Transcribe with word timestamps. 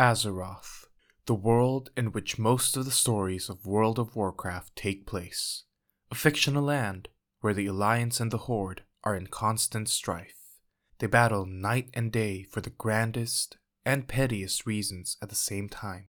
Azeroth, 0.00 0.86
the 1.26 1.34
world 1.34 1.90
in 1.94 2.10
which 2.10 2.38
most 2.38 2.74
of 2.74 2.86
the 2.86 2.90
stories 2.90 3.50
of 3.50 3.66
World 3.66 3.98
of 3.98 4.16
Warcraft 4.16 4.74
take 4.74 5.04
place. 5.04 5.64
A 6.10 6.14
fictional 6.14 6.62
land 6.62 7.10
where 7.42 7.52
the 7.52 7.66
Alliance 7.66 8.18
and 8.18 8.30
the 8.30 8.48
Horde 8.48 8.82
are 9.04 9.14
in 9.14 9.26
constant 9.26 9.90
strife. 9.90 10.56
They 11.00 11.06
battle 11.06 11.44
night 11.44 11.90
and 11.92 12.10
day 12.10 12.44
for 12.44 12.62
the 12.62 12.70
grandest 12.70 13.58
and 13.84 14.08
pettiest 14.08 14.64
reasons 14.64 15.18
at 15.20 15.28
the 15.28 15.34
same 15.34 15.68
time. 15.68 16.08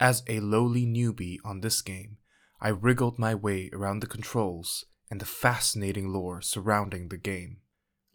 As 0.00 0.24
a 0.26 0.40
lowly 0.40 0.84
newbie 0.84 1.38
on 1.44 1.60
this 1.60 1.82
game, 1.82 2.16
I 2.60 2.70
wriggled 2.70 3.16
my 3.16 3.32
way 3.32 3.70
around 3.72 4.00
the 4.00 4.08
controls 4.08 4.86
and 5.08 5.20
the 5.20 5.24
fascinating 5.24 6.08
lore 6.08 6.42
surrounding 6.42 7.10
the 7.10 7.16
game, 7.16 7.58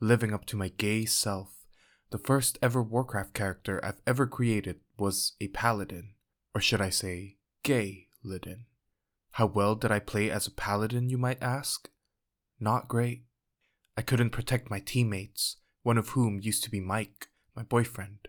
living 0.02 0.34
up 0.34 0.43
to 0.47 0.57
my 0.57 0.68
gay 0.68 1.05
self 1.05 1.59
the 2.11 2.18
first 2.18 2.57
ever 2.61 2.81
Warcraft 2.81 3.34
character 3.34 3.79
I've 3.84 4.02
ever 4.07 4.25
created 4.25 4.79
was 5.00 5.34
a 5.39 5.47
paladin, 5.50 6.13
or 6.54 6.61
should 6.61 6.82
I 6.82 6.89
say, 6.89 7.37
gay 7.64 8.07
Lidin. 8.23 8.65
How 9.32 9.46
well 9.46 9.75
did 9.75 9.92
I 9.92 10.00
play 10.00 10.29
as 10.29 10.47
a 10.47 10.51
paladin, 10.51 11.10
you 11.10 11.18
might 11.18 11.42
ask? 11.42 11.89
Not 12.60 12.87
great. 12.87 13.23
I 13.96 14.01
couldn't 14.01 14.32
protect 14.32 14.70
my 14.70 14.79
teammates, 14.79 15.57
one 15.83 15.97
of 15.97 16.09
whom 16.09 16.39
used 16.42 16.64
to 16.64 16.71
be 16.71 16.79
Mike, 16.79 17.29
my 17.56 17.64
boyfriend. 17.64 18.28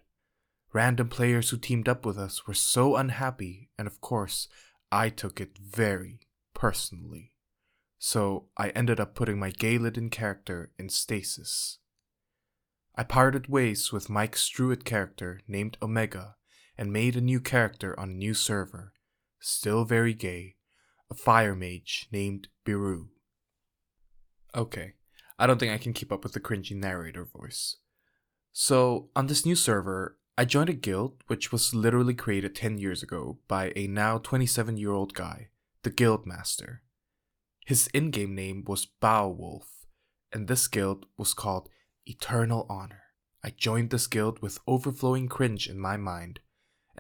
Random 0.73 1.09
players 1.09 1.51
who 1.51 1.57
teamed 1.57 1.89
up 1.89 2.07
with 2.07 2.17
us 2.17 2.47
were 2.47 2.55
so 2.55 2.97
unhappy, 2.97 3.71
and 3.77 3.89
of 3.89 4.01
course, 4.01 4.49
I 4.93 5.09
took 5.09 5.41
it 5.41 5.59
very 5.59 6.21
personally. 6.55 7.33
So 7.99 8.47
I 8.57 8.71
ended 8.71 9.01
up 9.01 9.15
putting 9.15 9.39
my 9.39 9.51
gay 9.51 9.79
Gaelidin 9.79 10.11
character 10.11 10.71
in 10.79 10.89
stasis. 10.89 11.79
I 12.95 13.03
parted 13.03 13.49
ways 13.49 13.93
with 13.93 14.11
Mike's 14.11 14.49
Druid 14.49 14.85
character 14.85 15.41
named 15.49 15.77
Omega 15.83 16.37
and 16.81 16.95
made 16.95 17.15
a 17.15 17.21
new 17.21 17.39
character 17.39 17.95
on 18.01 18.09
a 18.09 18.15
new 18.15 18.33
server, 18.33 18.95
still 19.39 19.85
very 19.85 20.15
gay, 20.15 20.57
a 21.11 21.15
fire 21.15 21.55
mage 21.55 22.09
named 22.11 22.49
Biru. 22.67 23.09
Okay, 24.57 24.95
I 25.39 25.47
don't 25.47 25.61
think 25.61 25.73
I 25.73 25.79
can 25.79 25.93
keep 25.93 26.11
up 26.11 26.25
with 26.25 26.33
the 26.33 26.41
cringy 26.41 26.75
narrator 26.75 27.27
voice. 27.27 27.77
So, 28.53 29.11
on 29.15 29.27
this 29.27 29.45
new 29.45 29.55
server, 29.55 30.17
I 30.39 30.47
joined 30.47 30.71
a 30.71 30.73
guild 30.73 31.23
which 31.27 31.53
was 31.53 31.75
literally 31.75 32.15
created 32.15 32.55
10 32.55 32.79
years 32.79 33.03
ago 33.03 33.39
by 33.47 33.75
a 33.77 33.87
now 33.87 34.17
27 34.17 34.79
year 34.79 34.93
old 34.93 35.13
guy, 35.13 35.49
the 35.83 35.91
Guild 35.91 36.27
Master. 36.27 36.81
His 37.67 37.89
in 37.89 38.11
game 38.11 38.35
name 38.35 38.65
was 38.67 38.87
Beowulf, 38.87 39.85
and 40.33 40.49
this 40.49 40.67
guild 40.67 41.05
was 41.19 41.35
called 41.35 41.69
eternal 42.07 42.65
honor. 42.71 43.03
I 43.45 43.51
joined 43.51 43.91
this 43.91 44.07
guild 44.07 44.41
with 44.41 44.61
overflowing 44.67 45.29
cringe 45.29 45.69
in 45.69 45.79
my 45.79 45.99
mind, 45.99 46.41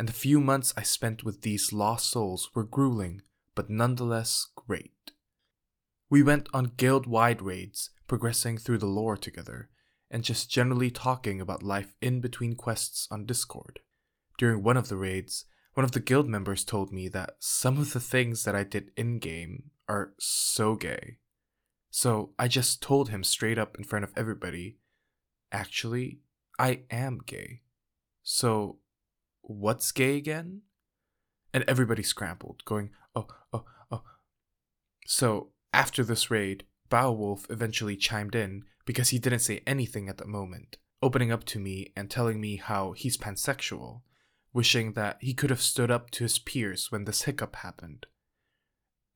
and 0.00 0.08
the 0.08 0.14
few 0.14 0.40
months 0.40 0.72
I 0.78 0.82
spent 0.82 1.24
with 1.24 1.42
these 1.42 1.74
lost 1.74 2.08
souls 2.08 2.48
were 2.54 2.64
grueling, 2.64 3.20
but 3.54 3.68
nonetheless 3.68 4.46
great. 4.56 5.12
We 6.08 6.22
went 6.22 6.48
on 6.54 6.72
guild 6.78 7.06
wide 7.06 7.42
raids, 7.42 7.90
progressing 8.08 8.56
through 8.56 8.78
the 8.78 8.86
lore 8.86 9.18
together, 9.18 9.68
and 10.10 10.24
just 10.24 10.50
generally 10.50 10.90
talking 10.90 11.38
about 11.38 11.62
life 11.62 11.96
in 12.00 12.22
between 12.22 12.54
quests 12.54 13.08
on 13.10 13.26
Discord. 13.26 13.80
During 14.38 14.62
one 14.62 14.78
of 14.78 14.88
the 14.88 14.96
raids, 14.96 15.44
one 15.74 15.84
of 15.84 15.92
the 15.92 16.00
guild 16.00 16.26
members 16.26 16.64
told 16.64 16.94
me 16.94 17.06
that 17.08 17.34
some 17.38 17.76
of 17.76 17.92
the 17.92 18.00
things 18.00 18.44
that 18.44 18.56
I 18.56 18.64
did 18.64 18.92
in 18.96 19.18
game 19.18 19.64
are 19.86 20.14
so 20.18 20.76
gay. 20.76 21.18
So 21.90 22.32
I 22.38 22.48
just 22.48 22.80
told 22.80 23.10
him 23.10 23.22
straight 23.22 23.58
up 23.58 23.76
in 23.76 23.84
front 23.84 24.06
of 24.06 24.14
everybody 24.16 24.78
actually, 25.52 26.20
I 26.58 26.84
am 26.90 27.18
gay. 27.26 27.60
So, 28.22 28.78
what's 29.50 29.92
gay 29.92 30.16
again? 30.16 30.62
And 31.52 31.64
everybody 31.66 32.02
scrambled, 32.02 32.62
going, 32.64 32.90
oh, 33.14 33.26
oh, 33.52 33.64
oh. 33.90 34.02
So, 35.06 35.50
after 35.72 36.04
this 36.04 36.30
raid, 36.30 36.64
Beowulf 36.88 37.46
eventually 37.50 37.96
chimed 37.96 38.34
in 38.34 38.64
because 38.84 39.10
he 39.10 39.18
didn't 39.18 39.40
say 39.40 39.62
anything 39.66 40.08
at 40.08 40.18
the 40.18 40.26
moment, 40.26 40.76
opening 41.02 41.32
up 41.32 41.44
to 41.44 41.58
me 41.58 41.92
and 41.96 42.10
telling 42.10 42.40
me 42.40 42.56
how 42.56 42.92
he's 42.92 43.16
pansexual, 43.16 44.02
wishing 44.52 44.92
that 44.92 45.18
he 45.20 45.34
could 45.34 45.50
have 45.50 45.60
stood 45.60 45.90
up 45.90 46.10
to 46.12 46.24
his 46.24 46.38
peers 46.38 46.90
when 46.90 47.04
this 47.04 47.22
hiccup 47.22 47.56
happened. 47.56 48.06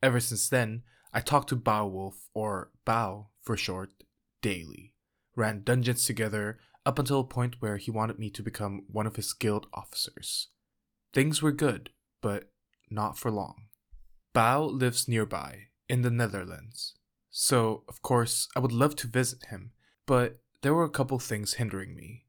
Ever 0.03 0.21
since 0.21 0.49
then, 0.49 0.83
I 1.13 1.21
talked 1.21 1.49
to 1.51 1.57
Beowulf, 1.57 2.29
or 2.35 2.71
Bow 2.85 3.29
for 3.41 3.57
short, 3.57 3.91
daily 4.43 4.95
ran 5.37 5.63
dungeons 5.63 6.07
together 6.07 6.59
up 6.87 6.99
until 6.99 7.21
a 7.21 7.25
point 7.25 7.57
where 7.61 7.77
he 7.77 7.91
wanted 7.91 8.19
me 8.19 8.31
to 8.31 8.43
become 8.43 8.85
one 8.89 9.07
of 9.07 9.17
his 9.17 9.33
guild 9.33 9.67
officers. 9.73 10.49
Things 11.13 11.41
were 11.41 11.53
good, 11.53 11.91
but 12.21 12.51
not 12.91 13.19
for 13.19 13.31
long. 13.31 13.67
Bao 14.35 14.71
lives 14.71 15.09
nearby, 15.09 15.69
in 15.89 16.03
the 16.03 16.11
Netherlands, 16.11 16.95
so 17.31 17.85
of 17.89 18.03
course 18.03 18.49
I 18.57 18.61
would 18.61 18.73
love 18.73 18.97
to 18.97 19.07
visit 19.07 19.47
him, 19.47 19.73
but 20.07 20.41
there 20.63 20.75
were 20.75 20.85
a 20.85 20.91
couple 20.91 21.19
things 21.19 21.55
hindering 21.55 21.95
me. 21.95 22.25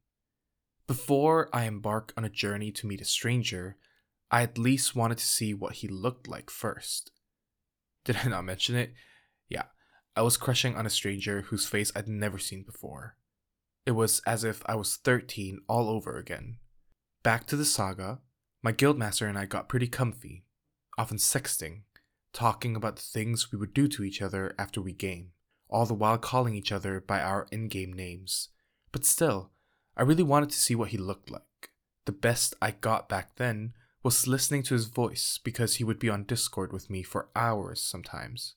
Before 0.87 1.49
I 1.51 1.63
embark 1.63 2.13
on 2.15 2.25
a 2.25 2.29
journey 2.29 2.71
to 2.73 2.87
meet 2.87 3.01
a 3.01 3.05
stranger, 3.05 3.77
I 4.29 4.43
at 4.43 4.57
least 4.57 4.95
wanted 4.95 5.17
to 5.17 5.25
see 5.25 5.53
what 5.53 5.75
he 5.75 5.87
looked 5.87 6.27
like 6.27 6.49
first. 6.49 7.11
Did 8.03 8.17
I 8.23 8.29
not 8.29 8.45
mention 8.45 8.75
it? 8.75 8.93
Yeah, 9.49 9.65
I 10.15 10.21
was 10.21 10.37
crushing 10.37 10.75
on 10.75 10.85
a 10.85 10.91
stranger 10.91 11.41
whose 11.41 11.65
face 11.65 11.91
I'd 11.95 12.07
never 12.07 12.37
seen 12.37 12.63
before. 12.63 13.17
It 13.85 13.91
was 13.91 14.21
as 14.25 14.43
if 14.43 14.63
I 14.65 14.75
was 14.75 14.95
13 14.95 15.59
all 15.67 15.89
over 15.89 16.17
again. 16.17 16.57
Back 17.23 17.45
to 17.47 17.55
the 17.55 17.65
saga, 17.65 18.19
my 18.63 18.71
guildmaster 18.71 19.29
and 19.29 19.37
I 19.37 19.45
got 19.45 19.69
pretty 19.69 19.87
comfy, 19.87 20.45
often 20.97 21.17
sexting, 21.17 21.81
talking 22.33 22.75
about 22.75 22.95
the 22.95 23.03
things 23.03 23.51
we 23.51 23.59
would 23.59 23.73
do 23.73 23.87
to 23.87 24.03
each 24.03 24.21
other 24.21 24.55
after 24.57 24.81
we 24.81 24.91
game, 24.91 25.31
all 25.69 25.85
the 25.85 25.93
while 25.93 26.17
calling 26.17 26.55
each 26.55 26.71
other 26.71 26.99
by 26.99 27.21
our 27.21 27.47
in 27.51 27.67
game 27.67 27.93
names. 27.93 28.49
But 28.91 29.05
still, 29.05 29.51
I 29.95 30.03
really 30.03 30.23
wanted 30.23 30.49
to 30.49 30.59
see 30.59 30.75
what 30.75 30.89
he 30.89 30.97
looked 30.97 31.29
like. 31.29 31.69
The 32.05 32.11
best 32.11 32.55
I 32.61 32.71
got 32.71 33.07
back 33.07 33.35
then 33.35 33.73
was 34.03 34.27
listening 34.27 34.63
to 34.63 34.73
his 34.73 34.85
voice 34.85 35.39
because 35.43 35.75
he 35.75 35.83
would 35.83 35.97
be 35.99 36.09
on 36.09 36.23
Discord 36.23 36.71
with 36.73 36.89
me 36.89 37.01
for 37.01 37.29
hours 37.35 37.81
sometimes. 37.81 38.55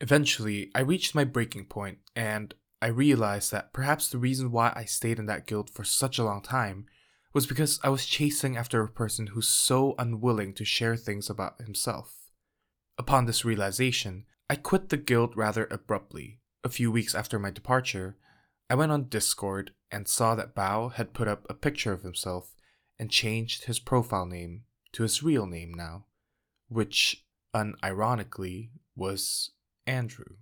Eventually, 0.00 0.70
I 0.74 0.80
reached 0.80 1.14
my 1.14 1.24
breaking 1.24 1.66
point, 1.66 1.98
and 2.14 2.54
I 2.84 2.88
realized 2.88 3.50
that 3.50 3.72
perhaps 3.72 4.08
the 4.08 4.18
reason 4.18 4.52
why 4.52 4.70
I 4.76 4.84
stayed 4.84 5.18
in 5.18 5.24
that 5.24 5.46
guild 5.46 5.70
for 5.70 5.84
such 5.84 6.18
a 6.18 6.24
long 6.24 6.42
time 6.42 6.84
was 7.32 7.46
because 7.46 7.80
I 7.82 7.88
was 7.88 8.04
chasing 8.04 8.58
after 8.58 8.82
a 8.82 8.90
person 8.90 9.28
who's 9.28 9.48
so 9.48 9.94
unwilling 9.98 10.52
to 10.52 10.66
share 10.66 10.94
things 10.94 11.30
about 11.30 11.62
himself. 11.62 12.14
Upon 12.98 13.24
this 13.24 13.42
realization, 13.42 14.26
I 14.50 14.56
quit 14.56 14.90
the 14.90 14.98
guild 14.98 15.34
rather 15.34 15.66
abruptly. 15.70 16.42
A 16.62 16.68
few 16.68 16.92
weeks 16.92 17.14
after 17.14 17.38
my 17.38 17.50
departure, 17.50 18.18
I 18.68 18.74
went 18.74 18.92
on 18.92 19.08
Discord 19.08 19.70
and 19.90 20.06
saw 20.06 20.34
that 20.34 20.54
Bao 20.54 20.92
had 20.92 21.14
put 21.14 21.26
up 21.26 21.46
a 21.48 21.54
picture 21.54 21.94
of 21.94 22.02
himself 22.02 22.54
and 22.98 23.10
changed 23.10 23.64
his 23.64 23.78
profile 23.78 24.26
name 24.26 24.64
to 24.92 25.04
his 25.04 25.22
real 25.22 25.46
name 25.46 25.72
now, 25.72 26.04
which, 26.68 27.24
unironically, 27.56 28.72
was 28.94 29.52
Andrew. 29.86 30.36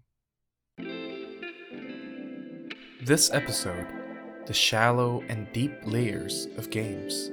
This 3.05 3.33
episode 3.33 3.89
The 4.47 4.55
Shallow 4.55 5.25
and 5.29 5.53
Deep 5.53 5.73
Layers 5.83 6.47
of 6.57 6.71
Games. 6.71 7.33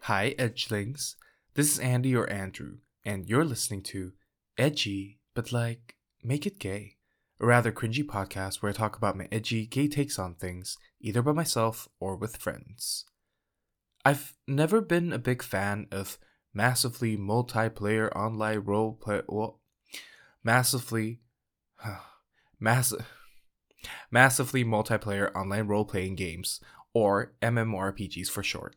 Hi, 0.00 0.34
Edgelings. 0.40 1.14
This 1.54 1.72
is 1.72 1.78
Andy 1.78 2.16
or 2.16 2.28
Andrew, 2.28 2.78
and 3.06 3.28
you're 3.28 3.44
listening 3.44 3.82
to 3.82 4.12
Edgy, 4.58 5.20
but 5.32 5.52
like, 5.52 5.94
make 6.24 6.44
it 6.44 6.58
gay. 6.58 6.96
A 7.40 7.46
rather 7.46 7.70
cringy 7.70 8.04
podcast 8.04 8.60
where 8.60 8.70
I 8.70 8.74
talk 8.74 8.96
about 8.96 9.16
my 9.16 9.28
edgy, 9.30 9.64
gay 9.64 9.86
takes 9.86 10.18
on 10.18 10.34
things, 10.34 10.76
either 11.00 11.22
by 11.22 11.32
myself 11.32 11.88
or 12.00 12.16
with 12.16 12.36
friends. 12.36 13.04
I've 14.04 14.34
never 14.48 14.80
been 14.80 15.12
a 15.12 15.18
big 15.18 15.42
fan 15.42 15.86
of 15.92 16.18
massively 16.52 17.16
multiplayer 17.16 18.14
online 18.16 18.60
role 18.60 18.94
play. 18.94 19.22
Well, 19.28 19.60
massively. 20.42 21.20
massive. 22.58 23.06
Massively 24.10 24.64
multiplayer 24.64 25.32
online 25.36 25.68
role 25.68 25.84
playing 25.84 26.16
games, 26.16 26.60
or 26.92 27.34
MMORPGs 27.40 28.28
for 28.28 28.42
short. 28.42 28.74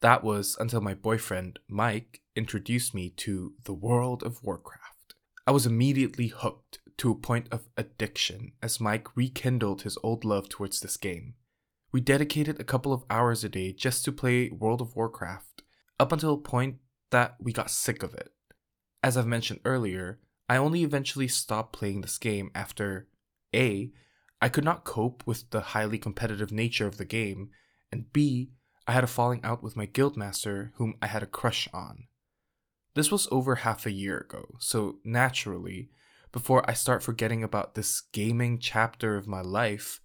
That 0.00 0.24
was 0.24 0.56
until 0.58 0.80
my 0.80 0.94
boyfriend, 0.94 1.58
Mike, 1.68 2.22
introduced 2.38 2.94
me 2.94 3.10
to 3.10 3.52
the 3.64 3.74
world 3.74 4.22
of 4.22 4.42
Warcraft. 4.44 5.14
I 5.46 5.50
was 5.50 5.66
immediately 5.66 6.28
hooked 6.28 6.78
to 6.98 7.10
a 7.10 7.16
point 7.16 7.48
of 7.50 7.68
addiction 7.76 8.52
as 8.62 8.80
Mike 8.80 9.16
rekindled 9.16 9.82
his 9.82 9.98
old 10.02 10.24
love 10.24 10.48
towards 10.48 10.78
this 10.80 10.96
game. 10.96 11.34
We 11.90 12.00
dedicated 12.00 12.60
a 12.60 12.64
couple 12.64 12.92
of 12.92 13.04
hours 13.10 13.42
a 13.42 13.48
day 13.48 13.72
just 13.72 14.04
to 14.04 14.12
play 14.12 14.50
World 14.50 14.80
of 14.80 14.94
Warcraft, 14.94 15.62
up 15.98 16.12
until 16.12 16.34
a 16.34 16.38
point 16.38 16.76
that 17.10 17.34
we 17.40 17.52
got 17.52 17.70
sick 17.70 18.02
of 18.02 18.14
it. 18.14 18.32
As 19.02 19.16
I've 19.16 19.26
mentioned 19.26 19.60
earlier, 19.64 20.20
I 20.48 20.56
only 20.56 20.82
eventually 20.82 21.28
stopped 21.28 21.72
playing 21.72 22.02
this 22.02 22.18
game 22.18 22.50
after 22.54 23.08
A. 23.54 23.90
I 24.40 24.48
could 24.48 24.64
not 24.64 24.84
cope 24.84 25.22
with 25.26 25.50
the 25.50 25.60
highly 25.60 25.98
competitive 25.98 26.52
nature 26.52 26.86
of 26.86 26.98
the 26.98 27.04
game, 27.04 27.50
and 27.90 28.12
B. 28.12 28.52
I 28.86 28.92
had 28.92 29.04
a 29.04 29.08
falling 29.08 29.40
out 29.42 29.62
with 29.62 29.76
my 29.76 29.86
guildmaster 29.86 30.70
whom 30.76 30.94
I 31.02 31.08
had 31.08 31.22
a 31.22 31.26
crush 31.26 31.68
on. 31.74 32.06
This 32.98 33.12
was 33.12 33.28
over 33.30 33.54
half 33.54 33.86
a 33.86 33.92
year 33.92 34.18
ago, 34.18 34.56
so 34.58 34.96
naturally, 35.04 35.88
before 36.32 36.68
I 36.68 36.72
start 36.72 37.00
forgetting 37.00 37.44
about 37.44 37.76
this 37.76 38.00
gaming 38.12 38.58
chapter 38.58 39.16
of 39.16 39.28
my 39.28 39.40
life, 39.40 40.00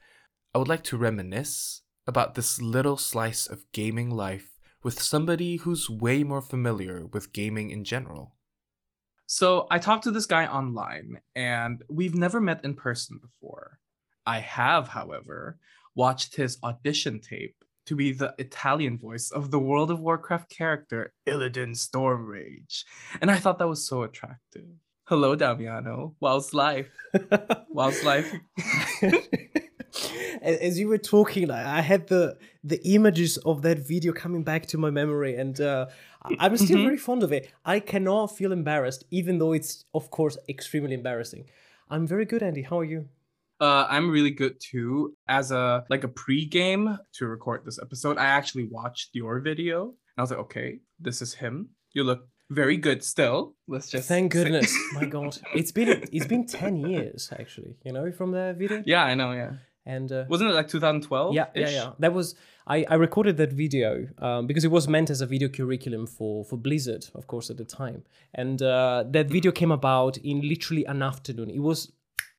I 0.54 0.60
would 0.60 0.68
like 0.68 0.84
to 0.84 0.98
reminisce 0.98 1.82
about 2.06 2.36
this 2.36 2.62
little 2.62 2.98
slice 2.98 3.48
of 3.48 3.66
gaming 3.72 4.12
life 4.12 4.60
with 4.84 5.02
somebody 5.02 5.56
who's 5.56 5.90
way 5.90 6.24
more 6.24 6.44
familiar 6.44 7.08
with 7.08 7.34
gaming 7.34 7.72
in 7.72 7.84
general. 7.84 8.36
So 9.26 9.66
I 9.72 9.80
talked 9.80 10.04
to 10.04 10.12
this 10.12 10.28
guy 10.28 10.46
online, 10.46 11.20
and 11.36 11.82
we've 11.90 12.14
never 12.14 12.40
met 12.40 12.64
in 12.64 12.76
person 12.76 13.20
before. 13.20 13.80
I 14.28 14.38
have, 14.38 14.90
however, 14.90 15.58
watched 15.96 16.36
his 16.36 16.60
audition 16.62 17.22
tape 17.22 17.56
to 17.86 17.96
be 17.96 18.12
the 18.12 18.34
Italian 18.38 18.98
voice 18.98 19.32
of 19.32 19.52
the 19.52 19.60
World 19.60 19.92
of 19.92 20.00
Warcraft 20.00 20.50
character 20.50 21.14
Illidan 21.28 21.76
Stormrage, 21.76 22.84
and 23.22 23.30
I 23.30 23.38
thought 23.38 23.60
that 23.60 23.68
was 23.68 23.86
so 23.86 24.04
attractive. 24.04 24.66
Hello, 25.06 25.36
Damiano. 25.36 26.16
Wow's 26.22 26.54
life? 26.54 26.90
Wow's 27.70 28.04
life? 28.04 28.34
as 30.42 30.80
you 30.80 30.88
were 30.88 30.98
talking, 30.98 31.52
I 31.52 31.82
had 31.82 32.08
the 32.08 32.38
the 32.64 32.82
images 32.88 33.38
of 33.38 33.62
that 33.64 33.80
video 33.80 34.14
coming 34.14 34.44
back 34.44 34.66
to 34.68 34.78
my 34.78 34.90
memory, 34.90 35.36
and 35.36 35.60
uh, 35.60 35.88
I'm 36.40 36.56
still 36.58 36.78
mm-hmm. 36.78 36.86
very 36.86 36.98
fond 36.98 37.24
of 37.24 37.32
it. 37.32 37.52
I 37.66 37.80
cannot 37.80 38.28
feel 38.28 38.52
embarrassed, 38.52 39.04
even 39.12 39.40
though 39.40 39.54
it's 39.54 39.86
of 39.94 40.10
course 40.10 40.38
extremely 40.48 40.94
embarrassing. 40.94 41.50
I'm 41.90 42.08
very 42.08 42.26
good, 42.26 42.42
Andy. 42.42 42.62
How 42.62 42.80
are 42.80 42.86
you? 42.86 43.10
Uh, 43.60 43.88
I'm 43.90 44.10
really 44.10 44.32
good 44.32 44.60
too. 44.60 45.16
As 45.28 45.52
a 45.52 45.86
like 45.90 46.04
a 46.04 46.08
pre-game 46.08 46.98
to 47.14 47.28
record 47.28 47.66
this 47.66 47.80
episode, 47.82 48.18
I 48.18 48.26
actually 48.26 48.68
watched 48.70 49.10
your 49.14 49.40
video, 49.40 49.84
and 49.84 49.94
I 50.18 50.22
was 50.22 50.32
like, 50.32 50.40
okay, 50.40 50.80
this 51.00 51.22
is 51.22 51.34
him. 51.34 51.70
You 51.94 52.04
look 52.04 52.28
very 52.50 52.78
good 52.78 53.04
still. 53.04 53.56
Let's 53.68 53.90
just 53.90 54.08
thank 54.08 54.32
goodness. 54.32 54.76
My 54.94 55.06
God, 55.06 55.38
it's 55.54 55.72
been 55.72 56.04
it's 56.12 56.26
been 56.26 56.46
ten 56.46 56.78
years 56.78 57.30
actually. 57.38 57.78
You 57.84 57.94
know 57.94 58.12
from 58.12 58.32
the 58.32 58.56
video. 58.58 58.84
Yeah, 58.86 59.04
I 59.04 59.16
know. 59.16 59.32
Yeah. 59.34 59.54
And 59.86 60.12
uh, 60.14 60.24
wasn't 60.30 60.50
it 60.50 60.54
like 60.54 60.70
2012? 60.70 61.34
Yeah, 61.34 61.48
yeah, 61.56 61.70
yeah. 61.70 61.92
That 62.00 62.14
was 62.14 62.36
I, 62.66 62.86
I 62.90 62.96
recorded 62.96 63.36
that 63.38 63.52
video 63.52 64.08
um, 64.20 64.48
because 64.48 64.64
it 64.64 64.72
was 64.72 64.88
meant 64.88 65.10
as 65.10 65.20
a 65.20 65.26
video 65.26 65.50
curriculum 65.50 66.08
for 66.08 66.46
for 66.46 66.56
Blizzard, 66.58 67.08
of 67.16 67.28
course, 67.28 67.50
at 67.50 67.58
the 67.58 67.66
time. 67.66 68.04
And 68.34 68.62
uh, 68.62 69.04
that 69.12 69.28
video 69.28 69.52
came 69.52 69.72
about 69.72 70.18
in 70.18 70.42
literally 70.48 70.86
an 70.86 71.02
afternoon. 71.02 71.50
It 71.50 71.60
was 71.60 71.92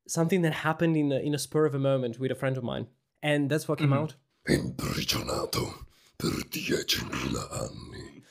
something 0.07 0.41
that 0.43 0.53
happened 0.53 0.97
in 0.97 1.11
a, 1.11 1.19
in 1.19 1.33
a 1.33 1.39
spur 1.39 1.65
of 1.65 1.75
a 1.75 1.79
moment 1.79 2.19
with 2.19 2.31
a 2.31 2.35
friend 2.35 2.57
of 2.57 2.63
mine, 2.63 2.87
and 3.21 3.49
that's 3.49 3.67
what 3.67 3.79
came 3.79 3.89
mm-hmm. 3.89 4.03
out. 4.03 4.15
Imprigionato 4.47 5.85
per 6.17 6.29
anni. 7.61 8.23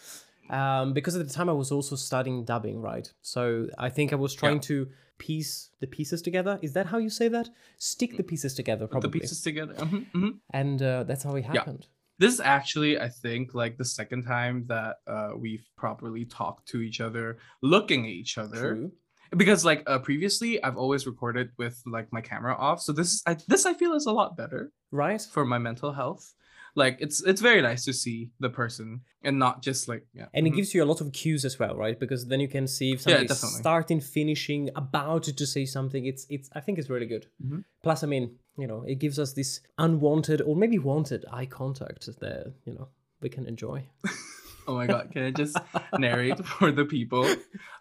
Um, 0.50 0.93
because 0.93 1.17
at 1.17 1.26
the 1.26 1.32
time 1.32 1.49
I 1.49 1.53
was 1.53 1.73
also 1.73 1.97
studying 1.97 2.44
dubbing, 2.44 2.81
right? 2.81 3.12
So 3.23 3.69
I 3.79 3.88
think 3.88 4.12
I 4.12 4.17
was 4.17 4.35
trying 4.35 4.56
yeah. 4.56 4.69
to 4.69 4.88
piece 5.19 5.71
the 5.81 5.87
pieces 5.87 6.23
together. 6.23 6.59
Is 6.62 6.75
that 6.75 6.87
how 6.87 6.99
you 6.99 7.11
say 7.11 7.29
that? 7.29 7.49
Stick 7.79 8.17
the 8.17 8.23
pieces 8.23 8.55
together, 8.55 8.87
probably. 8.87 9.11
The 9.11 9.20
pieces 9.20 9.41
together. 9.43 9.75
Mm-hmm, 9.75 9.97
mm-hmm. 9.97 10.29
And 10.50 10.82
uh, 10.82 11.05
that's 11.05 11.25
how 11.25 11.35
it 11.37 11.44
happened. 11.44 11.81
Yeah. 11.82 11.88
This 12.19 12.35
is 12.35 12.41
actually, 12.41 13.00
I 13.00 13.09
think, 13.09 13.55
like 13.55 13.77
the 13.77 13.85
second 13.85 14.25
time 14.25 14.67
that 14.69 14.99
uh, 15.06 15.31
we've 15.37 15.69
properly 15.77 16.25
talked 16.25 16.69
to 16.69 16.81
each 16.81 17.00
other, 17.00 17.38
looking 17.61 18.05
at 18.05 18.11
each 18.11 18.38
other. 18.38 18.75
True. 18.75 18.93
Because 19.36 19.64
like 19.64 19.82
uh, 19.86 19.98
previously, 19.98 20.62
I've 20.62 20.76
always 20.76 21.06
recorded 21.06 21.50
with 21.58 21.82
like 21.86 22.12
my 22.12 22.20
camera 22.20 22.54
off, 22.54 22.81
so 22.81 22.92
this 22.92 23.22
I, 23.26 23.36
this 23.48 23.66
I 23.66 23.75
feel 23.75 23.94
is 23.94 24.06
a 24.06 24.12
lot 24.12 24.36
better, 24.36 24.72
right, 24.90 25.20
for 25.20 25.44
my 25.44 25.58
mental 25.58 25.92
health. 25.92 26.34
Like 26.76 26.96
it's 27.00 27.22
it's 27.22 27.40
very 27.40 27.62
nice 27.62 27.84
to 27.84 27.92
see 27.92 28.31
the 28.40 28.50
person 28.50 29.02
and 29.22 29.38
not 29.38 29.62
just 29.62 29.88
like 29.88 30.06
yeah 30.12 30.26
and 30.34 30.44
it 30.44 30.50
mm-hmm. 30.50 30.56
gives 30.56 30.75
you 30.75 30.82
a 30.82 30.84
lot 30.84 31.00
of 31.00 31.12
cues 31.12 31.44
as 31.44 31.56
well 31.56 31.76
right? 31.76 31.98
Because 31.98 32.26
then 32.26 32.40
you 32.40 32.48
can 32.48 32.66
see 32.66 32.92
if 32.92 33.02
somebody's 33.02 33.31
yeah, 33.31 33.48
starting 33.48 34.00
finishing 34.00 34.70
about 34.75 35.22
to 35.25 35.46
say 35.46 35.66
something. 35.66 36.04
It's 36.04 36.26
it's 36.28 36.50
i 36.52 36.60
think 36.60 36.78
it's 36.78 36.90
really 36.90 37.06
good. 37.06 37.26
Mm-hmm. 37.40 37.60
plus 37.82 38.02
i 38.02 38.06
mean 38.06 38.36
you 38.56 38.66
know 38.66 38.82
it 38.86 38.96
gives 38.96 39.19
us 39.19 39.32
this 39.32 39.60
unwanted 39.78 40.40
or 40.42 40.56
maybe 40.56 40.78
wanted 40.78 41.25
eye 41.32 41.46
contact 41.46 42.06
that 42.20 42.54
you 42.64 42.75
know 42.75 42.88
we 43.20 43.28
can 43.28 43.46
enjoy 43.46 43.84
Oh 44.66 44.75
my 44.75 44.87
god, 44.87 45.11
can 45.12 45.25
I 45.25 45.31
just 45.31 45.56
narrate 45.99 46.44
for 46.46 46.72
the 46.72 46.84
people? 46.84 47.28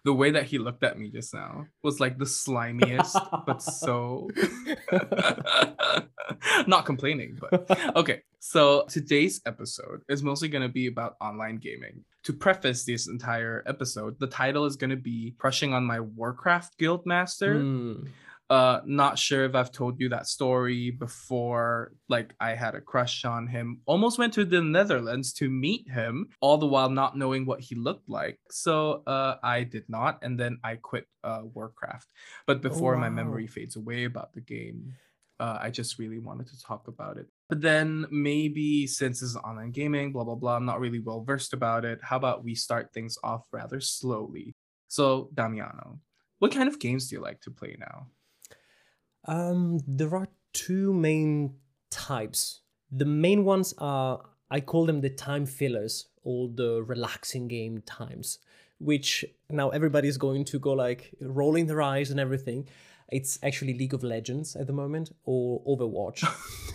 The 0.04 0.14
way 0.14 0.32
that 0.32 0.46
he 0.46 0.58
looked 0.58 0.84
at 0.84 1.00
me 1.00 1.10
just 1.10 1.34
now 1.34 1.68
was 1.82 2.00
like 2.00 2.18
the 2.18 2.26
slimiest, 2.26 3.46
but 3.46 3.62
so 3.62 4.30
not 6.68 6.86
complaining, 6.86 7.40
but 7.40 7.96
okay. 7.96 8.22
So 8.40 8.86
today's 8.90 9.42
episode 9.46 10.02
is 10.10 10.22
mostly 10.22 10.50
going 10.50 10.64
to 10.64 10.70
be 10.70 10.88
about 10.88 11.16
online 11.22 11.58
gaming. 11.58 12.04
To 12.24 12.34
preface 12.34 12.86
this 12.86 13.08
entire 13.08 13.64
episode, 13.66 14.20
the 14.20 14.28
title 14.28 14.66
is 14.66 14.76
going 14.76 14.90
to 14.90 14.98
be 14.98 15.36
Crushing 15.38 15.74
on 15.74 15.86
My 15.86 16.00
Warcraft 16.00 16.78
Guild 16.78 17.06
Master. 17.06 17.56
Mm. 17.56 18.10
Uh, 18.50 18.82
not 18.86 19.18
sure 19.18 19.46
if 19.46 19.56
I've 19.56 19.72
told 19.72 20.00
you 20.00 20.10
that 20.10 20.28
story 20.28 20.92
before. 20.92 21.94
Like, 22.10 22.34
I 22.40 22.52
had 22.52 22.76
a 22.76 22.82
crush 22.82 23.26
on 23.26 23.48
him. 23.48 23.82
Almost 23.86 24.20
went 24.20 24.34
to 24.34 24.46
the 24.46 24.62
Netherlands 24.62 25.34
to 25.34 25.50
meet 25.50 25.90
him, 25.90 26.30
all 26.42 26.58
the 26.58 26.68
while 26.68 26.90
not 26.90 27.18
knowing 27.18 27.46
what 27.46 27.62
he 27.62 27.76
looked 27.76 28.08
like. 28.10 28.40
So, 28.52 29.04
uh, 29.08 29.38
I 29.42 29.64
did 29.64 29.86
not, 29.88 30.20
and 30.22 30.40
then 30.40 30.60
I 30.64 30.76
quit 30.76 31.08
uh, 31.24 31.42
Warcraft. 31.54 32.08
But 32.46 32.62
before 32.62 32.94
oh, 32.94 32.98
wow. 32.98 33.04
my 33.04 33.10
memory 33.10 33.48
fades 33.48 33.76
away 33.76 34.04
about 34.04 34.34
the 34.34 34.42
game, 34.42 34.94
uh, 35.40 35.58
I 35.60 35.70
just 35.72 35.98
really 35.98 36.20
wanted 36.20 36.48
to 36.48 36.62
talk 36.62 36.88
about 36.88 37.18
it. 37.18 37.28
But 37.50 37.62
then 37.62 38.06
maybe 38.12 38.88
since 38.88 39.20
this 39.20 39.30
is 39.30 39.36
online 39.36 39.72
gaming, 39.72 40.12
blah 40.12 40.24
blah 40.24 40.36
blah, 40.36 40.56
I'm 40.56 40.66
not 40.66 40.80
really 40.80 41.00
well 41.00 41.22
versed 41.22 41.54
about 41.54 41.86
it. 41.86 42.00
How 42.02 42.18
about 42.18 42.44
we 42.44 42.56
start 42.56 42.94
things 42.94 43.18
off 43.24 43.48
rather 43.52 43.80
slowly? 43.80 44.56
So, 44.88 45.30
Damiano, 45.34 46.00
what 46.40 46.52
kind 46.52 46.70
of 46.70 46.80
games 46.80 47.10
do 47.10 47.16
you 47.16 47.22
like 47.22 47.42
to 47.42 47.52
play 47.52 47.76
now? 47.80 48.08
Um, 49.26 49.80
there 49.88 50.16
are 50.16 50.28
two 50.54 50.94
main 50.94 51.56
types. 51.90 52.62
The 52.92 53.06
main 53.06 53.46
ones 53.46 53.74
are 53.78 54.22
I 54.52 54.60
call 54.60 54.86
them 54.86 55.02
the 55.02 55.10
time 55.10 55.46
fillers 55.46 56.08
or 56.24 56.50
the 56.54 56.84
relaxing 56.84 57.48
game 57.48 57.82
times, 57.86 58.40
which 58.80 59.26
now 59.50 59.70
everybody's 59.70 60.18
going 60.18 60.46
to 60.46 60.60
go 60.60 60.74
like 60.74 61.16
rolling 61.22 61.68
their 61.68 61.82
eyes 61.82 62.12
and 62.12 62.20
everything. 62.20 62.68
It's 63.12 63.40
actually 63.44 63.74
League 63.74 63.94
of 63.94 64.04
Legends 64.04 64.56
at 64.56 64.68
the 64.68 64.74
moment 64.74 65.12
or 65.24 65.62
Overwatch. 65.66 66.24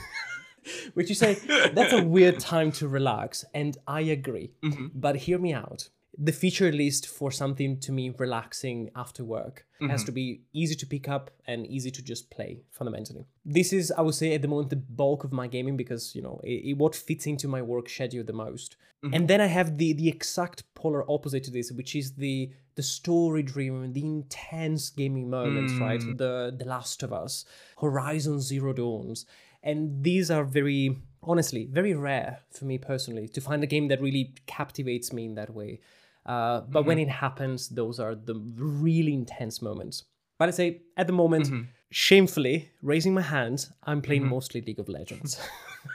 which 0.95 1.09
you 1.09 1.15
say 1.15 1.35
that's 1.73 1.93
a 1.93 2.03
weird 2.03 2.39
time 2.39 2.71
to 2.71 2.87
relax 2.89 3.43
and 3.55 3.79
i 3.87 4.03
agree 4.03 4.51
mm-hmm. 4.63 4.89
but 4.95 5.17
hear 5.17 5.39
me 5.39 5.55
out 5.55 5.89
the 6.21 6.33
feature 6.33 6.73
list 6.73 7.07
for 7.07 7.31
something 7.31 7.79
to 7.79 7.93
me 7.93 8.13
relaxing 8.19 8.91
after 8.97 9.25
work 9.25 9.65
mm-hmm. 9.81 9.89
has 9.89 10.03
to 10.03 10.11
be 10.11 10.43
easy 10.53 10.75
to 10.75 10.85
pick 10.85 11.09
up 11.09 11.31
and 11.47 11.65
easy 11.67 11.93
to 11.93 12.03
just 12.03 12.29
play 12.31 12.61
fundamentally 12.71 13.25
this 13.45 13.73
is 13.73 13.93
i 13.97 14.01
would 14.01 14.15
say 14.15 14.35
at 14.35 14.43
the 14.43 14.49
moment 14.49 14.69
the 14.69 14.77
bulk 14.77 15.23
of 15.23 15.33
my 15.33 15.47
gaming 15.47 15.77
because 15.77 16.15
you 16.17 16.23
know 16.23 16.41
it, 16.43 16.71
it 16.71 16.73
what 16.77 16.97
fits 16.97 17.27
into 17.27 17.47
my 17.47 17.63
work 17.63 17.89
schedule 17.89 18.25
the 18.25 18.33
most 18.33 18.77
mm-hmm. 19.05 19.15
and 19.15 19.29
then 19.29 19.41
i 19.41 19.47
have 19.47 19.79
the 19.79 19.93
the 19.93 20.09
exact 20.09 20.63
polar 20.75 21.09
opposite 21.11 21.45
to 21.45 21.53
this 21.53 21.71
which 21.71 21.95
is 21.95 22.15
the 22.15 22.51
the 22.75 22.83
story 22.83 23.43
driven 23.43 23.93
the 23.93 24.05
intense 24.05 24.91
gaming 24.91 25.31
moments 25.31 25.73
mm. 25.73 25.81
right 25.81 26.01
the 26.17 26.55
the 26.57 26.65
last 26.65 27.03
of 27.03 27.13
us 27.13 27.45
horizon 27.81 28.41
zero 28.41 28.73
dawns 28.73 29.25
and 29.63 30.03
these 30.03 30.31
are 30.31 30.45
very 30.45 30.97
honestly 31.23 31.69
very 31.71 31.95
rare 31.95 32.41
for 32.51 32.65
me 32.65 32.79
personally 32.79 33.29
to 33.29 33.41
find 33.41 33.63
a 33.63 33.67
game 33.67 33.89
that 33.89 34.01
really 34.01 34.35
captivates 34.47 35.13
me 35.13 35.25
in 35.25 35.35
that 35.35 35.53
way 35.53 35.81
uh, 36.29 36.61
but 36.61 36.81
mm-hmm. 36.81 36.89
when 36.89 36.99
it 36.99 37.09
happens, 37.09 37.71
those 37.71 37.99
are 37.99 38.15
the 38.15 38.35
really 38.57 39.15
intense 39.15 39.63
moments. 39.63 40.05
But 40.39 40.49
I 40.49 40.53
say 40.53 40.83
at 40.97 41.07
the 41.07 41.13
moment, 41.13 41.47
mm-hmm. 41.47 41.63
shamefully, 41.91 42.71
raising 42.83 43.15
my 43.15 43.23
hand, 43.23 43.67
I'm 43.83 44.03
playing 44.03 44.23
mm-hmm. 44.23 44.31
mostly 44.31 44.61
League 44.61 44.79
of 44.79 44.89
Legends. 44.89 45.41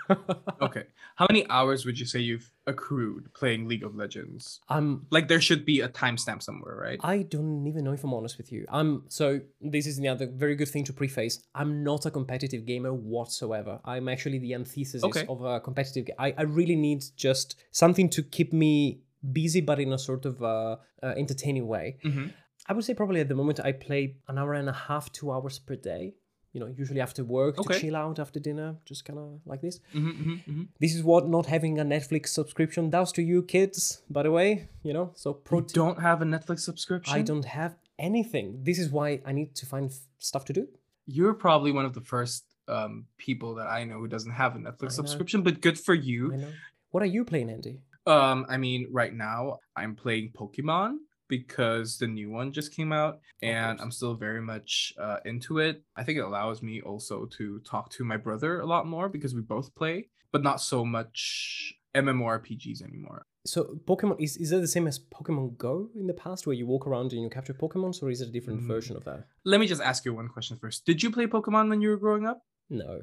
okay. 0.61 0.85
How 1.15 1.27
many 1.29 1.47
hours 1.49 1.85
would 1.85 1.99
you 1.99 2.07
say 2.07 2.19
you've 2.19 2.51
accrued 2.65 3.31
playing 3.33 3.67
League 3.67 3.83
of 3.83 3.95
Legends? 3.95 4.59
Um 4.69 5.05
like 5.11 5.27
there 5.27 5.39
should 5.39 5.65
be 5.65 5.81
a 5.81 5.87
timestamp 5.87 6.41
somewhere, 6.41 6.75
right? 6.75 6.99
I 7.03 7.21
don't 7.21 7.67
even 7.67 7.83
know 7.83 7.93
if 7.93 8.03
I'm 8.03 8.13
honest 8.13 8.37
with 8.37 8.51
you. 8.51 8.65
I'm 8.69 9.03
so 9.09 9.39
this 9.61 9.85
is 9.85 9.97
the 9.97 10.07
other 10.07 10.27
very 10.27 10.55
good 10.55 10.69
thing 10.69 10.83
to 10.85 10.93
preface. 10.93 11.43
I'm 11.53 11.83
not 11.83 12.07
a 12.07 12.11
competitive 12.11 12.65
gamer 12.65 12.93
whatsoever. 12.93 13.79
I'm 13.85 14.09
actually 14.09 14.39
the 14.39 14.55
antithesis 14.55 15.03
okay. 15.03 15.25
of 15.29 15.43
a 15.43 15.59
competitive 15.59 16.07
I, 16.17 16.33
I 16.37 16.41
really 16.43 16.75
need 16.75 17.05
just 17.15 17.63
something 17.71 18.09
to 18.09 18.23
keep 18.23 18.51
me 18.51 19.02
busy 19.31 19.61
but 19.61 19.79
in 19.79 19.93
a 19.93 19.97
sort 19.97 20.25
of 20.25 20.41
uh, 20.43 20.77
uh, 21.01 21.13
entertaining 21.17 21.67
way. 21.67 21.97
Mm-hmm. 22.03 22.27
I 22.67 22.73
would 22.73 22.85
say 22.85 22.93
probably 22.93 23.19
at 23.21 23.27
the 23.29 23.35
moment 23.35 23.59
I 23.59 23.71
play 23.73 24.15
an 24.27 24.37
hour 24.37 24.53
and 24.53 24.69
a 24.69 24.73
half, 24.73 25.11
two 25.11 25.31
hours 25.31 25.59
per 25.59 25.75
day. 25.75 26.13
You 26.53 26.59
know, 26.59 26.67
usually 26.67 27.01
after 27.01 27.23
work 27.23 27.57
Okay. 27.57 27.73
to 27.73 27.79
chill 27.79 27.95
out 27.95 28.19
after 28.19 28.39
dinner, 28.39 28.75
just 28.85 29.05
kind 29.05 29.17
of 29.17 29.39
like 29.45 29.61
this. 29.61 29.79
Mm-hmm, 29.95 30.33
hmm 30.51 30.63
This 30.79 30.93
is 30.93 31.03
what 31.03 31.27
not 31.27 31.47
having 31.47 31.79
a 31.79 31.83
Netflix 31.83 32.27
subscription 32.27 32.91
does 32.91 33.11
to 33.13 33.23
you 33.23 33.41
kids, 33.41 34.03
by 34.07 34.21
the 34.21 34.29
way. 34.29 34.69
You 34.83 34.93
know, 34.93 35.11
so 35.15 35.33
pro 35.33 35.59
You 35.59 35.65
don't 35.73 35.99
have 35.99 36.21
a 36.21 36.25
Netflix 36.25 36.59
subscription? 36.59 37.11
I 37.17 37.23
don't 37.23 37.45
have 37.45 37.75
anything. 37.97 38.59
This 38.63 38.77
is 38.77 38.91
why 38.91 39.21
I 39.25 39.31
need 39.31 39.55
to 39.55 39.65
find 39.65 39.89
f- 39.89 39.97
stuff 40.19 40.45
to 40.45 40.53
do. 40.53 40.67
You're 41.07 41.33
probably 41.33 41.71
one 41.71 41.85
of 41.85 41.93
the 41.95 42.01
first 42.01 42.43
um, 42.67 43.07
people 43.17 43.55
that 43.55 43.67
I 43.67 43.83
know 43.83 43.97
who 43.97 44.07
doesn't 44.07 44.31
have 44.33 44.55
a 44.55 44.59
Netflix 44.59 44.91
subscription, 44.91 45.41
but 45.41 45.59
good 45.59 45.79
for 45.79 45.95
I 45.95 45.99
you. 46.09 46.37
know. 46.37 46.51
What 46.91 47.01
are 47.01 47.07
you 47.17 47.25
playing, 47.25 47.49
Andy? 47.49 47.79
Um, 48.05 48.45
I 48.49 48.57
mean, 48.57 48.87
right 48.91 49.13
now 49.13 49.59
I'm 49.75 49.95
playing 49.95 50.31
Pokemon 50.35 50.97
because 51.29 51.97
the 51.97 52.07
new 52.07 52.29
one 52.29 52.51
just 52.51 52.75
came 52.75 52.91
out, 52.91 53.19
and. 53.41 53.79
I'm 53.81 53.91
still 53.91 54.13
very 54.13 54.41
much 54.41 54.93
uh, 54.99 55.17
into 55.25 55.59
it. 55.59 55.81
I 55.95 56.03
think 56.03 56.17
it 56.17 56.21
allows 56.21 56.61
me 56.61 56.81
also 56.81 57.25
to 57.37 57.59
talk 57.59 57.89
to 57.91 58.03
my 58.03 58.17
brother 58.17 58.59
a 58.59 58.65
lot 58.65 58.85
more 58.87 59.09
because 59.09 59.33
we 59.33 59.41
both 59.41 59.73
play, 59.75 60.09
but 60.31 60.43
not 60.43 60.61
so 60.61 60.83
much 60.85 61.73
MMORPGs 61.95 62.81
anymore. 62.83 63.25
So 63.45 63.75
Pokemon 63.85 64.17
is 64.21 64.37
is 64.37 64.49
that 64.51 64.59
the 64.61 64.67
same 64.67 64.87
as 64.87 64.99
Pokemon 64.99 65.57
Go 65.57 65.89
in 65.95 66.07
the 66.07 66.13
past, 66.13 66.45
where 66.47 66.53
you 66.55 66.65
walk 66.67 66.87
around 66.87 67.11
and 67.13 67.21
you 67.23 67.29
capture 67.29 67.53
Pokemon, 67.53 68.01
or 68.03 68.09
is 68.09 68.21
it 68.21 68.29
a 68.29 68.31
different 68.31 68.61
Mm. 68.61 68.67
version 68.67 68.95
of 68.95 69.03
that? 69.05 69.25
Let 69.43 69.59
me 69.59 69.67
just 69.67 69.81
ask 69.81 70.05
you 70.05 70.13
one 70.13 70.29
question 70.29 70.57
first. 70.57 70.85
Did 70.85 71.03
you 71.03 71.09
play 71.11 71.27
Pokemon 71.27 71.69
when 71.69 71.81
you 71.81 71.89
were 71.89 71.97
growing 71.97 72.25
up? 72.25 72.41
No, 72.69 73.01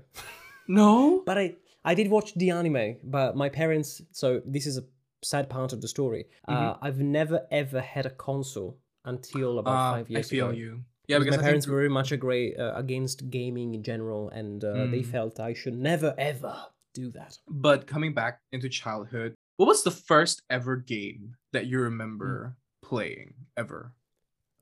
No. 0.69 1.23
but 1.27 1.37
I 1.39 1.57
I 1.85 1.95
did 1.95 2.11
watch 2.11 2.35
the 2.35 2.51
anime, 2.51 2.97
but 3.05 3.37
my 3.37 3.49
parents. 3.49 4.03
So 4.13 4.43
this 4.45 4.67
is 4.67 4.77
a 4.79 4.85
sad 5.23 5.49
part 5.49 5.73
of 5.73 5.81
the 5.81 5.89
story. 5.89 6.27
Uh, 6.49 6.53
Mm-hmm. 6.75 6.85
I've 6.85 7.01
never 7.01 7.47
ever 7.51 7.81
had 7.81 8.07
a 8.07 8.11
console 8.11 8.79
until 9.05 9.59
about 9.59 9.79
Uh, 9.79 9.93
five 9.97 10.11
years 10.11 10.27
I 10.27 10.29
feel 10.29 10.49
ago. 10.51 10.57
you. 10.57 10.85
Yeah, 11.09 11.19
because 11.19 11.25
because 11.25 11.37
my 11.39 11.43
I 11.43 11.47
parents 11.49 11.67
think, 11.67 11.73
were 11.73 11.81
very 11.81 11.89
much 11.89 12.13
agree, 12.13 12.55
uh, 12.55 12.79
against 12.79 13.31
gaming 13.31 13.75
in 13.75 13.83
general, 13.83 14.29
and 14.31 14.63
uh, 14.65 14.87
they 14.87 15.03
Mm. 15.03 15.07
felt 15.07 15.41
I 15.41 15.55
should 15.55 15.75
never 15.75 16.15
ever 16.19 16.55
do 16.95 17.11
that. 17.13 17.39
But 17.49 17.87
coming 17.87 18.13
back 18.15 18.41
into 18.53 18.69
childhood, 18.69 19.35
what 19.57 19.67
was 19.67 19.83
the 19.83 19.91
first 19.91 20.43
ever 20.51 20.77
game 20.77 21.37
that 21.53 21.67
you 21.67 21.81
remember 21.81 22.57
playing 22.83 23.35
ever? 23.57 23.93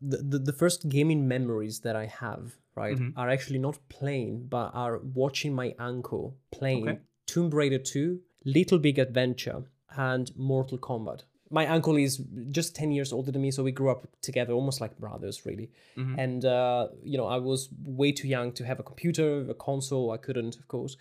The, 0.00 0.18
the 0.18 0.38
the 0.38 0.52
first 0.52 0.88
gaming 0.88 1.26
memories 1.28 1.80
that 1.80 1.96
I 1.96 2.06
have, 2.06 2.56
right, 2.76 2.96
Mhm. 2.96 3.12
are 3.16 3.28
actually 3.28 3.58
not 3.58 3.76
playing, 3.88 4.46
but 4.48 4.70
are 4.74 4.98
watching 4.98 5.52
my 5.54 5.74
uncle 5.78 6.38
playing 6.52 6.88
Okay. 6.88 7.00
Tomb 7.28 7.50
Raider 7.50 7.78
2, 7.78 8.18
Little 8.44 8.78
Big 8.78 8.98
Adventure, 8.98 9.62
and 9.96 10.36
Mortal 10.36 10.78
Kombat. 10.78 11.20
My 11.50 11.66
uncle 11.66 11.96
is 11.96 12.18
just 12.50 12.74
10 12.74 12.90
years 12.90 13.12
older 13.12 13.30
than 13.30 13.42
me, 13.42 13.50
so 13.50 13.62
we 13.62 13.72
grew 13.72 13.90
up 13.90 14.06
together, 14.20 14.52
almost 14.52 14.80
like 14.80 14.98
brothers, 14.98 15.46
really. 15.46 15.70
Mhm. 15.96 16.18
And, 16.18 16.44
uh, 16.44 16.88
you 17.02 17.16
know, 17.16 17.26
I 17.26 17.38
was 17.38 17.68
way 17.84 18.12
too 18.12 18.28
young 18.28 18.52
to 18.52 18.64
have 18.64 18.80
a 18.80 18.82
computer, 18.82 19.48
a 19.48 19.54
console. 19.54 20.10
I 20.10 20.16
couldn't, 20.16 20.56
of 20.56 20.68
course. 20.68 20.96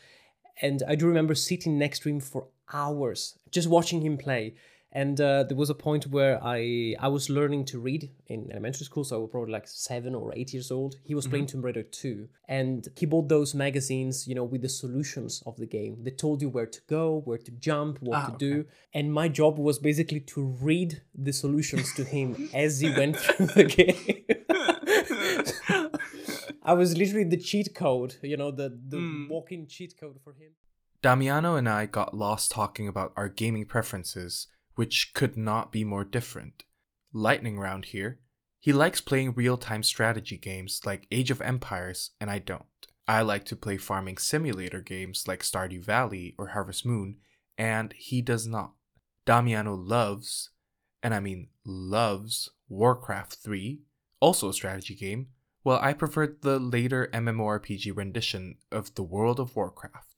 And 0.62 0.84
I 0.88 0.96
do 0.96 1.05
remember 1.07 1.36
sitting 1.36 1.77
next 1.77 2.00
to 2.03 2.10
him 2.10 2.19
for 2.19 2.48
hours, 2.74 3.38
just 3.51 3.67
watching 3.69 4.01
him 4.01 4.17
play. 4.17 4.55
And 4.94 5.20
uh, 5.20 5.44
there 5.44 5.58
was 5.58 5.70
a 5.70 5.75
point 5.75 6.08
where 6.08 6.41
I 6.44 6.96
I 7.00 7.10
was 7.10 7.29
learning 7.29 7.65
to 7.65 7.79
read 7.79 8.10
in 8.27 8.50
elementary 8.51 8.86
school, 8.86 9.03
so 9.03 9.17
I 9.17 9.20
was 9.20 9.29
probably 9.29 9.51
like 9.51 9.67
seven 9.67 10.15
or 10.15 10.32
eight 10.36 10.53
years 10.53 10.72
old. 10.72 10.96
He 11.03 11.13
was 11.13 11.27
playing 11.27 11.48
Tomb 11.48 11.62
Raider 11.62 11.84
2, 11.84 12.29
and 12.48 12.88
he 12.96 13.06
bought 13.06 13.27
those 13.27 13.53
magazines, 13.53 14.27
you 14.29 14.34
know, 14.36 14.46
with 14.46 14.62
the 14.62 14.70
solutions 14.70 15.44
of 15.46 15.58
the 15.58 15.65
game. 15.67 15.98
They 16.03 16.12
told 16.12 16.41
you 16.41 16.48
where 16.50 16.65
to 16.65 16.79
go, 16.88 17.22
where 17.25 17.38
to 17.38 17.51
jump, 17.51 18.00
what 18.01 18.17
Ah, 18.17 18.29
to 18.29 18.38
do. 18.38 18.65
And 18.94 19.12
my 19.13 19.27
job 19.27 19.60
was 19.60 19.77
basically 19.77 20.22
to 20.22 20.41
read 20.62 21.01
the 21.13 21.34
solutions 21.34 21.94
to 21.96 22.06
him 22.06 22.50
as 22.53 22.79
he 22.79 22.89
went 22.89 23.17
through 23.17 23.48
the 23.48 23.65
game. 23.65 24.24
I 26.63 26.74
was 26.74 26.98
literally 26.98 27.24
the 27.25 27.38
cheat 27.38 27.74
code, 27.75 28.15
you 28.22 28.38
know, 28.38 28.51
the, 28.51 28.70
the 28.88 28.98
Mm. 28.98 29.29
walking 29.29 29.67
cheat 29.67 29.96
code 30.00 30.20
for 30.24 30.34
him. 30.34 30.51
Damiano 31.01 31.56
and 31.56 31.70
I 31.70 31.86
got 31.86 32.15
lost 32.15 32.51
talking 32.51 32.88
about 32.88 33.13
our 33.15 33.29
gaming 33.29 33.65
preferences, 33.65 34.48
which 34.77 35.12
could 35.15 35.36
not 35.36 35.72
be 35.72 35.84
more 35.84 36.03
different. 36.03 36.63
Lightning 37.12 37.57
round 37.57 37.86
here. 37.86 38.19
He 38.60 38.72
likes 38.72 39.01
playing 39.01 39.34
real 39.34 39.57
time 39.57 39.81
strategy 39.81 40.38
games 40.38 40.81
like 40.86 41.07
Age 41.12 41.31
of 41.31 41.41
Empires, 41.41 42.12
and 42.22 42.29
I 42.29 42.38
don't. 42.38 42.63
I 43.07 43.24
like 43.24 43.43
to 43.46 43.55
play 43.55 43.77
farming 43.77 44.17
simulator 44.19 44.81
games 44.81 45.27
like 45.27 45.41
Stardew 45.41 45.84
Valley 45.84 46.36
or 46.38 46.50
Harvest 46.50 46.86
Moon, 46.86 47.17
and 47.57 47.91
he 47.93 48.22
does 48.22 48.46
not. 48.46 48.74
Damiano 49.25 49.74
loves, 49.74 50.51
and 51.01 51.12
I 51.12 51.22
mean 51.22 51.48
loves, 51.65 52.51
Warcraft 52.69 53.34
3, 53.34 53.81
also 54.19 54.50
a 54.50 54.53
strategy 54.53 54.93
game, 54.93 55.29
while 55.63 55.79
I 55.81 55.93
preferred 55.93 56.43
the 56.43 56.60
later 56.60 57.10
MMORPG 57.13 57.98
rendition 57.98 58.57
of 58.72 58.93
the 58.93 59.03
World 59.03 59.39
of 59.39 59.55
Warcraft. 59.55 60.16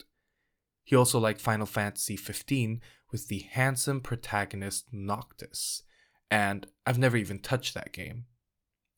He 0.89 0.95
also 0.95 1.19
liked 1.19 1.39
Final 1.39 1.67
Fantasy 1.67 2.15
XV 2.15 2.79
with 3.11 3.27
the 3.27 3.45
handsome 3.51 4.01
protagonist 4.01 4.87
Noctis, 4.91 5.83
and 6.31 6.65
I've 6.83 6.97
never 6.97 7.15
even 7.15 7.37
touched 7.37 7.75
that 7.75 7.93
game. 7.93 8.25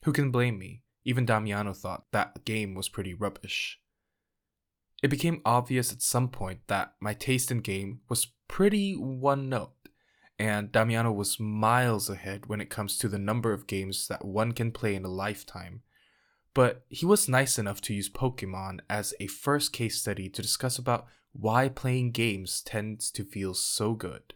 Who 0.06 0.14
can 0.14 0.32
blame 0.32 0.58
me? 0.58 0.84
Even 1.04 1.26
Damiano 1.26 1.74
thought 1.74 2.06
that 2.14 2.46
game 2.46 2.76
was 2.76 2.88
pretty 2.88 3.14
rubbish. 3.14 3.78
It 5.04 5.10
became 5.10 5.42
obvious 5.44 5.92
at 5.92 6.02
some 6.02 6.30
point 6.30 6.62
that 6.68 6.94
my 7.02 7.14
taste 7.14 7.52
in 7.52 7.58
game 7.58 8.00
was 8.08 8.32
pretty 8.48 8.94
one 8.94 9.50
note, 9.50 9.90
and 10.40 10.72
Damiano 10.72 11.12
was 11.12 11.42
miles 11.42 12.10
ahead 12.10 12.46
when 12.46 12.62
it 12.62 12.70
comes 12.70 12.98
to 13.00 13.10
the 13.10 13.20
number 13.20 13.52
of 13.52 13.68
games 13.68 14.08
that 14.08 14.24
one 14.24 14.54
can 14.54 14.72
play 14.72 14.96
in 14.96 15.04
a 15.04 15.10
lifetime. 15.10 15.82
But 16.54 16.86
he 16.88 17.06
was 17.06 17.28
nice 17.28 17.60
enough 17.60 17.82
to 17.82 17.94
use 17.94 18.10
Pokemon 18.10 18.80
as 18.90 19.14
a 19.20 19.28
first 19.28 19.74
case 19.74 20.00
study 20.00 20.30
to 20.30 20.42
discuss 20.42 20.78
about 20.78 21.08
why 21.34 21.70
playing 21.70 22.12
games 22.12 22.62
tends 22.62 23.12
to 23.12 23.24
feel 23.24 23.54
so 23.54 23.94
good. 23.94 24.34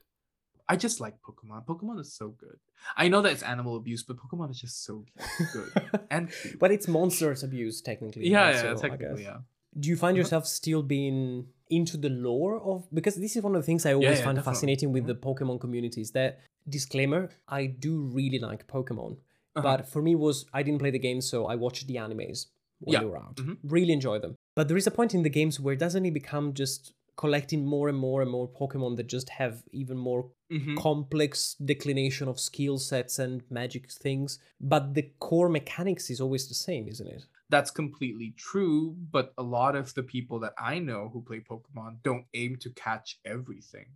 I 0.68 0.76
just 0.78 1.00
like 1.00 1.16
Pokemon. 1.22 1.66
Pokemon 1.66 2.00
is 2.00 2.12
so 2.14 2.30
good. 2.30 2.58
I 2.98 3.08
know 3.08 3.22
that 3.22 3.32
it's 3.32 3.44
animal 3.44 3.76
abuse, 3.76 4.04
but 4.04 4.18
Pokemon 4.18 4.50
is 4.52 4.60
just 4.60 4.84
so 4.84 5.06
good 5.54 5.72
and 6.12 6.32
cute. 6.32 6.60
but 6.60 6.72
it's 6.72 6.88
monsters 6.88 7.44
abuse, 7.44 7.82
technically. 7.82 8.28
yeah, 8.30 8.48
also, 8.48 8.64
yeah, 8.66 8.72
I 8.72 8.76
technically, 8.90 9.24
yeah. 9.24 9.38
Do 9.78 9.90
you 9.90 9.98
find 9.98 10.16
Mhm. 10.16 10.20
yourself 10.22 10.48
still 10.48 10.82
being 10.84 11.48
into 11.70 11.98
the 11.98 12.10
lore 12.10 12.62
of 12.62 12.88
because 12.94 13.16
this 13.16 13.36
is 13.36 13.44
one 13.44 13.56
of 13.56 13.62
the 13.62 13.66
things 13.66 13.86
I 13.86 13.94
always 13.94 14.20
yeah, 14.20 14.24
find 14.26 14.36
definitely. 14.38 14.54
fascinating 14.54 14.92
with 14.94 15.04
Mhm. 15.04 15.08
the 15.08 15.16
Pokemon 15.16 15.60
communities. 15.60 16.12
That 16.12 16.40
disclaimer, 16.68 17.30
I 17.48 17.66
do 17.68 18.02
really 18.20 18.40
like 18.40 18.68
Pokemon, 18.68 19.18
Uh-huh. 19.56 19.62
but 19.62 19.88
for 19.88 20.02
me 20.02 20.16
was 20.16 20.46
I 20.54 20.64
didn't 20.64 20.80
play 20.80 20.92
the 20.92 21.00
game, 21.00 21.22
so 21.22 21.46
I 21.46 21.56
watched 21.56 21.88
the 21.88 21.96
animes 21.96 22.48
when 22.80 22.94
Yeah. 22.94 23.00
they 23.02 23.06
were 23.06 23.18
out. 23.18 23.36
Mhm. 23.36 23.58
Really 23.64 23.94
enjoy 23.94 24.18
them. 24.20 24.35
But 24.56 24.68
there 24.68 24.78
is 24.78 24.88
a 24.88 24.92
point 24.92 25.14
in 25.14 25.24
the 25.24 25.30
games 25.30 25.60
where 25.60 25.76
doesn't 25.76 26.06
it 26.06 26.14
become 26.14 26.54
just 26.54 26.94
collecting 27.18 27.66
more 27.66 27.88
and 27.88 27.98
more 27.98 28.22
and 28.22 28.32
more 28.32 28.48
Pokemon 28.48 28.96
that 28.98 29.08
just 29.08 29.30
have 29.30 29.64
even 29.72 29.98
more 29.98 30.32
Mhm. 30.52 30.78
complex 30.78 31.56
declination 31.56 32.28
of 32.28 32.40
skill 32.40 32.78
sets 32.78 33.20
and 33.20 33.50
magic 33.50 33.92
things, 33.92 34.40
but 34.60 34.94
the 34.94 35.04
core 35.20 35.50
mechanics 35.50 36.10
is 36.10 36.20
always 36.22 36.48
the 36.48 36.54
same, 36.54 36.88
isn't 36.88 37.08
it? 37.08 37.26
That's 37.50 37.72
completely 37.72 38.32
true, 38.38 38.92
but 39.12 39.34
a 39.38 39.44
lot 39.44 39.76
of 39.76 39.94
the 39.94 40.04
people 40.04 40.40
that 40.40 40.54
I 40.58 40.80
know 40.80 41.10
who 41.10 41.22
play 41.22 41.40
Pokemon 41.42 42.02
don't 42.04 42.26
aim 42.34 42.58
to 42.58 42.70
catch 42.72 43.20
everything. 43.24 43.88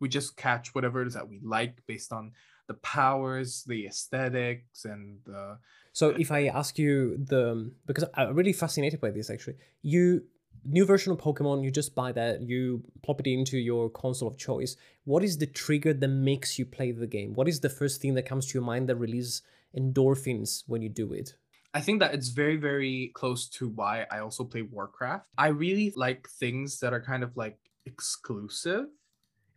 We 0.00 0.08
just 0.08 0.36
catch 0.36 0.74
whatever 0.74 1.00
it 1.02 1.06
is 1.08 1.14
that 1.14 1.28
we 1.28 1.40
like 1.40 1.84
based 1.86 2.12
on 2.12 2.32
the 2.66 2.74
powers, 2.74 3.64
the 3.64 3.86
aesthetics, 3.86 4.84
and 4.84 5.20
the 5.24 5.58
So 5.96 6.10
if 6.10 6.30
I 6.30 6.48
ask 6.48 6.78
you 6.78 7.16
the 7.16 7.72
because 7.86 8.04
I'm 8.12 8.34
really 8.34 8.52
fascinated 8.52 9.00
by 9.00 9.10
this 9.10 9.30
actually, 9.30 9.56
you 9.80 10.24
new 10.62 10.84
version 10.84 11.10
of 11.10 11.18
Pokemon, 11.18 11.64
you 11.64 11.70
just 11.70 11.94
buy 11.94 12.12
that, 12.12 12.42
you 12.42 12.82
plop 13.02 13.20
it 13.20 13.26
into 13.26 13.56
your 13.56 13.88
console 13.88 14.28
of 14.28 14.36
choice. 14.36 14.76
What 15.04 15.24
is 15.24 15.38
the 15.38 15.46
trigger 15.46 15.94
that 15.94 16.08
makes 16.08 16.58
you 16.58 16.66
play 16.66 16.92
the 16.92 17.06
game? 17.06 17.32
What 17.32 17.48
is 17.48 17.60
the 17.60 17.70
first 17.70 18.02
thing 18.02 18.12
that 18.16 18.26
comes 18.26 18.44
to 18.48 18.58
your 18.58 18.62
mind 18.62 18.90
that 18.90 18.96
releases 18.96 19.40
endorphins 19.74 20.64
when 20.66 20.82
you 20.82 20.90
do 20.90 21.14
it? 21.14 21.34
I 21.72 21.80
think 21.80 22.00
that 22.00 22.12
it's 22.12 22.28
very, 22.28 22.56
very 22.56 23.10
close 23.14 23.48
to 23.56 23.70
why 23.70 24.04
I 24.10 24.18
also 24.18 24.44
play 24.44 24.60
Warcraft. 24.60 25.24
I 25.38 25.46
really 25.46 25.94
like 25.96 26.28
things 26.28 26.78
that 26.80 26.92
are 26.92 27.00
kind 27.00 27.22
of 27.22 27.34
like 27.38 27.56
exclusive 27.86 28.88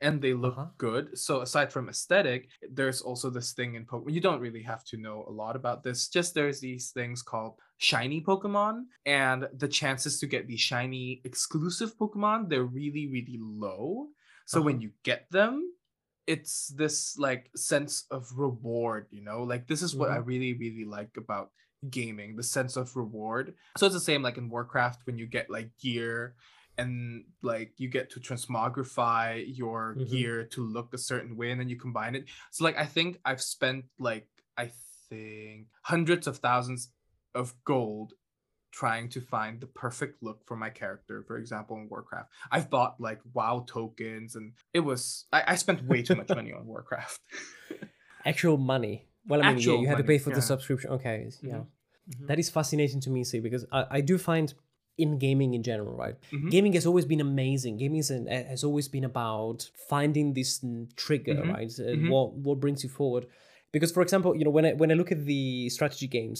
and 0.01 0.21
they 0.21 0.33
look 0.33 0.57
Uh-huh. 0.57 0.71
good. 0.77 1.17
So 1.17 1.41
aside 1.41 1.71
from 1.71 1.89
aesthetic, 1.89 2.49
there's 2.71 3.01
also 3.01 3.29
this 3.29 3.53
thing 3.53 3.75
in 3.75 3.85
Pokemon. 3.85 4.13
You 4.13 4.21
don't 4.21 4.39
really 4.41 4.63
have 4.63 4.83
to 4.85 4.97
know 4.97 5.25
a 5.27 5.31
lot 5.31 5.55
about 5.55 5.83
this. 5.83 6.07
Just 6.07 6.33
there's 6.33 6.59
these 6.59 6.91
things 6.91 7.21
called 7.21 7.55
shiny 7.77 8.21
Pokemon, 8.21 8.85
and 9.05 9.47
the 9.53 9.67
chances 9.67 10.19
to 10.19 10.27
get 10.27 10.47
these 10.47 10.59
shiny 10.61 11.21
exclusive 11.23 11.97
Pokemon, 11.97 12.49
they're 12.49 12.63
really, 12.63 13.07
really 13.07 13.37
low. 13.39 14.07
So 14.45 14.61
when 14.61 14.81
you 14.81 14.91
get 15.03 15.29
them, 15.29 15.71
it's 16.25 16.67
this 16.75 17.17
like 17.17 17.49
sense 17.55 18.05
of 18.09 18.31
reward, 18.35 19.07
you 19.11 19.21
know? 19.23 19.43
Like 19.43 19.67
this 19.67 19.81
is 19.81 19.95
what 19.95 20.09
I 20.09 20.17
really, 20.17 20.53
really 20.53 20.85
like 20.85 21.17
about 21.17 21.51
gaming, 21.89 22.35
the 22.35 22.43
sense 22.43 22.75
of 22.75 22.95
reward. 22.95 23.53
So 23.77 23.85
it's 23.85 23.95
the 23.95 24.01
same 24.01 24.21
like 24.21 24.37
in 24.37 24.49
Warcraft 24.49 25.05
when 25.05 25.17
you 25.17 25.27
get 25.27 25.49
like 25.49 25.71
gear 25.81 26.35
and 26.79 27.25
like 27.41 27.71
you 27.77 27.87
get 27.89 28.09
to 28.11 28.19
transmogrify 28.19 29.43
your 29.61 29.95
Mhm. 29.95 30.09
gear 30.09 30.45
to 30.45 30.61
look 30.75 30.93
a 30.93 30.97
certain 30.97 31.35
way 31.39 31.51
and 31.51 31.59
then 31.59 31.69
you 31.69 31.77
combine 31.77 32.15
it. 32.15 32.25
So 32.51 32.63
like 32.63 32.77
I 32.77 32.85
think 32.95 33.19
I've 33.25 33.41
spent 33.41 33.85
like 33.99 34.27
I 34.57 34.71
think 35.09 35.67
hundreds 35.81 36.25
of 36.27 36.37
thousands 36.37 36.91
of 37.35 37.53
gold 37.63 38.13
trying 38.71 39.09
to 39.09 39.19
find 39.19 39.59
the 39.59 39.65
perfect 39.85 40.21
look 40.21 40.45
for 40.45 40.55
my 40.55 40.69
character 40.69 41.23
for 41.27 41.37
example 41.39 41.75
in 41.77 41.89
warcraft 41.89 42.29
i've 42.51 42.69
bought 42.69 42.93
like 43.01 43.19
wow 43.33 43.65
tokens 43.67 44.35
and 44.35 44.53
it 44.77 44.81
was 44.81 45.25
i, 45.33 45.39
I 45.47 45.55
spent 45.55 45.83
way 45.85 46.03
too 46.03 46.13
much 46.13 46.29
money 46.29 46.53
on 46.53 46.67
warcraft 46.67 47.19
Actual 48.25 48.57
money. 48.57 49.07
Well, 49.27 49.41
I 49.41 49.53
mean, 49.53 49.63
yeah, 49.63 49.75
you 49.81 49.87
had 49.87 49.97
to 49.97 50.03
pay 50.03 50.17
for 50.17 50.29
yeah. 50.29 50.35
the 50.35 50.41
subscription. 50.41 50.89
Okay, 50.91 51.29
yeah. 51.41 51.63
Mhm. 52.09 52.27
That 52.27 52.39
is 52.39 52.49
fascinating 52.49 52.99
to 53.01 53.09
me, 53.09 53.23
see, 53.23 53.39
because 53.39 53.65
I, 53.71 53.85
I 53.97 54.01
do 54.01 54.17
find 54.17 54.53
in 54.99 55.17
gaming 55.17 55.53
in 55.57 55.63
general, 55.63 55.95
right? 56.03 56.15
Mhm. 56.31 56.49
Gaming 56.55 56.73
has 56.73 56.85
always 56.85 57.05
been 57.05 57.21
amazing. 57.21 57.77
Gaming 57.77 57.99
is 58.05 58.11
an, 58.11 58.27
has 58.53 58.63
always 58.63 58.87
been 58.95 59.05
about 59.13 59.59
finding 59.93 60.33
this 60.33 60.51
trigger, 60.95 61.35
Mhm. 61.35 61.53
right? 61.53 61.71
Uh, 61.79 61.95
Mhm. 61.95 62.09
What 62.13 62.27
what 62.45 62.59
brings 62.63 62.83
you 62.83 62.89
forward? 62.99 63.25
Because, 63.75 63.91
for 63.91 64.01
example, 64.05 64.31
you 64.37 64.43
know, 64.45 64.55
when 64.57 64.65
I 64.69 64.73
when 64.81 64.89
I 64.91 64.95
look 64.99 65.11
at 65.17 65.21
the 65.33 65.69
strategy 65.77 66.07
games, 66.19 66.39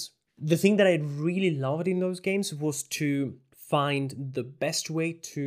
the 0.54 0.58
thing 0.63 0.78
that 0.78 0.88
I 0.94 0.96
really 1.30 1.51
loved 1.68 1.88
in 1.88 2.00
those 2.00 2.20
games 2.30 2.48
was 2.66 2.78
to 3.00 3.08
find 3.75 4.08
the 4.39 4.44
best 4.66 4.89
way 4.89 5.10
to 5.36 5.44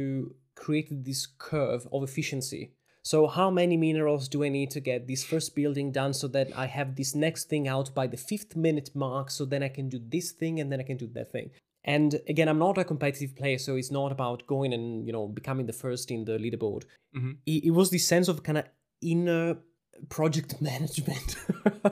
create 0.54 0.88
this 1.08 1.26
curve 1.48 1.82
of 1.94 2.02
efficiency. 2.02 2.62
So, 3.04 3.26
how 3.26 3.50
many 3.50 3.76
minerals 3.76 4.28
do 4.28 4.44
I 4.44 4.48
need 4.58 4.70
to 4.76 4.80
get 4.80 5.06
this 5.08 5.24
first 5.24 5.56
building 5.56 5.90
done 5.90 6.12
so 6.14 6.28
that 6.28 6.48
I 6.64 6.66
have 6.78 6.94
this 6.94 7.14
next 7.16 7.42
thing 7.50 7.66
out 7.66 7.88
by 7.98 8.06
the 8.06 8.16
fifth 8.30 8.54
minute 8.54 8.90
mark? 8.94 9.26
So 9.36 9.44
then 9.44 9.62
I 9.68 9.68
can 9.76 9.88
do 9.88 9.98
this 9.98 10.30
thing 10.40 10.60
and 10.60 10.70
then 10.70 10.78
I 10.78 10.84
can 10.84 10.98
do 10.98 11.08
that 11.16 11.32
thing. 11.32 11.50
And 11.84 12.20
again, 12.28 12.48
I'm 12.48 12.58
not 12.58 12.78
a 12.78 12.84
competitive 12.84 13.34
player, 13.34 13.58
so 13.58 13.76
it's 13.76 13.90
not 13.90 14.12
about 14.12 14.46
going 14.46 14.72
and 14.72 15.06
you 15.06 15.12
know 15.12 15.26
becoming 15.26 15.66
the 15.66 15.72
first 15.72 16.10
in 16.10 16.24
the 16.24 16.38
leaderboard. 16.38 16.84
Mhm. 17.16 17.38
It, 17.46 17.64
it 17.64 17.70
was 17.70 17.90
this 17.90 18.06
sense 18.06 18.28
of 18.28 18.42
kind 18.42 18.58
of 18.58 18.64
inner 19.00 19.58
project 20.08 20.60
management, 20.70 21.36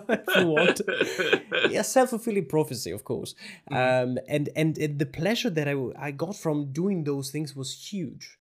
if 0.08 0.36
you 0.36 0.46
want. 0.46 0.80
yeah, 1.70 1.82
self-fulfilling 1.82 2.46
prophecy, 2.46 2.90
of 2.90 3.04
course. 3.04 3.34
Um, 3.70 4.18
and, 4.28 4.48
and 4.56 4.78
and 4.78 4.98
the 4.98 5.06
pleasure 5.06 5.50
that 5.50 5.68
I 5.68 5.74
I 5.96 6.10
got 6.12 6.36
from 6.36 6.72
doing 6.72 7.04
those 7.04 7.30
things 7.30 7.54
was 7.54 7.74
huge. 7.92 8.38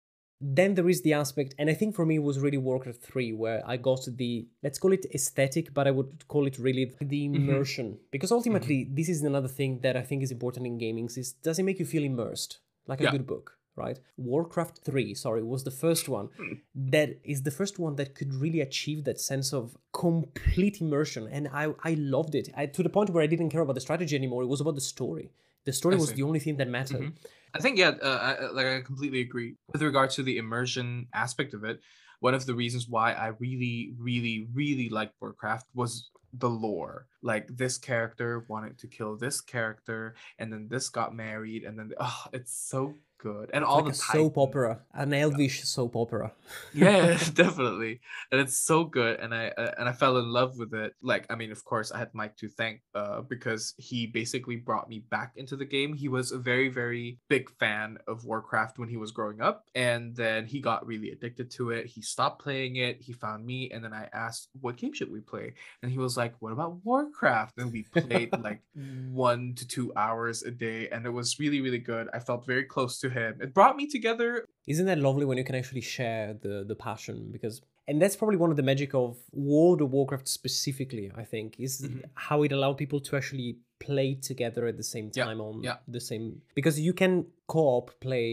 Then 0.44 0.74
there 0.74 0.88
is 0.88 1.02
the 1.02 1.12
aspect, 1.12 1.54
and 1.56 1.70
I 1.70 1.74
think 1.74 1.94
for 1.94 2.04
me 2.04 2.16
it 2.16 2.22
was 2.22 2.40
really 2.40 2.58
Warcraft 2.58 3.00
3, 3.00 3.32
where 3.32 3.62
I 3.64 3.76
got 3.76 4.00
the, 4.06 4.48
let's 4.64 4.76
call 4.76 4.92
it 4.92 5.06
aesthetic, 5.14 5.72
but 5.72 5.86
I 5.86 5.92
would 5.92 6.26
call 6.26 6.48
it 6.48 6.58
really 6.58 6.92
the 7.00 7.28
mm-hmm. 7.28 7.36
immersion. 7.36 7.98
Because 8.10 8.32
ultimately, 8.32 8.84
mm-hmm. 8.84 8.94
this 8.96 9.08
is 9.08 9.22
another 9.22 9.46
thing 9.46 9.78
that 9.82 9.96
I 9.96 10.02
think 10.02 10.24
is 10.24 10.32
important 10.32 10.66
in 10.66 10.78
gaming, 10.78 11.08
is 11.16 11.34
does 11.34 11.60
it 11.60 11.62
make 11.62 11.78
you 11.78 11.86
feel 11.86 12.02
immersed? 12.02 12.58
Like 12.88 13.00
a 13.00 13.04
Yeah. 13.04 13.12
good 13.12 13.26
book, 13.28 13.56
right? 13.76 14.00
Warcraft 14.16 14.80
3, 14.84 15.14
sorry, 15.14 15.44
was 15.44 15.62
the 15.62 15.70
first 15.70 16.08
one 16.08 16.30
hmm. 16.36 16.54
that 16.74 17.20
is 17.22 17.44
the 17.44 17.52
first 17.52 17.78
one 17.78 17.94
that 17.94 18.16
could 18.16 18.34
really 18.34 18.60
achieve 18.60 19.04
that 19.04 19.20
sense 19.20 19.52
of 19.52 19.78
complete 19.92 20.80
immersion. 20.80 21.28
And 21.28 21.46
I, 21.52 21.72
I 21.84 21.94
loved 21.94 22.34
it 22.34 22.48
I, 22.56 22.66
to 22.66 22.82
the 22.82 22.88
point 22.88 23.10
where 23.10 23.22
I 23.22 23.28
didn't 23.28 23.50
care 23.50 23.60
about 23.60 23.76
the 23.76 23.80
strategy 23.80 24.16
anymore. 24.16 24.42
It 24.42 24.48
was 24.48 24.60
about 24.60 24.74
the 24.74 24.80
story. 24.80 25.30
The 25.64 25.72
story 25.72 25.96
was 25.96 26.12
the 26.12 26.22
only 26.22 26.40
thing 26.40 26.56
that 26.56 26.68
mattered. 26.68 27.12
I 27.54 27.58
think 27.60 27.78
yeah, 27.78 27.92
uh, 28.02 28.18
I, 28.22 28.32
I- 28.46 28.50
like 28.50 28.66
I 28.66 28.80
completely 28.80 29.20
agree 29.20 29.56
with 29.72 29.82
regards 29.82 30.14
to 30.16 30.22
the 30.22 30.38
immersion 30.38 31.06
aspect 31.14 31.54
of 31.54 31.64
it. 31.64 31.80
One 32.20 32.34
of 32.34 32.46
the 32.46 32.54
reasons 32.54 32.88
why 32.88 33.12
I 33.12 33.28
really, 33.38 33.94
really, 33.98 34.46
really 34.54 34.88
liked 34.88 35.14
Warcraft 35.20 35.66
was 35.74 36.10
the 36.32 36.48
lore. 36.48 37.06
Like 37.20 37.48
this 37.48 37.78
character 37.78 38.44
wanted 38.48 38.78
to 38.78 38.86
kill 38.86 39.16
this 39.16 39.40
character, 39.40 40.14
and 40.38 40.52
then 40.52 40.68
this 40.70 40.88
got 40.88 41.14
married, 41.14 41.64
and 41.64 41.78
then 41.78 41.92
oh, 41.98 42.24
it's 42.32 42.54
so 42.54 42.94
good, 43.22 43.50
and 43.54 43.64
all 43.64 43.76
like 43.76 43.84
the 43.84 43.90
a 43.90 43.94
soap 43.94 44.36
opera, 44.36 44.80
an 44.92 45.14
elvish 45.14 45.62
soap 45.62 45.94
opera. 45.94 46.32
yeah 46.74 47.16
definitely. 47.34 48.00
And 48.30 48.40
it's 48.40 48.56
so 48.58 48.84
good 48.84 49.20
and 49.20 49.34
i 49.34 49.48
uh, 49.48 49.72
and 49.78 49.88
i 49.88 49.92
fell 49.92 50.18
in 50.18 50.28
love 50.28 50.58
with 50.58 50.74
it. 50.74 50.94
Like 51.02 51.26
i 51.30 51.36
mean 51.36 51.52
of 51.52 51.64
course 51.64 51.92
i 51.92 51.98
had 51.98 52.10
mike 52.12 52.36
to 52.38 52.48
thank 52.48 52.82
uh 52.94 53.22
because 53.22 53.74
he 53.78 54.06
basically 54.06 54.56
brought 54.56 54.88
me 54.88 55.04
back 55.10 55.32
into 55.36 55.56
the 55.56 55.64
game. 55.64 55.94
He 55.94 56.08
was 56.08 56.32
a 56.32 56.38
very 56.38 56.68
very 56.68 57.18
big 57.28 57.48
fan 57.58 57.98
of 58.08 58.24
warcraft 58.24 58.78
when 58.78 58.88
he 58.88 58.96
was 58.96 59.12
growing 59.12 59.40
up 59.40 59.64
and 59.74 60.16
then 60.16 60.46
he 60.46 60.60
got 60.60 60.86
really 60.86 61.10
addicted 61.10 61.50
to 61.52 61.70
it. 61.70 61.86
He 61.86 62.02
stopped 62.02 62.42
playing 62.42 62.76
it. 62.76 63.00
He 63.00 63.12
found 63.12 63.46
me 63.46 63.70
and 63.72 63.84
then 63.84 63.92
i 63.92 64.08
asked 64.12 64.48
what 64.60 64.76
game 64.76 64.92
should 64.92 65.12
we 65.12 65.20
play? 65.20 65.54
And 65.82 65.92
he 65.92 65.98
was 65.98 66.16
like 66.16 66.34
what 66.40 66.52
about 66.52 66.84
warcraft? 66.84 67.58
And 67.58 67.72
we 67.72 67.82
played 67.84 68.30
like 68.42 68.62
one 69.10 69.54
to 69.54 69.66
two 69.66 69.92
hours 69.96 70.42
a 70.42 70.50
day 70.50 70.88
and 70.90 71.06
it 71.06 71.10
was 71.10 71.38
really 71.38 71.60
really 71.60 71.78
good. 71.78 72.08
I 72.12 72.18
felt 72.18 72.44
very 72.46 72.64
close 72.64 72.98
to 73.00 73.11
him 73.12 73.32
it 73.44 73.50
brought 73.58 73.76
me 73.76 73.86
together 73.96 74.28
Isn't 74.72 74.86
that 74.86 74.98
lovely 75.08 75.24
when 75.28 75.38
you 75.40 75.44
can 75.50 75.56
actually 75.60 75.80
share 75.96 76.26
the 76.44 76.54
the 76.70 76.76
passion? 76.88 77.16
Because 77.36 77.56
and 77.88 78.00
that's 78.00 78.16
probably 78.20 78.36
one 78.44 78.50
of 78.54 78.56
the 78.60 78.66
magic 78.72 78.90
of 79.04 79.10
World 79.52 79.80
of 79.84 79.88
Warcraft 79.96 80.26
specifically. 80.38 81.06
I 81.22 81.24
think 81.32 81.48
is 81.66 81.72
Mhm. 81.82 82.02
how 82.28 82.38
it 82.46 82.50
allowed 82.56 82.76
people 82.84 83.00
to 83.08 83.12
actually 83.20 83.50
play 83.86 84.08
together 84.30 84.62
at 84.70 84.76
the 84.82 84.88
same 84.94 85.06
Yeah, 85.14 85.24
time 85.26 85.40
on 85.48 85.54
yeah. 85.68 85.78
the 85.96 86.00
same 86.10 86.24
because 86.58 86.76
you 86.86 86.92
can 87.02 87.12
co-op 87.54 87.86
play 88.06 88.28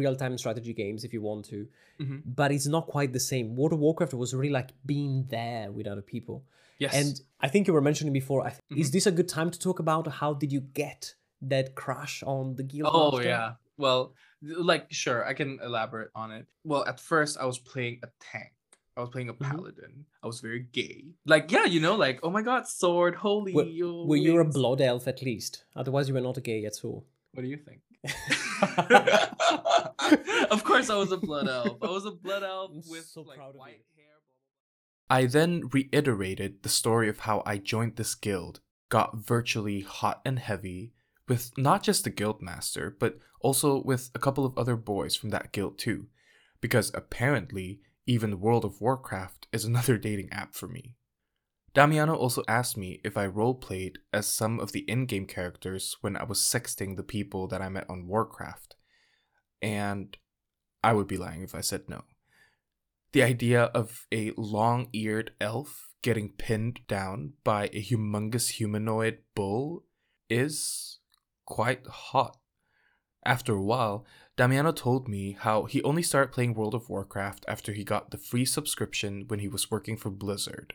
real 0.00 0.14
time 0.22 0.34
strategy 0.42 0.72
games 0.82 1.00
if 1.06 1.10
you 1.16 1.22
want 1.30 1.42
to, 1.52 1.58
Mhm. 2.00 2.18
but 2.40 2.48
it's 2.56 2.66
not 2.76 2.84
quite 2.94 3.10
the 3.18 3.24
same. 3.32 3.46
World 3.58 3.74
of 3.76 3.80
Warcraft 3.86 4.14
was 4.24 4.30
really 4.40 4.54
like 4.60 4.70
being 4.94 5.14
there 5.36 5.66
with 5.76 5.86
other 5.92 6.06
people. 6.14 6.38
yes 6.84 6.94
And 7.00 7.12
I 7.46 7.48
think 7.52 7.62
you 7.68 7.74
were 7.78 7.86
mentioning 7.90 8.14
before. 8.22 8.40
I 8.48 8.50
th- 8.54 8.80
Is 8.82 8.88
this 8.96 9.06
a 9.06 9.14
good 9.18 9.28
time 9.38 9.50
to 9.54 9.58
talk 9.66 9.78
about 9.86 10.04
how 10.20 10.30
did 10.42 10.50
you 10.56 10.62
get 10.84 11.00
that 11.52 11.66
crush 11.82 12.16
on 12.34 12.44
the 12.58 12.62
guild? 12.72 12.90
Oh 12.92 13.10
master? 13.12 13.28
yeah. 13.28 13.48
Well, 13.78 14.14
like 14.42 14.86
sure, 14.92 15.24
I 15.26 15.34
can 15.34 15.58
elaborate 15.62 16.10
on 16.14 16.30
it. 16.30 16.46
Well, 16.64 16.84
at 16.86 17.00
first 17.00 17.38
I 17.38 17.44
was 17.46 17.58
playing 17.58 18.00
a 18.02 18.08
tank. 18.20 18.52
I 18.96 19.00
was 19.00 19.08
playing 19.10 19.30
a 19.30 19.34
Mhm. 19.34 19.50
paladin. 19.50 20.04
I 20.22 20.26
was 20.26 20.40
very 20.40 20.66
gay. 20.72 21.06
Like 21.24 21.50
yeah, 21.50 21.64
you 21.64 21.80
know, 21.80 21.94
like 21.96 22.20
oh 22.22 22.30
my 22.30 22.42
god, 22.42 22.66
sword, 22.68 23.14
holy. 23.14 23.54
Were, 23.54 23.64
yo, 23.64 24.04
were 24.04 24.16
you 24.16 24.38
a 24.40 24.44
blood 24.44 24.80
elf 24.80 25.08
at 25.08 25.22
least? 25.22 25.64
Otherwise, 25.74 26.08
you 26.08 26.14
were 26.14 26.20
not 26.20 26.36
a 26.36 26.40
gay 26.42 26.64
at 26.66 26.84
all. 26.84 27.06
What 27.32 27.42
do 27.42 27.48
you 27.48 27.56
think? 27.56 27.80
of 30.50 30.64
course, 30.64 30.90
I 30.90 30.96
was 30.96 31.12
a 31.12 31.16
blood 31.16 31.48
elf. 31.48 31.78
I 31.82 31.88
was 31.88 32.04
a 32.04 32.10
blood 32.10 32.42
elf 32.42 32.70
I'm 32.72 32.82
with 32.90 33.06
so 33.06 33.22
like 33.22 33.38
proud 33.38 33.54
white 33.54 33.80
hair. 33.96 34.04
I 35.08 35.26
then 35.26 35.68
reiterated 35.72 36.62
the 36.62 36.68
story 36.68 37.08
of 37.08 37.20
how 37.20 37.42
I 37.46 37.58
joined 37.58 37.96
this 37.96 38.14
guild, 38.14 38.60
got 38.88 39.16
virtually 39.16 39.80
hot 39.80 40.20
and 40.24 40.38
heavy, 40.38 40.92
with 41.32 41.50
not 41.56 41.82
just 41.82 42.04
the 42.04 42.10
guild 42.10 42.42
master, 42.42 42.94
but 43.00 43.18
also 43.40 43.82
with 43.82 44.10
a 44.14 44.18
couple 44.18 44.44
of 44.44 44.56
other 44.58 44.76
boys 44.76 45.16
from 45.16 45.30
that 45.30 45.50
guild 45.50 45.78
too, 45.78 46.08
because 46.60 46.90
apparently 46.94 47.80
even 48.06 48.38
World 48.38 48.66
of 48.66 48.82
Warcraft 48.82 49.46
is 49.50 49.64
another 49.64 49.96
dating 50.08 50.28
app 50.30 50.54
for 50.54 50.68
me. 50.68 50.96
Damiano 51.72 52.14
also 52.14 52.42
asked 52.46 52.76
me 52.76 53.00
if 53.02 53.16
I 53.16 53.26
roleplayed 53.26 53.96
as 54.12 54.26
some 54.26 54.60
of 54.60 54.72
the 54.72 54.80
in 54.80 55.06
game 55.06 55.24
characters 55.24 55.96
when 56.02 56.18
I 56.18 56.24
was 56.24 56.38
sexting 56.38 56.96
the 56.96 57.02
people 57.02 57.48
that 57.48 57.62
I 57.62 57.70
met 57.70 57.88
on 57.88 58.06
Warcraft, 58.06 58.76
and 59.62 60.14
I 60.84 60.92
would 60.92 61.08
be 61.08 61.16
lying 61.16 61.42
if 61.42 61.54
I 61.54 61.62
said 61.62 61.88
no. 61.88 62.04
The 63.12 63.22
idea 63.22 63.64
of 63.80 64.06
a 64.12 64.32
long 64.36 64.88
eared 64.92 65.30
elf 65.40 65.88
getting 66.02 66.32
pinned 66.32 66.80
down 66.88 67.32
by 67.42 67.70
a 67.72 67.82
humongous 67.82 68.50
humanoid 68.50 69.20
bull 69.34 69.84
is 70.28 70.98
quite 71.44 71.86
hot. 71.86 72.36
After 73.24 73.54
a 73.54 73.62
while, 73.62 74.04
Damiano 74.36 74.72
told 74.72 75.08
me 75.08 75.36
how 75.38 75.64
he 75.64 75.82
only 75.82 76.02
started 76.02 76.32
playing 76.32 76.54
World 76.54 76.74
of 76.74 76.88
Warcraft 76.88 77.44
after 77.46 77.72
he 77.72 77.84
got 77.84 78.10
the 78.10 78.18
free 78.18 78.44
subscription 78.44 79.24
when 79.28 79.38
he 79.38 79.48
was 79.48 79.70
working 79.70 79.96
for 79.96 80.10
Blizzard, 80.10 80.74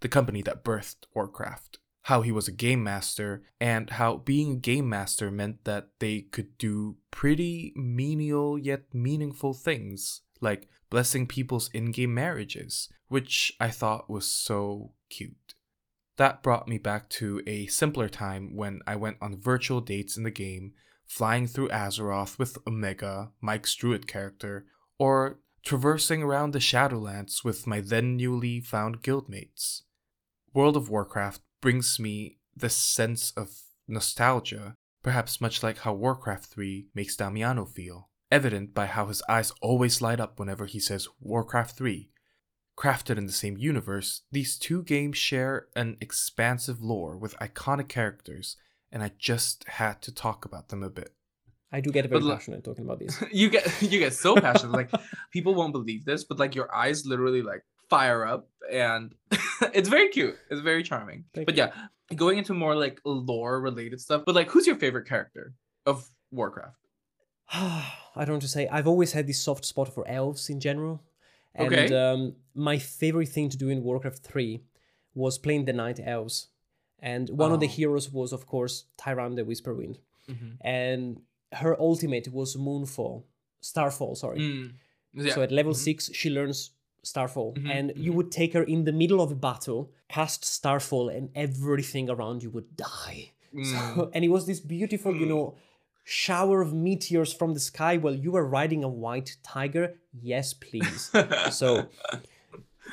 the 0.00 0.08
company 0.08 0.42
that 0.42 0.64
birthed 0.64 1.06
Warcraft. 1.14 1.78
How 2.02 2.22
he 2.22 2.30
was 2.30 2.46
a 2.46 2.52
game 2.52 2.84
master, 2.84 3.42
and 3.60 3.90
how 3.90 4.18
being 4.18 4.52
a 4.52 4.56
game 4.56 4.88
master 4.88 5.30
meant 5.30 5.64
that 5.64 5.88
they 5.98 6.20
could 6.20 6.56
do 6.56 6.98
pretty 7.10 7.72
menial 7.74 8.56
yet 8.56 8.94
meaningful 8.94 9.54
things, 9.54 10.20
like 10.40 10.68
blessing 10.88 11.26
people's 11.26 11.68
in 11.72 11.90
game 11.90 12.14
marriages, 12.14 12.88
which 13.08 13.52
I 13.58 13.70
thought 13.70 14.08
was 14.08 14.26
so 14.26 14.92
cute. 15.10 15.55
That 16.16 16.42
brought 16.42 16.66
me 16.66 16.78
back 16.78 17.10
to 17.10 17.42
a 17.46 17.66
simpler 17.66 18.08
time 18.08 18.56
when 18.56 18.80
I 18.86 18.96
went 18.96 19.18
on 19.20 19.36
virtual 19.36 19.80
dates 19.80 20.16
in 20.16 20.22
the 20.22 20.30
game, 20.30 20.72
flying 21.06 21.46
through 21.46 21.68
Azeroth 21.68 22.38
with 22.38 22.58
Omega, 22.66 23.32
Mike's 23.40 23.74
druid 23.74 24.06
character, 24.06 24.66
or 24.98 25.40
traversing 25.62 26.22
around 26.22 26.52
the 26.52 26.58
Shadowlands 26.58 27.44
with 27.44 27.66
my 27.66 27.80
then 27.80 28.16
newly 28.16 28.60
found 28.60 29.02
guildmates. 29.02 29.82
World 30.54 30.76
of 30.76 30.88
Warcraft 30.88 31.42
brings 31.60 32.00
me 32.00 32.38
this 32.54 32.76
sense 32.76 33.32
of 33.32 33.50
nostalgia, 33.86 34.74
perhaps 35.02 35.40
much 35.40 35.62
like 35.62 35.78
how 35.78 35.92
Warcraft 35.92 36.46
3 36.46 36.86
makes 36.94 37.16
Damiano 37.16 37.66
feel, 37.66 38.08
evident 38.30 38.74
by 38.74 38.86
how 38.86 39.06
his 39.06 39.22
eyes 39.28 39.52
always 39.60 40.00
light 40.00 40.18
up 40.18 40.38
whenever 40.38 40.64
he 40.64 40.80
says 40.80 41.08
Warcraft 41.20 41.76
3. 41.76 42.10
Crafted 42.76 43.16
in 43.16 43.26
the 43.26 43.32
same 43.32 43.56
universe, 43.56 44.22
these 44.30 44.58
two 44.58 44.82
games 44.82 45.16
share 45.16 45.66
an 45.74 45.96
expansive 46.00 46.82
lore 46.82 47.16
with 47.16 47.38
iconic 47.38 47.88
characters, 47.88 48.56
and 48.92 49.02
I 49.02 49.12
just 49.18 49.64
had 49.66 50.02
to 50.02 50.14
talk 50.14 50.44
about 50.44 50.68
them 50.68 50.82
a 50.82 50.90
bit. 50.90 51.14
I 51.72 51.80
do 51.80 51.90
get 51.90 52.08
very 52.08 52.20
But 52.20 52.34
passionate 52.34 52.64
talking 52.64 52.84
about 52.84 52.98
these. 52.98 53.22
you 53.32 53.50
get 53.50 53.66
you 53.82 53.98
get 53.98 54.12
so 54.14 54.36
passionate 54.36 54.72
like 54.72 54.90
people 55.32 55.54
won't 55.54 55.72
believe 55.72 56.04
this 56.04 56.22
but 56.22 56.38
like 56.38 56.54
your 56.54 56.72
eyes 56.74 57.04
literally 57.04 57.42
like 57.42 57.64
fire 57.90 58.24
up 58.24 58.48
and 58.70 59.14
it's 59.72 59.88
very 59.88 60.08
cute. 60.08 60.36
It's 60.50 60.60
very 60.60 60.82
charming. 60.82 61.24
Thank 61.34 61.46
but 61.46 61.56
you. 61.56 61.64
yeah, 61.64 61.72
going 62.14 62.38
into 62.38 62.54
more 62.54 62.74
like 62.74 63.00
lore 63.04 63.60
related 63.60 64.00
stuff. 64.00 64.22
But 64.24 64.34
like, 64.34 64.48
who's 64.48 64.66
your 64.66 64.76
favorite 64.76 65.06
character 65.08 65.54
of 65.84 66.08
Warcraft? 66.30 66.76
I 67.52 67.92
don't 68.16 68.30
want 68.30 68.42
to 68.42 68.48
say. 68.48 68.68
I've 68.68 68.86
always 68.86 69.12
had 69.12 69.26
this 69.26 69.40
soft 69.40 69.64
spot 69.64 69.92
for 69.92 70.06
elves 70.08 70.50
in 70.50 70.60
general. 70.60 71.02
And 71.56 71.72
Okay. 71.72 71.94
um, 71.94 72.36
my 72.54 72.78
favorite 72.78 73.28
thing 73.30 73.48
to 73.50 73.56
do 73.56 73.68
in 73.68 73.82
Warcraft 73.82 74.22
3 74.22 74.60
was 75.14 75.38
playing 75.38 75.64
the 75.64 75.72
Night 75.72 75.98
Elves. 76.02 76.48
And 76.98 77.30
one 77.30 77.52
of 77.52 77.60
the 77.60 77.66
Oh. 77.66 77.70
heroes 77.78 78.12
was, 78.12 78.32
of 78.32 78.46
course, 78.46 78.84
Tyrande 78.98 79.42
Whisperwind. 79.44 79.96
Mhm. 80.28 80.56
And 80.60 81.22
her 81.52 81.74
ultimate 81.80 82.28
was 82.32 82.56
Moonfall. 82.56 83.24
Starfall, 83.60 84.14
sorry. 84.14 84.40
Mm, 84.40 84.72
yeah. 85.14 85.34
So 85.34 85.42
at 85.42 85.50
level 85.50 85.72
Mhm. 85.72 85.76
six, 85.88 86.10
she 86.12 86.28
learns 86.30 86.70
Starfall, 87.02 87.54
Mhm, 87.54 87.70
and 87.70 87.92
you 87.96 88.12
mhm. 88.12 88.16
would 88.16 88.30
take 88.32 88.52
her 88.52 88.64
in 88.64 88.84
the 88.84 88.92
middle 88.92 89.20
of 89.20 89.30
a 89.30 89.34
battle, 89.34 89.90
cast 90.08 90.44
Starfall, 90.44 91.08
and 91.08 91.30
everything 91.34 92.10
around 92.10 92.42
you 92.42 92.50
would 92.50 92.76
die. 92.76 93.32
Mm. 93.54 93.64
So, 93.64 93.76
and 94.14 94.24
it 94.24 94.28
was 94.28 94.44
this 94.46 94.60
beautiful, 94.60 95.14
you 95.14 95.26
know, 95.26 95.54
shower 96.08 96.60
of 96.62 96.72
meteors 96.72 97.32
from 97.32 97.52
the 97.52 97.58
sky 97.60 97.96
while 97.96 98.14
you 98.14 98.30
were 98.30 98.46
riding 98.46 98.84
a 98.84 98.88
white 98.88 99.36
tiger. 99.42 99.94
Yes, 100.32 100.54
please. 100.54 101.10
so 101.50 101.88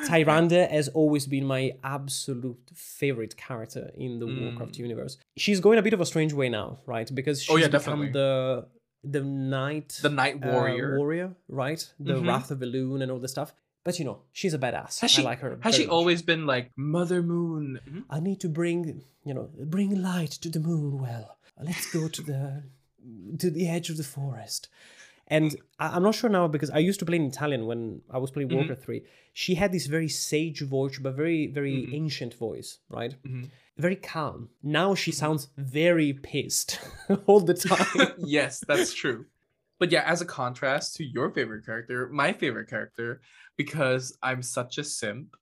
Tyrande 0.07 0.69
has 0.69 0.87
always 0.89 1.27
been 1.27 1.45
my 1.45 1.73
absolute 1.83 2.57
favorite 2.73 3.37
character 3.37 3.91
in 3.95 4.17
the 4.19 4.25
Warcraft 4.25 4.77
universe. 4.77 5.17
She's 5.37 5.59
going 5.59 5.77
a 5.77 5.83
bit 5.83 5.93
of 5.93 6.01
a 6.01 6.05
strange 6.05 6.33
way 6.33 6.49
now, 6.49 6.79
right? 6.87 7.09
Because 7.13 7.43
she's 7.43 7.51
Mm. 7.51 7.53
Oh, 7.53 7.57
yeah, 7.57 7.67
become 7.67 8.11
the 8.11 8.65
the 9.03 9.21
knight 9.21 9.99
the 10.01 10.09
Night 10.09 10.35
uh, 10.43 10.47
Warrior. 10.51 10.97
warrior, 10.97 11.35
right? 11.49 11.81
The 11.99 12.13
Mhm. 12.15 12.27
Wrath 12.27 12.49
of 12.51 12.59
the 12.59 12.65
Elune 12.67 13.03
and 13.03 13.11
all 13.11 13.19
this 13.19 13.31
stuff. 13.31 13.53
But 13.83 13.99
you 13.99 14.05
know, 14.05 14.21
she's 14.31 14.53
a 14.53 14.57
badass. 14.57 14.99
has 15.01 15.11
she 15.11 15.21
I 15.21 15.25
like 15.25 15.39
her. 15.39 15.59
has 15.61 15.75
she 15.75 15.83
much. 15.85 15.91
always 15.91 16.21
been 16.23 16.45
like 16.47 16.71
Mother 16.75 17.21
Moon? 17.21 17.79
Mhm. 17.87 18.03
I 18.09 18.19
need 18.27 18.39
to 18.45 18.49
bring, 18.49 19.03
you 19.25 19.33
know, 19.35 19.49
bring 19.75 20.01
light 20.01 20.31
to 20.43 20.49
the 20.49 20.59
moon. 20.61 20.97
Well, 21.05 21.37
let's 21.61 21.91
go 21.93 22.07
to 22.07 22.21
the 22.31 22.63
to 23.39 23.49
the 23.49 23.67
edge 23.67 23.89
of 23.89 23.97
the 23.97 24.03
forest. 24.03 24.69
And 25.27 25.55
I- 25.79 25.95
I'm 25.95 26.03
not 26.03 26.15
sure 26.15 26.29
now 26.29 26.47
because 26.47 26.69
I 26.69 26.79
used 26.79 26.99
to 26.99 27.05
play 27.05 27.15
in 27.15 27.25
Italian 27.25 27.65
when 27.65 28.01
I 28.09 28.17
was 28.17 28.29
playing. 28.31 28.49
Warcraft 28.49 28.83
3. 28.83 29.03
She 29.31 29.55
had 29.55 29.71
this 29.71 29.87
very 29.87 30.09
sage 30.09 30.61
voice, 30.61 30.99
but 30.99 31.15
very, 31.15 31.47
very 31.47 31.87
Mhm. 31.87 31.93
ancient 31.93 32.33
voice, 32.33 32.79
right? 32.89 33.15
Mhm. 33.23 33.49
Very 33.77 33.95
calm. 33.95 34.49
Now 34.61 34.93
she 34.95 35.11
sounds 35.11 35.47
very 35.57 36.13
pissed 36.13 36.79
all 37.27 37.39
the 37.39 37.53
time. 37.55 38.13
yes, 38.17 38.59
that's 38.67 38.93
true. 38.93 39.25
But 39.79 39.91
yeah, 39.91 40.03
as 40.05 40.21
a 40.21 40.25
contrast 40.25 40.95
to 40.97 41.03
your 41.03 41.31
favorite 41.31 41.65
character, 41.65 42.07
my 42.09 42.31
favorite 42.33 42.69
character, 42.69 43.21
because 43.57 44.15
I'm 44.21 44.41
such 44.43 44.77
a 44.77 44.83
simp, 44.83 45.35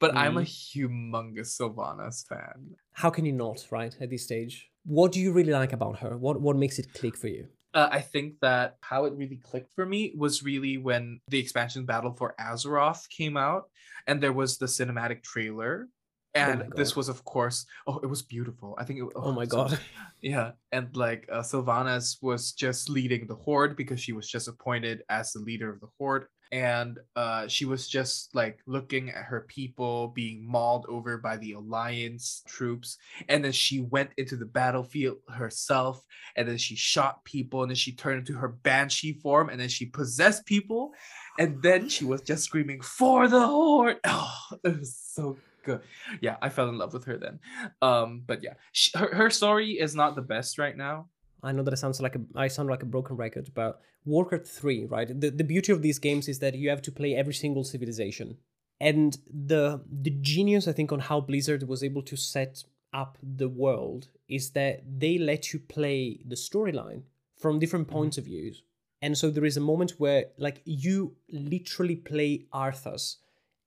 but 0.00 0.16
I'm 0.16 0.36
a 0.38 0.42
humongous 0.42 1.50
Sylvanas 1.58 2.26
fan. 2.26 2.76
How 2.92 3.10
can 3.10 3.24
you 3.26 3.32
not, 3.32 3.66
right, 3.70 3.94
at 4.00 4.10
this 4.10 4.24
stage? 4.24 4.70
What 4.84 5.12
do 5.12 5.20
you 5.20 5.32
really 5.32 5.52
like 5.52 5.72
about 5.72 5.98
her? 6.00 6.16
What 6.16 6.40
what 6.40 6.56
makes 6.56 6.78
it 6.78 6.92
click 6.92 7.16
for 7.16 7.28
you? 7.28 7.48
Uh, 7.72 7.88
I 7.90 8.00
think 8.00 8.34
that 8.40 8.76
how 8.82 9.04
it 9.06 9.14
really 9.14 9.40
clicked 9.42 9.72
for 9.74 9.84
me 9.84 10.12
was 10.16 10.42
really 10.44 10.76
when 10.78 11.20
the 11.28 11.40
expansion 11.40 11.84
battle 11.86 12.14
for 12.14 12.34
Azeroth 12.40 13.08
came 13.08 13.36
out, 13.36 13.64
and 14.06 14.20
there 14.20 14.32
was 14.32 14.58
the 14.58 14.66
cinematic 14.66 15.22
trailer. 15.22 15.88
And 16.36 16.60
my 16.60 16.66
this 16.74 16.96
was, 16.96 17.08
of 17.08 17.24
course, 17.24 17.64
oh, 17.86 17.98
it 18.02 18.06
was 18.06 18.22
beautiful. 18.22 18.74
I 18.78 18.84
think. 18.84 19.00
It, 19.00 19.08
Oh 19.16 19.32
my 19.32 19.44
so- 19.44 19.56
god. 19.56 19.78
Yeah, 20.20 20.52
and 20.72 20.88
like 20.96 21.28
uh, 21.30 21.40
Sylvanas 21.42 22.16
was 22.22 22.52
just 22.52 22.88
leading 22.88 23.26
the 23.26 23.34
horde 23.34 23.76
because 23.76 24.00
she 24.00 24.12
was 24.14 24.26
just 24.26 24.48
appointed 24.48 25.02
as 25.10 25.32
the 25.32 25.40
leader 25.40 25.70
of 25.70 25.80
the 25.80 25.88
horde, 25.98 26.26
and 26.54 27.00
uh, 27.16 27.48
she 27.48 27.64
was 27.64 27.88
just 27.88 28.32
like 28.32 28.60
looking 28.64 29.10
at 29.10 29.24
her 29.24 29.40
people 29.48 30.06
being 30.14 30.46
mauled 30.48 30.86
over 30.88 31.18
by 31.18 31.36
the 31.38 31.54
alliance 31.54 32.44
troops, 32.46 32.96
and 33.28 33.44
then 33.44 33.50
she 33.50 33.80
went 33.80 34.10
into 34.18 34.36
the 34.36 34.46
battlefield 34.46 35.16
herself, 35.28 36.04
and 36.36 36.46
then 36.46 36.56
she 36.56 36.76
shot 36.76 37.24
people, 37.24 37.62
and 37.62 37.70
then 37.70 37.76
she 37.76 37.90
turned 37.90 38.20
into 38.20 38.34
her 38.34 38.46
banshee 38.46 39.14
form, 39.14 39.48
and 39.48 39.60
then 39.60 39.68
she 39.68 39.84
possessed 39.84 40.46
people, 40.46 40.92
and 41.40 41.60
then 41.60 41.88
she 41.88 42.04
was 42.04 42.20
just 42.20 42.44
screaming 42.44 42.80
for 42.80 43.26
the 43.26 43.44
horde. 43.44 43.98
Oh, 44.06 44.58
it 44.62 44.78
was 44.78 44.96
so 44.96 45.36
good. 45.64 45.80
Yeah, 46.20 46.36
I 46.40 46.50
fell 46.50 46.68
in 46.68 46.78
love 46.78 46.92
with 46.92 47.04
her 47.06 47.18
then. 47.18 47.40
Um, 47.82 48.22
but 48.24 48.44
yeah, 48.44 48.54
she, 48.70 48.96
her 48.96 49.12
her 49.12 49.30
story 49.30 49.72
is 49.72 49.96
not 49.96 50.14
the 50.14 50.22
best 50.22 50.56
right 50.58 50.76
now. 50.76 51.08
I 51.44 51.52
know 51.52 51.62
that 51.62 51.74
it 51.74 51.78
sounds 51.78 52.00
like 52.00 52.16
a 52.16 52.20
I 52.34 52.48
sound 52.48 52.68
like 52.68 52.82
a 52.82 52.86
broken 52.86 53.16
record, 53.16 53.50
but 53.54 53.80
Warcraft 54.04 54.46
3, 54.46 54.86
right? 54.86 55.08
The 55.08 55.30
the 55.30 55.44
beauty 55.44 55.72
of 55.72 55.82
these 55.82 55.98
games 55.98 56.28
is 56.28 56.38
that 56.40 56.54
you 56.54 56.70
have 56.70 56.82
to 56.82 56.92
play 56.92 57.14
every 57.14 57.34
single 57.34 57.64
civilization. 57.64 58.38
And 58.80 59.16
the 59.28 59.82
the 59.90 60.10
genius 60.10 60.66
I 60.66 60.72
think 60.72 60.90
on 60.92 61.00
how 61.00 61.20
Blizzard 61.20 61.68
was 61.68 61.82
able 61.82 62.02
to 62.02 62.16
set 62.16 62.64
up 62.92 63.18
the 63.22 63.48
world 63.48 64.08
is 64.28 64.50
that 64.52 64.82
they 64.98 65.18
let 65.18 65.52
you 65.52 65.58
play 65.58 66.20
the 66.24 66.36
storyline 66.36 67.02
from 67.36 67.58
different 67.58 67.86
mm-hmm. 67.88 67.96
points 67.96 68.18
of 68.18 68.24
views. 68.24 68.62
And 69.02 69.18
so 69.18 69.30
there 69.30 69.44
is 69.44 69.56
a 69.56 69.70
moment 69.72 69.94
where 69.98 70.26
like 70.38 70.62
you 70.64 71.16
literally 71.30 71.96
play 71.96 72.46
Arthas 72.54 73.16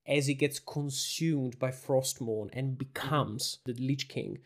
as 0.07 0.27
he 0.27 0.33
gets 0.33 0.59
consumed 0.59 1.59
by 1.59 1.69
Frostmourne 1.69 2.49
and 2.53 2.69
mm-hmm. 2.69 2.77
becomes 2.77 3.59
the 3.65 3.73
Lich 3.73 4.07
King. 4.07 4.39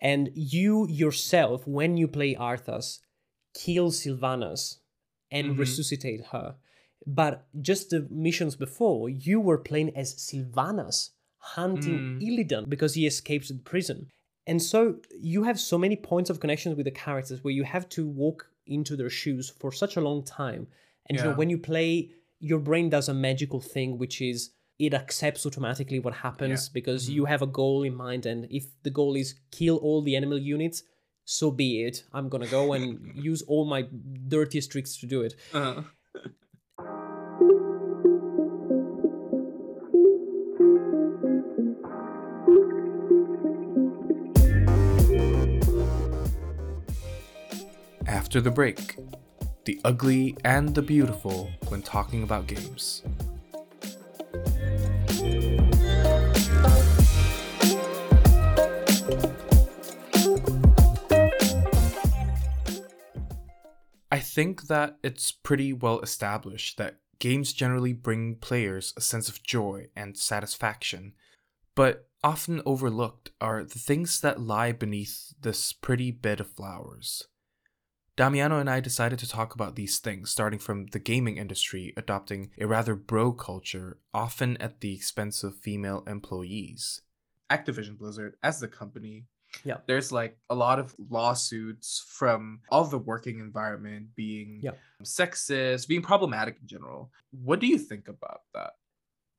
And 0.00 0.30
you 0.34 0.86
yourself, 0.88 1.66
when 1.66 1.96
you 1.96 2.08
play 2.08 2.34
Arthas, 2.34 3.00
kill 3.54 3.90
Sylvanas 3.90 4.78
and 5.30 5.50
Mhm. 5.50 5.58
resuscitate 5.58 6.26
her. 6.32 6.56
But 7.06 7.46
just 7.60 7.90
the 7.90 8.06
missions 8.10 8.56
before, 8.56 9.08
you 9.08 9.40
were 9.40 9.58
playing 9.58 9.96
as 9.96 10.14
Sylvanas, 10.14 11.10
hunting 11.38 11.98
Mm. 11.98 12.20
Illidan 12.20 12.68
because 12.68 12.94
he 12.94 13.06
escaped 13.06 13.48
the 13.48 13.54
prison. 13.54 14.08
And 14.46 14.62
so 14.62 15.00
you 15.18 15.44
have 15.44 15.58
so 15.60 15.78
many 15.78 15.96
points 15.96 16.30
of 16.30 16.40
connection 16.40 16.76
with 16.76 16.84
the 16.84 16.90
characters 16.90 17.42
where 17.44 17.52
you 17.54 17.64
have 17.64 17.88
to 17.90 18.06
walk 18.06 18.50
into 18.66 18.96
their 18.96 19.10
shoes 19.10 19.50
for 19.50 19.72
such 19.72 19.96
a 19.96 20.00
long 20.00 20.24
time. 20.24 20.66
And 21.06 21.16
you 21.16 21.24
know, 21.24 21.30
when 21.36 21.50
you 21.50 21.58
play, 21.58 22.10
your 22.38 22.58
brain 22.58 22.88
does 22.90 23.08
a 23.08 23.14
magical 23.14 23.60
thing, 23.60 23.98
which 23.98 24.20
is 24.20 24.50
it 24.86 24.94
accepts 24.94 25.44
automatically 25.46 25.98
what 26.00 26.14
happens 26.14 26.68
because 26.68 27.04
Mm-hmm. 27.04 27.14
you 27.16 27.24
have 27.26 27.42
a 27.42 27.46
goal 27.60 27.82
in 27.84 27.94
mind. 27.94 28.24
And 28.26 28.46
if 28.50 28.64
the 28.82 28.90
goal 28.90 29.14
is 29.14 29.34
kill 29.50 29.76
all 29.76 30.00
the 30.02 30.16
enemy 30.16 30.38
units, 30.40 30.82
so 31.24 31.50
be 31.50 31.84
it. 31.84 32.04
I'm 32.12 32.28
gonna 32.28 32.46
go 32.48 32.72
and 32.72 33.12
use 33.30 33.42
all 33.42 33.64
my 33.66 33.82
dirtiest 34.28 34.72
tricks 34.72 34.96
to 35.00 35.06
do 35.06 35.20
it. 35.22 35.34
Uh, 35.52 35.82
After 48.06 48.40
the 48.40 48.50
break, 48.50 48.96
the 49.64 49.80
ugly 49.84 50.36
and 50.44 50.74
the 50.74 50.82
beautiful 50.82 51.50
when 51.68 51.82
talking 51.82 52.22
about 52.22 52.46
games. 52.46 53.02
Think 64.40 64.68
that 64.68 64.96
it's 65.02 65.30
pretty 65.30 65.70
well 65.70 66.00
established 66.00 66.78
that 66.78 66.96
games 67.18 67.52
generally 67.52 67.92
bring 67.92 68.34
players 68.36 68.94
a 68.96 69.00
sense 69.02 69.28
of 69.28 69.42
joy 69.42 69.86
and 69.94 70.16
satisfaction, 70.16 71.12
but 71.74 72.08
often 72.24 72.62
overlooked 72.64 73.32
are 73.38 73.62
the 73.64 73.78
things 73.78 74.22
that 74.22 74.40
lie 74.40 74.72
beneath 74.72 75.34
this 75.42 75.74
pretty 75.74 76.10
bed 76.10 76.40
of 76.40 76.50
flowers. 76.50 77.24
Damiano 78.16 78.58
and 78.58 78.70
I 78.70 78.80
decided 78.80 79.18
to 79.18 79.28
talk 79.28 79.54
about 79.54 79.76
these 79.76 79.98
things, 79.98 80.30
starting 80.30 80.58
from 80.58 80.86
the 80.86 80.98
gaming 80.98 81.36
industry 81.36 81.92
adopting 81.94 82.50
a 82.58 82.66
rather 82.66 82.94
bro 82.94 83.32
culture, 83.32 83.98
often 84.14 84.56
at 84.56 84.80
the 84.80 84.94
expense 84.94 85.44
of 85.44 85.58
female 85.58 86.02
employees. 86.06 87.02
Activision 87.50 87.98
Blizzard 87.98 88.36
as 88.42 88.60
the 88.60 88.68
company. 88.68 89.26
Yeah. 89.64 89.78
There's 89.86 90.10
like 90.12 90.38
a 90.48 90.54
lot 90.54 90.78
of 90.78 90.94
lawsuits 91.10 92.04
from 92.06 92.60
all 92.70 92.84
the 92.84 92.98
working 92.98 93.38
environment 93.40 94.14
being 94.14 94.60
Yeah. 94.62 94.72
sexist, 95.02 95.88
being 95.88 96.02
problematic 96.02 96.56
in 96.60 96.66
general. 96.66 97.10
What 97.30 97.60
do 97.60 97.66
you 97.66 97.78
think 97.78 98.08
about 98.08 98.42
that? 98.54 98.72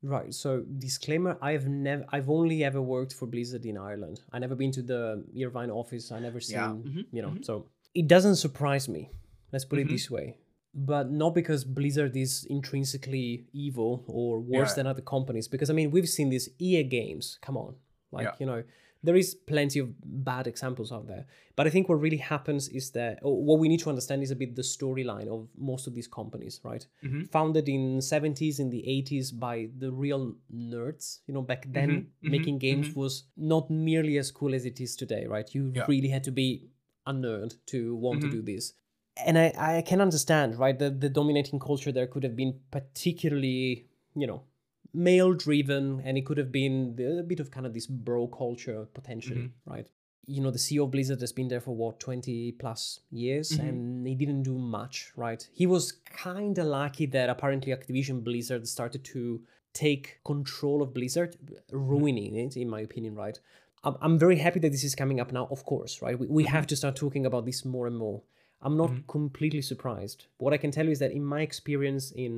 Right. 0.04 0.34
So 0.34 0.62
disclaimer: 0.80 1.38
I've 1.42 1.68
never, 1.68 2.06
I've 2.10 2.30
only 2.30 2.64
ever 2.64 2.82
worked 2.82 3.14
for 3.14 3.28
Blizzard 3.28 3.66
in 3.66 3.78
Ireland. 3.78 4.22
I 4.34 4.40
never 4.40 4.56
been 4.56 4.72
to 4.72 4.82
the 4.82 5.24
Irvine 5.46 5.70
office. 5.70 6.12
I 6.12 6.20
never 6.20 6.40
seen, 6.40 6.56
Yeah. 6.58 6.70
Mhm, 6.74 7.06
you 7.12 7.22
know. 7.22 7.30
mhm. 7.32 7.46
So 7.46 7.68
it 7.94 8.08
doesn't 8.08 8.38
surprise 8.38 8.90
me. 8.90 9.12
Let's 9.52 9.66
put 9.66 9.78
Mhm. 9.80 9.84
it 9.86 9.90
this 9.90 10.10
way. 10.10 10.38
But 10.74 11.12
not 11.12 11.36
because 11.36 11.66
Blizzard 11.66 12.16
is 12.16 12.46
intrinsically 12.46 13.46
evil 13.54 14.04
or 14.08 14.40
worse 14.40 14.70
Yeah. 14.72 14.76
than 14.78 14.88
other 14.88 15.02
companies. 15.02 15.48
Because 15.48 15.70
I 15.70 15.74
mean, 15.74 15.92
we've 15.92 16.10
seen 16.10 16.30
these 16.30 16.50
EA 16.60 16.84
games. 16.84 17.38
Come 17.42 17.58
on, 17.58 17.76
like 18.12 18.40
you 18.40 18.46
know, 18.46 18.64
there 19.04 19.16
is 19.16 19.34
plenty 19.34 19.80
of 19.80 19.90
bad 20.24 20.46
examples 20.48 20.92
out 20.92 21.08
there 21.08 21.26
but 21.56 21.66
i 21.68 21.70
think 21.70 21.90
what 21.90 21.96
really 22.00 22.18
happens 22.18 22.68
is 22.70 22.92
that 22.92 23.20
or 23.24 23.42
what 23.44 23.60
we 23.60 23.68
need 23.68 23.80
to 23.80 23.90
understand 23.90 24.22
is 24.22 24.32
a 24.32 24.36
bit 24.36 24.56
the 24.56 24.62
storyline 24.62 25.28
of 25.28 25.48
most 25.58 25.88
of 25.88 25.94
these 25.94 26.08
companies 26.08 26.60
right 26.64 26.86
Mhm. 27.04 27.30
founded 27.32 27.68
in 27.68 28.00
70s 28.02 28.60
in 28.60 28.70
the 28.70 28.84
80s 28.88 29.32
by 29.32 29.70
the 29.78 29.92
real 29.92 30.36
nerds 30.54 31.20
you 31.28 31.34
know 31.34 31.42
back 31.42 31.66
then 31.74 31.90
Mhm, 31.90 32.06
mhm, 32.24 32.32
making 32.36 32.60
games 32.60 32.90
mhm. 32.90 32.96
was 32.96 33.24
not 33.36 33.70
nearly 33.70 34.18
as 34.18 34.32
cool 34.32 34.54
as 34.54 34.66
it 34.66 34.80
is 34.80 34.96
today 34.96 35.26
right 35.26 35.56
you 35.56 35.72
Yeah. 35.76 35.86
really 35.88 36.10
had 36.10 36.24
to 36.26 36.32
be 36.32 36.70
a 37.08 37.14
nerd 37.14 37.56
to 37.68 37.96
want 37.96 38.22
to 38.22 38.28
do 38.28 38.42
this 38.44 38.74
and 39.26 39.38
I, 39.38 39.54
I 39.58 39.82
can 39.82 40.00
understand 40.02 40.58
right 40.60 40.78
the, 40.78 40.90
the 40.90 41.10
dominating 41.10 41.60
culture 41.60 41.92
there 41.92 42.08
could 42.08 42.24
have 42.24 42.36
been 42.36 42.60
particularly 42.72 43.88
you 44.16 44.28
know 44.28 44.44
male 44.94 45.34
driven 45.34 46.02
and 46.06 46.18
it 46.18 46.26
could 46.26 46.38
have 46.38 46.52
been 46.52 46.96
a 47.20 47.24
bit 47.24 47.40
of 47.40 47.50
kind 47.52 47.66
of 47.66 47.74
this 47.74 47.88
bro 47.88 48.28
culture 48.28 48.88
potentially 48.94 49.52
right? 49.66 49.88
You 50.28 50.42
know 50.42 50.52
the 50.52 50.60
ceo 50.60 50.84
of 50.84 50.92
blizzard 50.92 51.20
has 51.22 51.32
been 51.32 51.48
there 51.48 51.62
for 51.62 51.76
what 51.76 52.00
20 52.00 52.52
plus 52.54 53.00
years 53.10 53.58
Mhm. 53.58 53.68
and 53.70 54.08
he 54.08 54.16
didn't 54.16 54.44
do 54.44 54.58
much 54.58 55.12
right? 55.16 55.48
He 55.54 55.66
was 55.66 55.94
kind 56.28 56.58
of 56.58 56.68
lucky 56.68 57.06
that 57.08 57.30
apparently 57.30 57.72
activision 57.74 58.24
blizzard 58.24 58.68
started 58.68 59.04
to 59.06 59.42
take 59.74 60.20
control 60.26 60.82
of 60.82 60.94
blizzard 60.94 61.38
ruining 61.72 62.36
it 62.36 62.58
in 62.58 62.70
my 62.70 62.82
opinion 62.82 63.16
right? 63.16 63.40
I'm- 63.84 64.20
very 64.20 64.38
happy 64.38 64.60
that 64.60 64.72
this 64.72 64.84
is 64.84 64.94
coming 64.94 65.20
up 65.20 65.32
now 65.32 65.48
of 65.50 65.66
course 65.66 66.02
right? 66.02 66.18
We, 66.20 66.28
we 66.28 66.44
have 66.44 66.68
to 66.68 66.76
start 66.76 66.96
talking 66.96 67.26
about 67.26 67.46
this 67.46 67.64
more 67.66 67.88
and 67.88 67.98
more. 67.98 68.22
I'm 68.64 68.78
not 68.78 68.92
Mhm. 68.92 69.08
completely 69.08 69.64
surprised. 69.64 70.20
What 70.38 70.54
i 70.54 70.58
can 70.58 70.70
tell 70.70 70.86
you 70.86 70.92
is 70.92 71.00
that 71.00 71.12
in 71.20 71.26
my 71.26 71.42
experience 71.42 72.12
in 72.12 72.34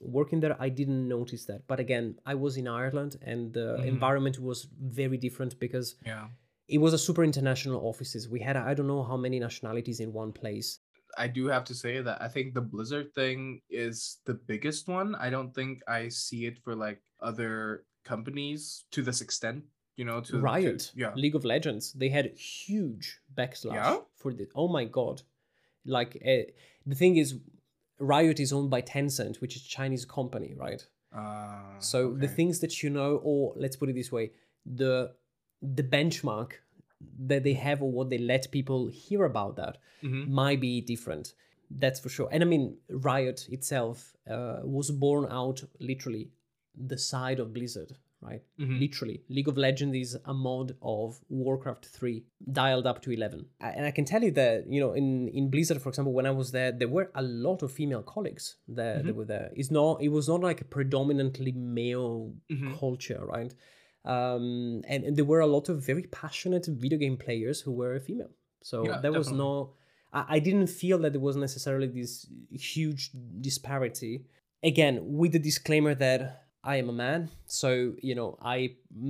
working 0.00 0.40
there 0.40 0.56
i 0.60 0.68
didn't 0.68 1.06
notice 1.08 1.44
that 1.46 1.60
but 1.66 1.78
again 1.80 2.14
i 2.26 2.34
was 2.34 2.56
in 2.56 2.66
ireland 2.68 3.16
and 3.22 3.52
the 3.52 3.76
Mhm. 3.78 3.86
environment 3.86 4.38
was 4.38 4.68
very 5.02 5.16
different 5.26 5.58
because 5.58 5.88
Yeah. 6.04 6.28
it 6.68 6.78
was 6.78 6.92
a 6.94 6.98
super 6.98 7.24
international 7.24 7.80
offices 7.90 8.28
we 8.28 8.40
had 8.40 8.56
i 8.56 8.74
don't 8.74 8.86
know 8.94 9.04
how 9.10 9.16
many 9.16 9.38
nationalities 9.40 10.00
in 10.00 10.12
one 10.12 10.32
place 10.32 10.68
I 11.18 11.28
do 11.28 11.46
have 11.46 11.64
to 11.70 11.74
say 11.74 11.94
that 12.02 12.18
I 12.20 12.28
think 12.28 12.52
the 12.52 12.60
Blizzard 12.72 13.08
thing 13.14 13.62
is 13.70 14.18
the 14.26 14.34
biggest 14.34 14.86
one. 14.86 15.14
I 15.14 15.30
don't 15.30 15.52
think 15.54 15.80
I 15.88 16.10
see 16.10 16.40
it 16.50 16.56
for 16.62 16.74
like 16.86 17.00
other 17.20 17.84
companies 18.04 18.84
to 18.90 19.00
this 19.02 19.22
extent, 19.22 19.64
you 19.96 20.04
know, 20.04 20.20
to 20.20 20.32
to- 20.32 20.38
riot 20.52 20.92
yeah. 20.94 21.14
league 21.14 21.34
of 21.38 21.44
legends 21.44 21.84
they 22.00 22.10
had 22.10 22.26
huge 22.36 23.06
backslash 23.38 23.74
Yeah? 23.82 23.98
for 24.20 24.30
the 24.38 24.46
oh 24.54 24.68
my 24.68 24.84
god 24.84 25.22
like 25.86 26.12
uh, 26.32 26.44
the 26.90 26.94
thing 27.02 27.16
is 27.16 27.28
riot 27.98 28.38
is 28.40 28.52
owned 28.52 28.70
by 28.70 28.80
tencent 28.82 29.40
which 29.40 29.56
is 29.56 29.62
a 29.64 29.68
chinese 29.68 30.04
company 30.04 30.54
right 30.56 30.86
Uh, 31.12 31.80
So 31.80 31.98
the 32.24 32.28
things 32.38 32.58
that 32.60 32.82
you 32.82 32.90
know, 32.90 33.10
or 33.30 33.54
let's 33.56 33.76
put 33.80 33.88
it 33.88 33.94
this 33.94 34.10
way, 34.16 34.32
the 34.80 34.94
the 35.78 35.82
benchmark 35.96 36.50
that 37.30 37.42
they 37.46 37.54
have 37.66 37.78
or 37.84 37.90
what 37.98 38.08
they 38.10 38.18
let 38.18 38.50
people 38.50 38.80
hear 39.04 39.22
about 39.32 39.52
that 39.56 39.74
Mhm. 40.02 40.28
might 40.40 40.60
be 40.60 40.74
different. 40.92 41.34
That's 41.82 42.00
for 42.00 42.10
sure. 42.16 42.28
And 42.32 42.42
I 42.44 42.46
mean, 42.46 42.64
Riot 43.08 43.48
itself 43.56 43.96
uh, 44.26 44.60
was 44.78 44.90
born 44.90 45.24
out 45.40 45.58
literally 45.90 46.24
the 46.88 46.98
side 46.98 47.38
of 47.42 47.52
Blizzard, 47.56 47.90
right? 48.26 48.42
Mhm. 48.58 48.78
Literally, 48.80 49.22
League 49.28 49.48
of 49.48 49.56
Legends 49.56 49.96
is 49.96 50.18
a 50.24 50.34
mod 50.34 50.68
of 50.82 51.20
Warcraft 51.28 51.84
3 51.86 52.24
dialed 52.52 52.86
up 52.86 53.00
to 53.02 53.10
11. 53.12 53.46
And 53.60 53.86
I 53.86 53.92
can 53.92 54.04
tell 54.04 54.22
you 54.22 54.32
that, 54.32 54.66
you 54.68 54.80
know, 54.80 54.92
in, 54.92 55.28
in 55.28 55.48
Blizzard, 55.50 55.80
for 55.80 55.88
example, 55.90 56.12
when 56.12 56.26
I 56.26 56.30
was 56.32 56.50
there, 56.52 56.72
there 56.72 56.88
were 56.88 57.10
a 57.14 57.22
lot 57.22 57.62
of 57.62 57.70
female 57.72 58.02
colleagues 58.02 58.56
that, 58.68 59.06
that 59.06 59.14
were 59.14 59.24
there. 59.24 59.50
It's 59.54 59.70
not, 59.70 60.02
it 60.02 60.08
was 60.08 60.26
not 60.28 60.40
like 60.40 60.60
a 60.60 60.64
predominantly 60.76 61.52
male 61.52 62.34
Mhm. 62.50 62.78
culture, 62.78 63.22
right? 63.24 63.52
Um, 64.04 64.82
and, 64.86 65.04
and 65.04 65.16
there 65.16 65.24
were 65.24 65.40
a 65.40 65.46
lot 65.46 65.68
of 65.68 65.84
very 65.84 66.04
passionate 66.04 66.66
video 66.66 66.98
game 66.98 67.16
players 67.16 67.60
who 67.60 67.72
were 67.72 67.98
female. 68.00 68.30
So 68.62 68.84
Yeah, 68.84 68.98
there 69.00 69.12
was 69.12 69.28
definitely. 69.28 69.44
no, 69.46 69.72
I, 70.12 70.24
I 70.36 70.38
didn't 70.38 70.68
feel 70.68 70.98
that 71.00 71.12
there 71.12 71.20
was 71.20 71.36
necessarily 71.36 71.88
this 71.88 72.26
huge 72.50 73.10
disparity. 73.40 74.24
Again, 74.62 75.00
with 75.02 75.32
the 75.32 75.38
disclaimer 75.38 75.94
that 75.96 76.45
I 76.72 76.76
am 76.82 76.88
a 76.88 76.92
man, 76.92 77.20
so 77.46 77.70
you 78.08 78.14
know 78.18 78.36
I 78.42 78.56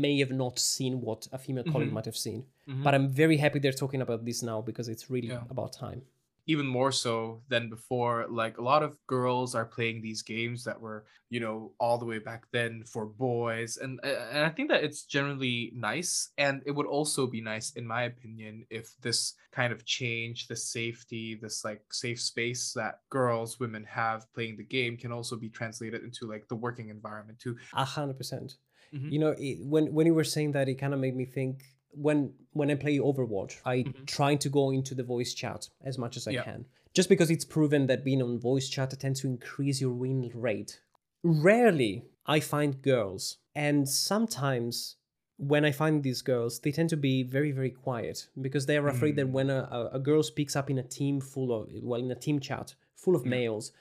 may 0.02 0.18
have 0.18 0.30
not 0.44 0.58
seen 0.58 1.00
what 1.00 1.26
a 1.32 1.38
female 1.38 1.64
colleague 1.72 1.90
Mhm. 1.90 1.98
might 1.98 2.04
have 2.12 2.16
seen, 2.26 2.44
Mhm. 2.68 2.82
but 2.84 2.92
I'm 2.94 3.08
very 3.22 3.36
happy 3.44 3.58
they're 3.60 3.80
talking 3.84 4.02
about 4.02 4.24
this 4.28 4.42
now 4.42 4.58
because 4.68 4.88
it's 4.94 5.04
really 5.14 5.28
Yeah. 5.28 5.44
about 5.54 5.72
time. 5.72 6.02
Even 6.46 6.66
more 6.66 6.92
so 6.92 7.42
than 7.48 7.68
before 7.68 8.26
like 8.28 8.58
a 8.58 8.62
lot 8.62 8.82
of 8.82 8.98
girls 9.06 9.54
are 9.54 9.64
playing 9.66 10.00
these 10.00 10.22
games 10.22 10.64
that 10.64 10.80
were 10.80 11.04
you 11.28 11.40
know 11.40 11.72
all 11.80 11.98
the 11.98 12.04
way 12.04 12.18
back 12.18 12.46
then 12.52 12.84
for 12.84 13.06
boys 13.06 13.76
and 13.76 14.00
and 14.04 14.38
i 14.44 14.48
think 14.48 14.68
that 14.70 14.84
it's 14.84 15.04
generally 15.04 15.72
nice 15.74 16.30
and 16.38 16.62
it 16.66 16.70
would 16.70 16.86
also 16.86 17.26
be 17.26 17.40
nice 17.40 17.72
in 17.72 17.86
my 17.86 18.02
opinion 18.04 18.64
if 18.70 18.94
this 19.00 19.34
kind 19.50 19.72
of 19.72 19.84
change 19.84 20.46
the 20.46 20.56
safety 20.56 21.34
this 21.34 21.64
like 21.64 21.82
safe 21.92 22.20
space 22.20 22.72
that 22.72 23.00
girls 23.10 23.58
women 23.58 23.84
have 23.84 24.32
playing 24.32 24.56
the 24.56 24.64
game 24.64 24.96
can 24.96 25.12
also 25.12 25.36
be 25.36 25.48
translated 25.48 26.02
into 26.02 26.26
like 26.26 26.46
the 26.48 26.56
working 26.56 26.88
environment 26.88 27.38
too 27.38 27.56
A 27.72 27.84
hundred 27.84 28.16
percent. 28.16 28.56
Mhm. 28.92 29.12
You 29.12 29.18
know, 29.18 29.34
it, 29.38 29.58
when 29.60 29.92
when 29.92 30.06
you 30.06 30.14
were 30.14 30.24
saying 30.24 30.52
that, 30.52 30.68
it 30.68 30.76
kind 30.76 30.94
of 30.94 31.00
made 31.00 31.16
me 31.16 31.24
think. 31.24 31.64
When 31.96 32.34
when 32.52 32.70
I 32.70 32.74
play 32.74 32.98
Overwatch, 32.98 33.54
I 33.64 33.76
Mhm. 33.82 34.06
try 34.06 34.34
to 34.36 34.48
go 34.48 34.70
into 34.70 34.94
the 34.94 35.02
voice 35.02 35.32
chat 35.34 35.68
as 35.80 35.96
much 35.98 36.16
as 36.16 36.26
I 36.28 36.32
Yeah. 36.32 36.44
can, 36.44 36.66
just 36.94 37.08
because 37.08 37.30
it's 37.30 37.44
proven 37.44 37.86
that 37.86 38.04
being 38.04 38.22
on 38.22 38.38
voice 38.38 38.68
chat 38.68 38.90
tends 39.00 39.20
to 39.20 39.26
increase 39.26 39.80
your 39.80 39.92
win 39.92 40.30
rate. 40.34 40.80
Rarely 41.22 42.04
I 42.26 42.40
find 42.40 42.80
girls, 42.82 43.38
and 43.54 43.88
sometimes 43.88 44.96
when 45.38 45.64
I 45.64 45.72
find 45.72 46.02
these 46.02 46.22
girls, 46.22 46.60
they 46.60 46.72
tend 46.72 46.88
to 46.90 46.96
be 46.96 47.22
very 47.22 47.52
very 47.52 47.70
quiet 47.70 48.28
because 48.40 48.66
they 48.66 48.76
are 48.76 48.88
afraid 48.88 49.16
that 49.16 49.26
Mm. 49.26 49.32
when 49.32 49.50
a, 49.50 49.68
a, 49.70 49.90
a 49.98 49.98
girl 49.98 50.22
speaks 50.22 50.54
up 50.56 50.70
in 50.70 50.78
a 50.78 50.82
team 50.82 51.20
full 51.20 51.50
of 51.52 51.68
well 51.82 52.00
in 52.00 52.10
a 52.10 52.14
team 52.14 52.40
chat 52.40 52.74
full 52.94 53.14
of 53.16 53.24
Yeah. 53.24 53.30
males, 53.30 53.72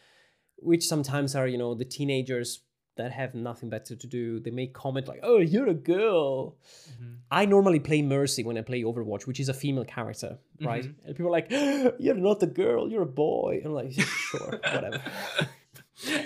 which 0.57 0.85
sometimes 0.85 1.35
are 1.35 1.47
you 1.47 1.57
know 1.57 1.73
the 1.75 1.85
teenagers 1.85 2.61
that 2.97 3.11
have 3.11 3.35
nothing 3.35 3.69
better 3.69 3.95
to 3.95 4.07
do. 4.07 4.39
They 4.39 4.51
may 4.51 4.67
comment 4.67 5.07
like 5.07 5.19
oh 5.23 5.39
you're 5.39 5.67
a 5.67 5.73
girl. 5.73 6.55
Mhm. 7.01 7.17
i 7.31 7.45
normally 7.45 7.79
play 7.79 8.01
mercy 8.01 8.43
when 8.43 8.57
i 8.57 8.61
play 8.61 8.83
overwatch 8.83 9.25
which 9.27 9.39
is 9.39 9.49
a 9.49 9.53
female 9.53 9.85
character 9.85 10.37
right? 10.61 10.85
And 11.05 11.15
people 11.15 11.27
are 11.27 11.37
like 11.39 11.47
you're 11.99 12.15
not 12.15 12.41
a 12.43 12.47
girl 12.47 12.89
you're 12.89 13.03
a 13.03 13.13
boy. 13.27 13.61
And 13.63 13.67
i'm 13.67 13.73
like 13.73 13.91
sure 13.93 14.59
whatever. 14.75 15.01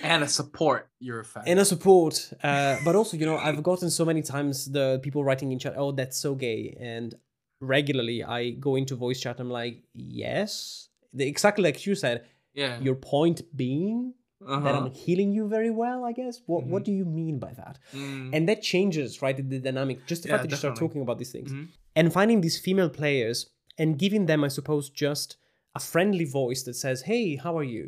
And 0.04 0.24
a 0.24 0.28
support 0.28 0.90
you're 1.00 1.22
a 1.22 1.26
fan. 1.26 1.44
And 1.48 1.60
a 1.60 1.66
support 1.66 2.32
uh, 2.44 2.78
but 2.86 2.96
also 2.96 3.18
you 3.18 3.26
know 3.26 3.38
i've 3.38 3.62
gotten 3.64 3.90
so 3.90 4.06
many 4.06 4.22
times 4.22 4.72
the 4.72 5.00
people 5.04 5.24
writing 5.24 5.52
in 5.52 5.60
chat 5.60 5.74
oh 5.78 5.92
that's 5.92 6.18
so 6.18 6.36
gay. 6.36 6.78
And 6.80 7.16
regularly 7.62 8.24
i 8.24 8.52
go 8.52 8.76
into 8.76 8.96
voice 8.96 9.20
chat 9.20 9.40
i'm 9.40 9.50
like 9.50 9.84
yes. 9.94 10.88
The, 11.14 11.28
exactly 11.28 11.64
like 11.64 11.86
you 11.88 11.96
said 11.96 12.26
yeah. 12.54 12.80
your 12.80 12.96
point 12.96 13.42
being 13.56 14.14
that 14.42 14.48
Uh-huh. 14.54 14.70
i'm 14.70 14.92
healing 14.92 15.32
you 15.34 15.48
very 15.48 15.70
well 15.70 16.06
i 16.06 16.12
guess? 16.12 16.42
What 16.46 16.64
what 16.66 16.84
do 16.86 16.92
you 16.92 17.06
mean 17.06 17.40
by 17.40 17.54
that? 17.54 17.80
Mm. 17.94 18.30
and 18.34 18.48
that 18.50 18.62
changes 18.62 19.22
right 19.22 19.36
the 19.38 19.60
dynamic 19.60 20.06
just 20.06 20.24
the 20.24 20.30
Yeah, 20.30 20.36
fact 20.38 20.44
that 20.44 20.52
you 20.52 20.58
start 20.58 20.76
talking 20.78 21.02
about 21.02 21.18
these 21.20 21.32
things. 21.32 21.52
Mhm. 21.52 21.68
and 21.96 22.14
finding 22.14 22.42
these 22.42 22.58
female 22.60 22.90
players 22.90 23.38
and 23.78 23.98
giving 24.04 24.26
them 24.28 24.44
i 24.44 24.48
suppose 24.60 24.90
just 24.90 25.38
a 25.76 25.80
friendly 25.80 26.26
voice 26.26 26.62
that 26.64 26.76
says 26.76 26.98
hey 27.04 27.36
how 27.36 27.58
are 27.58 27.64
you? 27.78 27.86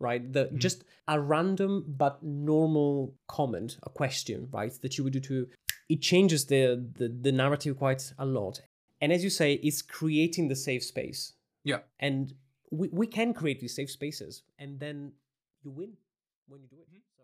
Right? 0.00 0.24
The 0.36 0.44
Mm-hmm. 0.46 0.58
just 0.66 0.78
a 1.08 1.16
random 1.20 1.72
but 2.02 2.14
normal 2.22 3.14
comment 3.38 3.70
a 3.88 3.90
question 4.00 4.38
right 4.58 4.72
that 4.82 4.92
you 4.98 5.04
would 5.04 5.12
do 5.18 5.20
to 5.30 5.36
it 5.88 6.00
changes 6.10 6.40
the, 6.52 6.62
the 6.98 7.08
the 7.26 7.32
narrative 7.32 7.74
quite 7.84 8.04
a 8.18 8.26
lot. 8.38 8.54
And 9.00 9.12
as 9.12 9.22
you 9.26 9.30
say 9.40 9.48
it's 9.68 9.82
creating 9.98 10.48
the 10.48 10.56
safe 10.68 10.82
space. 10.92 11.20
Yeah. 11.72 11.80
And 12.00 12.34
we, 12.78 12.86
we 13.00 13.06
can 13.06 13.32
create 13.40 13.58
these 13.60 13.74
safe 13.80 13.90
spaces. 13.98 14.42
And 14.58 14.70
then 14.84 14.96
you 15.64 15.70
win 15.70 15.94
when 16.46 16.60
you 16.60 16.68
do 16.68 16.76
it 16.76 16.88
mm-hmm. 16.88 16.98
so 17.16 17.22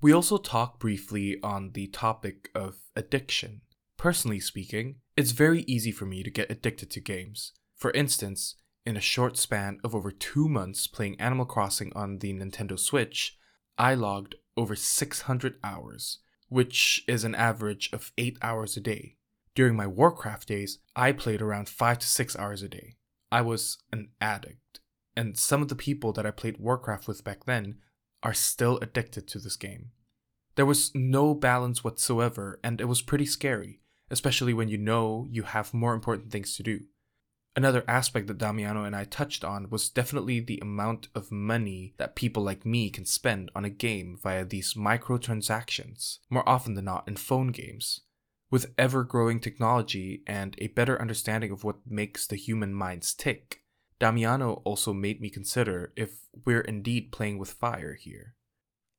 We 0.00 0.12
also 0.12 0.38
talk 0.38 0.78
briefly 0.78 1.38
on 1.42 1.72
the 1.72 1.88
topic 1.88 2.50
of 2.54 2.76
addiction. 2.94 3.62
Personally 3.96 4.40
speaking, 4.40 4.96
it's 5.16 5.32
very 5.32 5.62
easy 5.62 5.90
for 5.90 6.04
me 6.06 6.22
to 6.22 6.30
get 6.30 6.50
addicted 6.50 6.90
to 6.90 7.00
games. 7.00 7.52
For 7.74 7.90
instance, 7.92 8.56
in 8.84 8.96
a 8.96 9.00
short 9.00 9.36
span 9.36 9.80
of 9.82 9.94
over 9.94 10.10
two 10.10 10.48
months 10.48 10.86
playing 10.86 11.20
Animal 11.20 11.46
Crossing 11.46 11.92
on 11.96 12.18
the 12.18 12.32
Nintendo 12.32 12.78
Switch, 12.78 13.36
I 13.76 13.94
logged 13.94 14.36
over 14.56 14.76
600 14.76 15.56
hours, 15.64 16.18
which 16.48 17.04
is 17.08 17.24
an 17.24 17.34
average 17.34 17.90
of 17.92 18.12
8 18.16 18.38
hours 18.40 18.76
a 18.76 18.80
day. 18.80 19.16
During 19.54 19.74
my 19.74 19.86
Warcraft 19.86 20.48
days, 20.48 20.78
I 20.94 21.12
played 21.12 21.42
around 21.42 21.68
5 21.68 21.98
to 21.98 22.06
6 22.06 22.36
hours 22.36 22.62
a 22.62 22.68
day. 22.68 22.96
I 23.32 23.40
was 23.40 23.78
an 23.92 24.10
addict, 24.20 24.60
and 25.16 25.36
some 25.36 25.62
of 25.62 25.68
the 25.68 25.74
people 25.74 26.12
that 26.12 26.26
I 26.26 26.30
played 26.30 26.58
Warcraft 26.58 27.08
with 27.08 27.24
back 27.24 27.44
then 27.44 27.76
are 28.22 28.34
still 28.34 28.78
addicted 28.82 29.26
to 29.28 29.38
this 29.38 29.56
game. 29.56 29.90
There 30.56 30.66
was 30.66 30.90
no 30.94 31.34
balance 31.34 31.84
whatsoever, 31.84 32.58
and 32.64 32.80
it 32.80 32.86
was 32.86 33.02
pretty 33.02 33.26
scary, 33.26 33.80
especially 34.10 34.54
when 34.54 34.68
you 34.68 34.78
know 34.78 35.26
you 35.30 35.42
have 35.42 35.74
more 35.74 35.94
important 35.94 36.30
things 36.30 36.56
to 36.56 36.62
do. 36.62 36.80
Another 37.54 37.84
aspect 37.88 38.26
that 38.26 38.36
Damiano 38.36 38.84
and 38.84 38.94
I 38.94 39.04
touched 39.04 39.42
on 39.42 39.70
was 39.70 39.88
definitely 39.88 40.40
the 40.40 40.58
amount 40.60 41.08
of 41.14 41.32
money 41.32 41.94
that 41.96 42.14
people 42.14 42.42
like 42.42 42.66
me 42.66 42.90
can 42.90 43.06
spend 43.06 43.50
on 43.54 43.64
a 43.64 43.70
game 43.70 44.18
via 44.22 44.44
these 44.44 44.74
microtransactions, 44.74 46.18
more 46.28 46.46
often 46.46 46.74
than 46.74 46.84
not 46.84 47.08
in 47.08 47.16
phone 47.16 47.48
games. 47.48 48.02
With 48.50 48.74
ever 48.76 49.04
growing 49.04 49.40
technology 49.40 50.22
and 50.26 50.54
a 50.58 50.68
better 50.68 51.00
understanding 51.00 51.50
of 51.50 51.64
what 51.64 51.76
makes 51.86 52.26
the 52.26 52.36
human 52.36 52.74
minds 52.74 53.14
tick, 53.14 53.62
Damiano 53.98 54.62
also 54.64 54.92
made 54.92 55.20
me 55.20 55.30
consider 55.30 55.92
if 55.96 56.10
we're 56.44 56.60
indeed 56.60 57.12
playing 57.12 57.38
with 57.38 57.50
fire 57.50 57.94
here. 57.94 58.34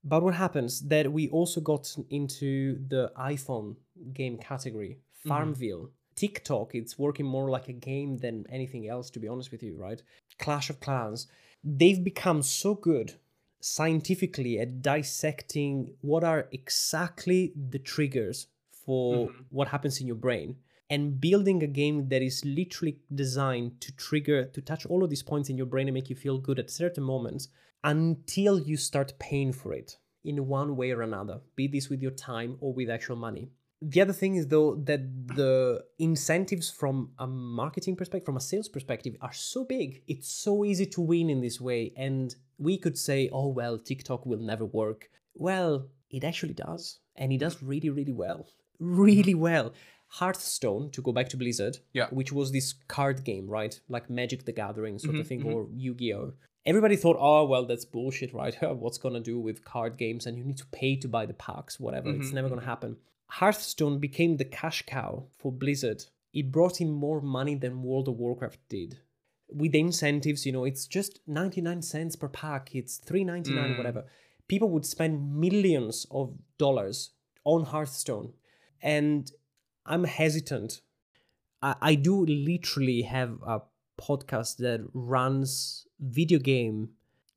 But 0.04 0.24
what 0.24 0.36
happens 0.36 0.82
that 0.88 1.12
we 1.12 1.28
also 1.30 1.62
got 1.62 1.96
into 2.10 2.80
the 2.88 3.12
iPhone 3.20 3.76
game 4.14 4.38
category, 4.38 5.00
mm-hmm. 5.00 5.30
Farmville. 5.30 5.92
TikTok, 6.16 6.74
it's 6.74 6.98
working 6.98 7.28
more 7.28 7.48
like 7.48 7.68
a 7.68 7.74
game 7.74 8.18
than 8.18 8.44
anything 8.50 8.88
else, 8.88 9.12
to 9.12 9.20
be 9.20 9.28
honest 9.28 9.52
with 9.52 9.62
you, 9.62 9.78
right? 9.78 10.02
Clash 10.40 10.72
of 10.72 10.80
Clans. 10.80 11.28
They've 11.64 12.04
become 12.04 12.42
so 12.42 12.74
good 12.74 13.14
scientifically 13.60 14.60
at 14.60 14.82
dissecting 14.82 15.94
what 16.02 16.24
are 16.24 16.48
exactly 16.52 17.54
the 17.70 17.78
triggers 17.78 18.48
for 18.72 19.28
mm-hmm. 19.28 19.42
what 19.50 19.68
happens 19.68 20.02
in 20.02 20.08
your 20.08 20.16
brain 20.16 20.56
and 20.90 21.20
building 21.20 21.62
a 21.64 21.68
game 21.68 22.08
that 22.10 22.22
is 22.22 22.44
literally 22.46 23.00
designed 23.14 23.82
to 23.82 23.96
trigger 23.96 24.46
to 24.46 24.62
touch 24.62 24.86
all 24.86 25.04
of 25.04 25.10
these 25.10 25.24
points 25.24 25.50
in 25.50 25.58
your 25.58 25.66
brain 25.66 25.88
and 25.88 25.94
make 25.94 26.10
you 26.10 26.16
feel 26.16 26.38
good 26.38 26.60
at 26.60 26.70
certain 26.70 27.04
moments 27.04 27.50
until 27.84 28.60
you 28.60 28.78
start 28.78 29.14
paying 29.20 29.52
for 29.52 29.74
it 29.74 29.98
in 30.24 30.48
one 30.48 30.76
way 30.76 30.92
or 30.92 31.02
another 31.02 31.40
be 31.56 31.68
this 31.68 31.90
with 31.90 32.02
your 32.02 32.12
time 32.12 32.58
or 32.60 32.74
with 32.74 32.90
actual 32.90 33.16
money. 33.16 33.50
The 33.82 34.02
other 34.02 34.14
thing 34.14 34.36
is 34.36 34.48
though 34.48 34.76
that 34.86 35.28
the 35.28 35.84
incentives 36.00 36.72
from 36.72 37.12
a 37.20 37.28
marketing 37.28 37.96
perspective 37.96 38.26
from 38.26 38.38
a 38.38 38.42
sales 38.42 38.68
perspective 38.68 39.16
are 39.22 39.34
so 39.34 39.66
big 39.66 40.02
it's 40.08 40.30
so 40.30 40.66
easy 40.66 40.88
to 40.88 41.02
win 41.02 41.30
in 41.30 41.42
this 41.42 41.62
way 41.62 41.94
and 41.96 42.36
we 42.58 42.78
could 42.78 42.98
say 42.98 43.30
oh 43.32 43.50
well 43.50 43.78
tiktok 43.78 44.26
will 44.26 44.40
never 44.40 44.66
work. 44.66 45.10
Well 45.36 45.88
it 46.10 46.24
actually 46.24 46.56
does 46.56 47.00
and 47.16 47.32
it 47.32 47.40
does 47.40 47.62
really 47.62 47.90
really 47.90 48.14
well. 48.14 48.48
Really 48.80 49.34
well 49.34 49.74
hearthstone 50.08 50.90
to 50.92 51.02
go 51.02 51.12
back 51.12 51.30
to 51.30 51.38
blizzard 51.38 51.78
Yeah. 51.94 52.08
which 52.10 52.32
was 52.32 52.52
this 52.52 52.74
card 52.88 53.24
game 53.24 53.48
right? 53.48 53.80
Like 53.90 54.10
magic 54.10 54.46
the 54.46 54.52
gathering 54.52 55.00
sort 55.00 55.16
of 55.16 55.22
mm-hmm, 55.22 55.28
thing 55.28 55.40
mm-hmm. 55.42 55.54
or 55.54 55.68
yu-gi-oh! 55.74 56.34
Everybody 56.66 56.96
thought 56.96 57.18
oh 57.20 57.46
well 57.46 57.66
that's 57.66 57.86
bullshit 57.86 58.34
right? 58.34 58.56
What's 58.62 58.98
gonna 58.98 59.20
do 59.20 59.40
with 59.40 59.66
card 59.66 59.98
games? 59.98 60.26
And 60.26 60.38
you 60.38 60.44
need 60.44 60.58
to 60.58 60.66
pay 60.68 60.96
to 60.98 61.08
buy 61.08 61.26
the 61.26 61.34
packs 61.34 61.80
whatever. 61.80 62.10
It's 62.10 62.28
mm-hmm, 62.28 62.36
never 62.36 62.50
gonna 62.50 62.66
happen. 62.66 62.98
Hearthstone 63.30 64.00
became 64.00 64.38
the 64.38 64.46
cash 64.46 64.84
cow 64.88 65.26
for 65.38 65.52
blizzard. 65.52 66.06
It 66.34 66.52
brought 66.52 66.80
in 66.80 66.92
more 66.92 67.20
money 67.22 67.56
than 67.56 67.84
world 67.84 68.08
of 68.08 68.18
warcraft 68.18 68.60
did. 68.70 69.00
With 69.50 69.74
the 69.74 69.80
incentives 69.80 70.46
you 70.46 70.52
know 70.54 70.64
it's 70.64 70.88
just 70.88 71.20
99 71.28 71.82
cents 71.82 72.16
per 72.16 72.30
pack. 72.30 72.74
It's 72.74 73.00
3.99 73.00 73.26
or 73.26 73.52
mm. 73.52 73.78
whatever. 73.78 74.06
People 74.48 74.70
would 74.70 74.86
spend 74.86 75.36
millions 75.36 76.06
of 76.10 76.34
dollars 76.58 77.12
on 77.44 77.66
hearthstone. 77.66 78.34
And 78.82 79.32
i'm 79.88 80.04
hesitant 80.04 80.82
I, 81.62 81.76
I 81.82 81.96
do 81.96 82.26
literally 82.26 83.02
have 83.04 83.40
a 83.46 83.62
podcast 84.00 84.58
that 84.58 84.88
runs 84.94 85.88
video 86.00 86.40
game 86.40 86.90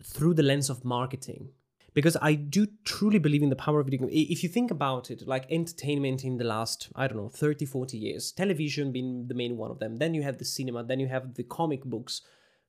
through 0.03 0.35
the 0.35 0.43
lens 0.43 0.71
of 0.71 0.85
marketing 0.85 1.51
because 1.95 2.17
I 2.23 2.35
do 2.35 2.69
truly 2.85 3.19
believe 3.19 3.43
in 3.43 3.51
the 3.51 3.57
power 3.57 3.81
of 3.81 3.87
video 3.87 4.01
game. 4.01 4.11
If 4.13 4.43
you 4.43 4.49
think 4.49 4.71
about 4.71 5.11
it, 5.11 5.27
like 5.27 5.51
entertainment 5.51 6.25
in 6.25 6.37
the 6.37 6.45
last, 6.45 6.89
I 6.95 7.09
don't 7.09 7.17
know, 7.17 7.29
30, 7.29 7.67
40 7.67 7.99
years, 7.99 8.33
television 8.33 8.93
being 8.93 9.27
the 9.27 9.35
main 9.35 9.57
one 9.57 9.71
of 9.71 9.79
them, 9.79 9.97
then 9.97 10.15
you 10.15 10.23
have 10.23 10.39
the 10.39 10.45
cinema, 10.45 10.85
then 10.85 11.01
you 11.01 11.09
have 11.09 11.35
the 11.35 11.43
comic 11.43 11.85
books, 11.85 12.23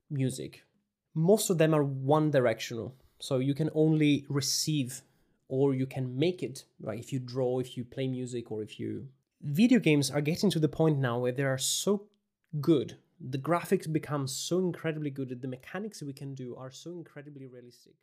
music. 0.09 0.63
Most 1.13 1.49
of 1.49 1.57
them 1.57 1.73
are 1.73 1.83
one 1.83 2.31
directional. 2.31 2.95
So 3.19 3.37
you 3.37 3.53
can 3.53 3.69
only 3.75 4.25
receive 4.29 5.01
or 5.49 5.75
you 5.75 5.85
can 5.85 6.17
make 6.17 6.41
it, 6.41 6.63
right? 6.81 6.97
If 6.97 7.13
you 7.13 7.19
draw, 7.19 7.59
if 7.59 7.77
you 7.77 7.83
play 7.83 8.07
music, 8.07 8.51
or 8.51 8.63
if 8.63 8.79
you. 8.79 9.07
Video 9.43 9.79
games 9.79 10.11
are 10.11 10.21
getting 10.21 10.51
to 10.51 10.59
the 10.59 10.69
point 10.69 10.99
now 10.99 11.17
where 11.17 11.31
they 11.31 11.43
are 11.43 11.57
so 11.57 12.07
good. 12.59 12.97
The 13.19 13.39
graphics 13.39 13.91
become 13.91 14.27
so 14.27 14.59
incredibly 14.59 15.09
good 15.09 15.41
the 15.41 15.47
mechanics 15.47 16.03
we 16.03 16.13
can 16.13 16.35
do 16.35 16.55
are 16.55 16.71
so 16.71 16.91
incredibly 16.91 17.47
realistic. 17.47 17.93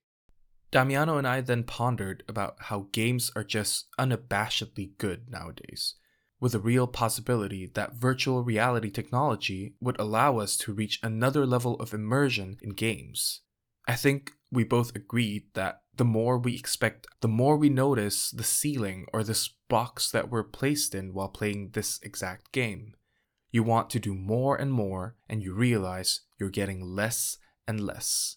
Damiano 0.71 1.17
and 1.17 1.27
I 1.27 1.41
then 1.41 1.63
pondered 1.63 2.25
about 2.29 2.57
how 2.63 2.89
games 2.93 3.31
are 3.35 3.45
just 3.45 3.87
unabashedly 3.99 4.99
good 4.99 5.31
nowadays, 5.31 5.95
with 6.41 6.55
a 6.55 6.61
real 6.61 6.87
possibility 6.87 7.71
that 7.75 7.95
virtual 7.95 8.43
reality 8.43 8.91
technology 8.91 9.75
would 9.81 9.99
allow 9.99 10.39
us 10.39 10.57
to 10.59 10.73
reach 10.73 11.01
another 11.03 11.47
level 11.47 11.77
of 11.77 11.95
immersion 11.95 12.59
in 12.61 12.71
games. 12.71 13.43
I 13.87 13.95
think 13.95 14.33
we 14.51 14.65
both 14.65 14.95
agreed 14.95 15.45
that 15.55 15.83
the 15.99 16.05
more 16.05 16.39
we 16.39 16.55
expect, 16.55 17.07
the 17.21 17.29
more 17.29 17.57
we 17.57 17.69
notice 17.69 18.31
the 18.31 18.45
ceiling 18.45 19.07
or 19.13 19.23
this 19.23 19.51
box 19.69 20.11
that 20.11 20.31
we're 20.31 20.45
placed 20.45 20.95
in 20.95 21.13
while 21.13 21.29
playing 21.29 21.71
this 21.73 22.01
exact 22.03 22.51
game. 22.53 22.95
You 23.51 23.63
want 23.63 23.91
to 23.91 23.99
do 23.99 24.15
more 24.15 24.57
and 24.57 24.73
more, 24.73 25.17
and 25.29 25.43
you 25.43 25.53
realize 25.53 26.21
you're 26.39 26.51
getting 26.51 26.81
less 26.81 27.39
and 27.67 27.81
less. 27.81 28.37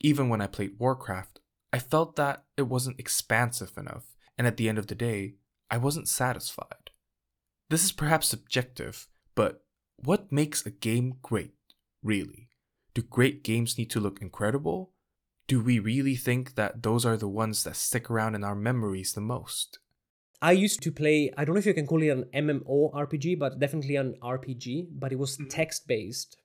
Even 0.00 0.28
when 0.28 0.40
I 0.40 0.46
played 0.46 0.78
Warcraft, 0.78 1.40
I 1.72 1.78
felt 1.78 2.16
that 2.16 2.44
it 2.56 2.62
wasn't 2.62 3.00
expansive 3.00 3.72
enough, 3.78 4.04
and 4.36 4.46
at 4.46 4.58
the 4.58 4.68
end 4.68 4.78
of 4.78 4.88
the 4.88 4.94
day, 4.94 5.36
I 5.70 5.78
wasn't 5.78 6.08
satisfied. 6.08 6.90
This 7.70 7.84
is 7.84 7.92
perhaps 7.92 8.28
subjective, 8.28 9.08
but 9.34 9.64
what 9.96 10.30
makes 10.30 10.66
a 10.66 10.70
game 10.70 11.14
great, 11.22 11.54
really? 12.02 12.50
Do 12.92 13.00
great 13.00 13.42
games 13.42 13.78
need 13.78 13.90
to 13.90 14.00
look 14.00 14.20
incredible? 14.20 14.92
Do 15.46 15.62
we 15.62 15.78
really 15.78 16.16
think 16.16 16.54
that 16.54 16.82
those 16.82 17.04
are 17.04 17.16
the 17.16 17.28
ones 17.28 17.64
that 17.64 17.76
stick 17.76 18.10
around 18.10 18.34
in 18.34 18.44
our 18.44 18.54
memories 18.54 19.12
the 19.12 19.20
most? 19.20 19.78
I 20.40 20.52
used 20.52 20.82
to 20.82 20.90
play, 20.90 21.30
I 21.36 21.44
don't 21.44 21.54
know 21.54 21.60
if 21.60 21.66
you 21.66 21.74
can 21.74 21.86
call 21.86 22.02
it 22.02 22.08
an 22.08 22.24
MMO 22.34 22.92
RPG, 22.92 23.38
but 23.38 23.58
definitely 23.58 23.96
an 23.96 24.14
RPG, 24.22 24.88
but 24.98 25.12
it 25.12 25.18
was 25.18 25.38
text 25.48 25.86
based. 25.86 26.36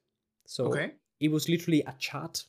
So 0.46 0.68
Okay. 0.68 0.92
it 1.20 1.32
was 1.32 1.50
literally 1.50 1.82
a 1.82 1.94
chat, 1.98 2.44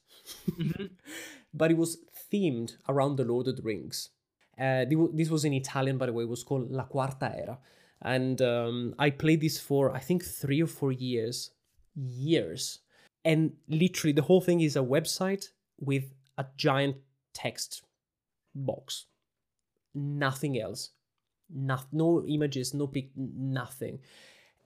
but 1.55 1.71
it 1.71 1.77
was 1.77 1.99
themed 2.31 2.77
around 2.89 3.17
the 3.17 3.25
Lord 3.25 3.49
of 3.49 3.57
the 3.57 3.63
Rings. 3.63 4.11
Uh, 4.59 4.85
this 5.15 5.31
was 5.31 5.45
in 5.45 5.55
Italian, 5.55 5.99
by 5.99 6.07
the 6.07 6.13
way, 6.13 6.25
it 6.25 6.29
was 6.29 6.43
called 6.43 6.71
La 6.71 6.85
Quarta 6.85 7.33
Era. 7.35 7.59
And 8.03 8.43
um, 8.43 8.95
I 8.99 9.11
played 9.11 9.41
this 9.41 9.59
for, 9.59 9.95
I 9.95 10.01
think, 10.01 10.25
three 10.25 10.63
or 10.63 10.67
four 10.67 10.93
years. 10.93 11.51
Years. 11.95 12.81
And 13.25 13.53
literally, 13.69 14.13
the 14.13 14.23
whole 14.23 14.41
thing 14.41 14.61
is 14.61 14.77
a 14.77 14.81
website 14.81 15.47
with 15.81 16.05
a 16.39 16.47
giant 16.57 16.97
text 17.35 17.83
box. 18.55 19.07
Nothing 19.95 20.59
else. 20.59 20.91
No, 21.51 21.79
no 21.93 22.25
images, 22.27 22.73
no 22.73 22.87
pic, 22.87 23.11
nothing. 23.17 23.99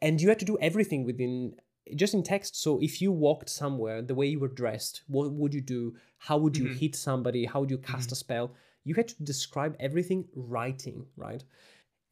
And 0.00 0.20
you 0.20 0.28
had 0.28 0.38
to 0.40 0.44
do 0.44 0.58
everything 0.60 1.04
within 1.04 1.54
just 1.96 2.14
in 2.14 2.22
text. 2.22 2.60
So 2.60 2.80
if 2.80 3.00
you 3.00 3.10
walked 3.10 3.48
somewhere, 3.48 4.02
the 4.02 4.14
way 4.14 4.26
you 4.26 4.40
were 4.40 4.48
dressed, 4.48 5.02
what 5.08 5.32
would 5.32 5.54
you 5.54 5.60
do? 5.60 5.94
How 6.18 6.36
would 6.38 6.56
you 6.56 6.66
mm-hmm. 6.66 6.78
hit 6.78 6.94
somebody? 6.94 7.44
How 7.44 7.60
would 7.60 7.70
you 7.70 7.78
mm-hmm. 7.78 7.92
cast 7.92 8.12
a 8.12 8.14
spell? 8.14 8.52
You 8.84 8.94
had 8.94 9.08
to 9.08 9.22
describe 9.22 9.76
everything 9.80 10.26
writing, 10.34 11.06
right? 11.16 11.42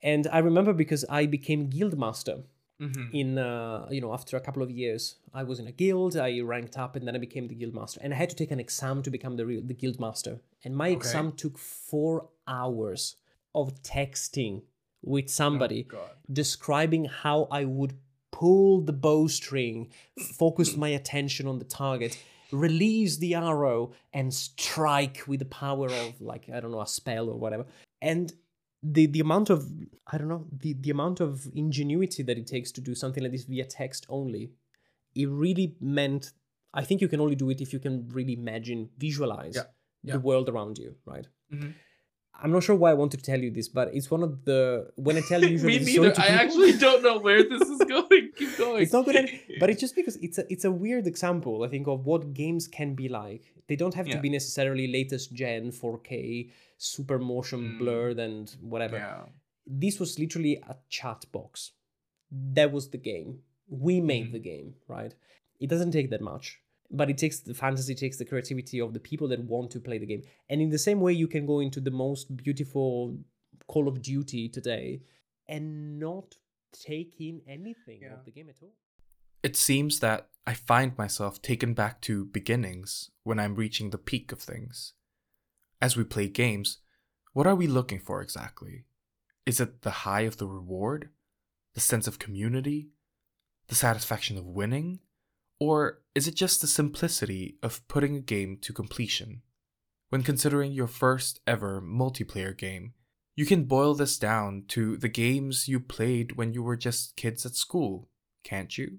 And 0.03 0.27
I 0.33 0.38
remember 0.38 0.73
because 0.73 1.05
I 1.11 1.27
became 1.27 1.68
guild 1.68 1.99
master 1.99 2.38
Mm-hmm. 2.81 3.14
in 3.14 3.37
uh, 3.37 3.87
you 3.90 4.01
know 4.01 4.14
after 4.14 4.38
a 4.38 4.40
couple 4.40 4.62
of 4.62 4.71
years 4.71 5.16
i 5.35 5.43
was 5.43 5.59
in 5.59 5.66
a 5.66 5.73
guild 5.73 6.16
i 6.16 6.40
ranked 6.40 6.79
up 6.79 6.97
and 6.97 7.07
then 7.07 7.14
i 7.14 7.19
became 7.19 7.47
the 7.47 7.55
guild 7.55 7.75
master 7.75 8.01
and 8.03 8.14
i 8.14 8.16
had 8.16 8.31
to 8.31 8.37
take 8.37 8.51
an 8.51 8.59
exam 8.59 9.03
to 9.03 9.11
become 9.11 9.37
the 9.37 9.45
real 9.45 9.61
the 9.62 9.75
guild 9.75 10.01
master 10.01 10.40
and 10.64 10.75
my 10.75 10.88
exam 10.88 11.33
took 11.33 11.59
four 11.59 12.31
hours 12.49 13.16
of 13.55 13.83
texting 13.83 14.62
with 15.03 15.29
somebody 15.29 15.83
God. 15.83 16.09
describing 16.33 17.05
how 17.05 17.49
i 17.51 17.66
would 17.66 17.99
pull 18.31 18.81
the 18.81 18.95
bowstring 18.95 19.90
focus 20.38 20.75
my 20.75 20.88
attention 20.88 21.47
on 21.47 21.59
the 21.59 21.66
target 21.66 22.19
release 22.51 23.19
the 23.19 23.35
arrow 23.35 23.93
and 24.14 24.33
strike 24.33 25.23
with 25.27 25.40
the 25.40 25.45
power 25.45 25.88
of 25.88 26.19
like 26.19 26.49
i 26.49 26.59
don't 26.61 26.73
know 26.73 26.81
a 26.81 26.87
spell 26.87 27.29
or 27.29 27.37
whatever 27.37 27.66
and 28.01 28.33
the 28.83 29.07
the 29.07 29.21
amount 29.21 29.51
of 29.51 29.71
I 30.07 30.19
don't 30.19 30.29
know 30.29 30.47
the 30.53 30.73
the 30.75 30.90
amount 30.90 31.21
of 31.21 31.47
ingenuity 31.55 32.23
that 32.23 32.38
it 32.38 32.47
takes 32.47 32.73
to 32.73 32.81
do 32.81 32.95
something 32.95 33.23
like 33.23 33.33
this 33.33 33.45
via 33.45 33.64
text 33.64 34.07
only, 34.09 34.53
it 35.14 35.29
really 35.29 35.77
meant. 35.81 36.33
I 36.73 36.85
think 36.85 37.01
you 37.01 37.09
can 37.09 37.21
only 37.21 37.35
do 37.35 37.51
it 37.51 37.61
if 37.61 37.73
you 37.73 37.81
can 37.81 38.09
really 38.11 38.35
imagine, 38.35 38.90
visualize 38.97 39.57
Yeah, 39.57 39.62
yeah. 40.05 40.12
the 40.14 40.21
world 40.21 40.49
around 40.49 40.79
you, 40.79 40.95
right? 41.05 41.27
Mhm. 41.53 41.75
I'm 42.42 42.53
not 42.53 42.62
sure 42.62 42.74
why 42.76 42.90
I 42.90 42.94
want 42.94 43.12
to 43.12 43.18
tell 43.18 43.38
you 43.40 43.50
this, 43.50 43.68
but 43.68 43.94
it's 43.94 44.11
one 44.11 44.22
of 44.22 44.44
the 44.44 44.90
when 44.96 45.16
I 45.16 45.20
tell 45.20 45.42
you 45.42 45.48
usually 45.57 45.79
Me 45.81 45.85
neither. 45.98 46.09
I 46.20 46.29
people- 46.29 46.40
actually 46.44 46.72
don't 46.79 47.03
know 47.03 47.18
where 47.18 47.42
this 47.42 47.62
is 47.68 47.79
going. 47.94 48.31
Keep 48.37 48.57
going. 48.59 48.83
it's 48.83 48.92
not 48.92 49.05
good, 49.05 49.17
at- 49.17 49.31
but 49.60 49.69
it's 49.71 49.81
just 49.81 49.94
because 49.94 50.17
it's 50.17 50.38
a 50.38 50.44
it's 50.54 50.65
a 50.65 50.71
weird 50.71 51.06
example. 51.06 51.62
I 51.65 51.69
think 51.69 51.87
of 51.87 52.06
what 52.06 52.33
games 52.35 52.67
can 52.69 52.94
be 52.94 53.08
like. 53.08 53.42
They 53.69 53.77
don't 53.77 53.94
have 53.94 54.08
to 54.08 54.19
be 54.19 54.31
necessarily 54.31 54.87
latest 54.88 55.33
gen, 55.33 55.71
4K, 55.71 56.50
super 56.79 57.19
motion 57.19 57.60
Mm. 57.60 57.79
blurred, 57.79 58.19
and 58.19 58.50
whatever 58.60 58.96
yeah. 58.96 59.21
this 59.85 60.00
was 60.00 60.19
literally 60.19 60.54
a 60.69 60.77
chat 60.88 61.25
box. 61.33 61.73
That 62.33 62.73
was 62.73 62.90
the 62.90 62.98
game. 62.98 63.40
We 63.69 64.00
made 64.00 64.29
Mhm. 64.29 64.33
the 64.33 64.38
game, 64.40 64.75
right? 64.88 65.15
It 65.60 65.69
doesn't 65.69 65.92
take 65.92 66.10
that 66.10 66.21
much, 66.21 66.58
but 66.91 67.09
it 67.11 67.19
takes 67.19 67.41
the 67.41 67.55
fantasy, 67.55 67.95
takes 67.95 68.19
the 68.19 68.25
creativity 68.25 68.81
of 68.81 68.93
the 68.93 69.01
people 69.01 69.29
that 69.29 69.45
want 69.45 69.71
to 69.71 69.81
play 69.81 69.99
the 69.99 70.07
game. 70.07 70.23
And 70.49 70.61
in 70.61 70.71
the 70.71 70.79
same 70.79 71.01
way, 71.01 71.13
you 71.13 71.29
can 71.29 71.47
go 71.47 71.61
into 71.61 71.81
the 71.81 71.91
most 71.91 72.37
beautiful 72.37 73.17
Call 73.69 73.87
of 73.87 74.03
Duty 74.03 74.49
today 74.49 75.03
and 75.49 75.99
not 75.99 76.35
take 76.73 77.21
in 77.21 77.43
anything 77.47 78.01
Yeah. 78.03 78.15
of 78.15 78.25
the 78.25 78.33
game 78.33 78.49
at 78.49 78.63
all. 78.63 78.75
It 79.43 79.57
seems 79.57 80.01
that 80.01 80.29
I 80.47 80.55
find 80.55 80.97
myself 80.99 81.41
taken 81.41 81.75
back 81.75 82.01
to 82.03 82.25
beginnings 82.27 83.11
when 83.23 83.38
I'm 83.38 83.55
reaching 83.55 83.91
the 83.91 83.99
peak 83.99 84.33
of 84.33 84.41
things. 84.41 84.95
As 85.81 85.97
we 85.97 86.05
play 86.05 86.29
games, 86.29 86.79
what 87.33 87.47
are 87.47 87.55
we 87.55 87.67
looking 87.67 88.01
for 88.01 88.21
exactly? 88.21 88.85
Is 89.47 89.61
it 89.61 89.83
the 89.83 89.91
high 89.91 90.23
of 90.23 90.37
the 90.37 90.47
reward? 90.47 91.11
The 91.75 91.81
sense 91.81 92.07
of 92.07 92.19
community? 92.19 92.91
The 93.69 93.75
satisfaction 93.75 94.37
of 94.37 94.47
winning? 94.47 95.01
Or 95.61 96.00
is 96.15 96.27
it 96.27 96.35
just 96.35 96.61
the 96.61 96.67
simplicity 96.67 97.58
of 97.63 97.87
putting 97.87 98.17
a 98.17 98.21
game 98.21 98.58
to 98.63 98.73
completion? 98.73 99.42
When 100.08 100.23
considering 100.23 100.73
your 100.73 100.88
first 100.88 101.40
ever 101.46 101.81
multiplayer 101.81 102.56
game, 102.56 102.94
you 103.37 103.46
can 103.46 103.65
boil 103.65 103.94
this 103.94 104.19
down 104.19 104.65
to 104.69 104.96
the 104.96 105.08
games 105.08 105.69
you 105.69 105.79
played 105.79 106.37
when 106.37 106.52
you 106.52 106.63
were 106.63 106.77
just 106.77 107.15
kids 107.17 107.46
at 107.46 107.54
school, 107.54 108.08
can't 108.42 108.77
you? 108.77 108.98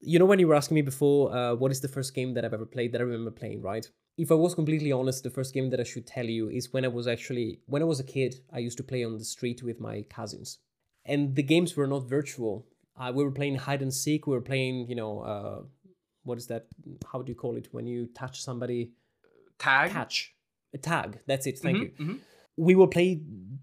You 0.00 0.18
know, 0.18 0.26
when 0.26 0.38
you 0.38 0.48
were 0.48 0.54
asking 0.54 0.76
me 0.76 0.82
before, 0.82 1.34
uh, 1.34 1.54
what 1.54 1.72
is 1.72 1.80
the 1.80 1.88
first 1.88 2.14
game 2.14 2.34
that 2.34 2.44
I've 2.44 2.54
ever 2.54 2.66
played 2.66 2.92
that 2.92 3.00
I 3.00 3.04
remember 3.04 3.30
playing, 3.30 3.62
right? 3.62 3.88
If 4.18 4.30
I 4.30 4.34
was 4.34 4.54
completely 4.54 4.92
honest, 4.92 5.22
the 5.22 5.30
first 5.30 5.54
game 5.54 5.70
that 5.70 5.80
I 5.80 5.84
should 5.84 6.06
tell 6.06 6.26
you 6.26 6.48
is 6.48 6.72
when 6.72 6.84
I 6.84 6.88
was 6.88 7.08
actually, 7.08 7.60
when 7.66 7.82
I 7.82 7.86
was 7.86 7.98
a 7.98 8.04
kid, 8.04 8.36
I 8.52 8.58
used 8.58 8.76
to 8.76 8.84
play 8.84 9.04
on 9.04 9.16
the 9.16 9.24
street 9.24 9.62
with 9.62 9.80
my 9.80 10.02
cousins. 10.10 10.58
And 11.04 11.34
the 11.34 11.42
games 11.42 11.76
were 11.76 11.86
not 11.86 12.08
virtual. 12.08 12.66
Uh, 12.98 13.10
we 13.14 13.24
were 13.24 13.30
playing 13.30 13.56
hide 13.56 13.82
and 13.82 13.92
seek. 13.92 14.26
We 14.26 14.34
were 14.34 14.40
playing, 14.42 14.88
you 14.88 14.94
know, 14.94 15.20
uh, 15.20 15.62
what 16.24 16.38
is 16.38 16.46
that? 16.48 16.66
How 17.10 17.22
do 17.22 17.30
you 17.30 17.36
call 17.36 17.56
it 17.56 17.68
when 17.72 17.86
you 17.86 18.06
touch 18.14 18.42
somebody? 18.42 18.92
Tag. 19.58 19.90
Catch. 19.90 20.34
A 20.74 20.78
tag. 20.78 21.20
That's 21.26 21.46
it. 21.46 21.58
Thank 21.58 21.78
Mhm, 21.78 21.82
you. 21.98 22.06
mhm. 22.06 22.18
we 22.56 22.74
will 22.74 22.86
play 22.86 23.18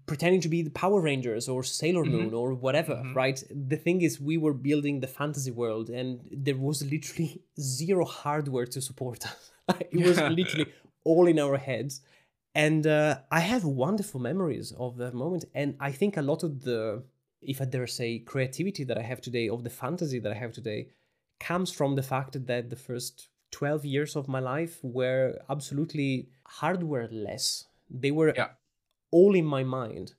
pretending 0.06 0.40
to 0.40 0.48
be 0.48 0.62
the 0.62 0.70
Power 0.70 1.00
Rangers 1.00 1.48
or 1.48 1.62
Sailor 1.62 2.04
Mhm. 2.04 2.10
Moon 2.10 2.34
or 2.34 2.48
whatever, 2.54 2.96
Mhm. 2.96 3.14
right? 3.14 3.38
The 3.70 3.76
thing 3.76 4.02
is, 4.02 4.20
we 4.20 4.36
were 4.36 4.52
building 4.68 4.98
the 5.00 5.06
fantasy 5.06 5.52
world, 5.52 5.90
and 5.90 6.08
there 6.46 6.56
was 6.56 6.82
literally 6.94 7.32
zero 7.60 8.04
hardware 8.04 8.66
to 8.66 8.80
support 8.80 9.24
us. 9.26 9.52
it 9.92 10.00
was 10.08 10.18
literally 10.38 10.66
all 11.04 11.26
in 11.28 11.38
our 11.38 11.56
heads. 11.56 12.00
And 12.52 12.84
uh, 12.84 13.20
I 13.30 13.40
have 13.52 13.64
wonderful 13.64 14.20
memories 14.20 14.72
of 14.72 14.96
that 14.96 15.14
moment. 15.14 15.44
And 15.54 15.76
I 15.78 15.92
think 15.92 16.16
a 16.16 16.22
lot 16.22 16.42
of 16.42 16.62
the, 16.66 17.04
if 17.42 17.60
I 17.60 17.64
dare 17.64 17.86
say, 17.86 18.18
creativity 18.18 18.84
that 18.84 18.98
I 18.98 19.02
have 19.02 19.20
today, 19.20 19.48
of 19.48 19.64
the 19.64 19.70
fantasy 19.70 20.18
that 20.20 20.32
I 20.32 20.36
have 20.36 20.52
today, 20.52 20.88
comes 21.38 21.72
from 21.72 21.96
the 21.96 22.02
fact 22.02 22.46
that 22.46 22.70
the 22.70 22.76
first 22.76 23.28
12 23.52 23.84
years 23.84 24.16
of 24.16 24.28
my 24.28 24.38
life 24.40 24.78
were 24.82 25.38
absolutely 25.48 26.28
hardware 26.46 27.08
less. 27.10 27.64
They 27.88 28.10
were 28.10 28.32
Yeah. 28.36 28.50
all 29.10 29.34
in 29.34 29.46
my 29.46 29.64
mind. 29.64 30.14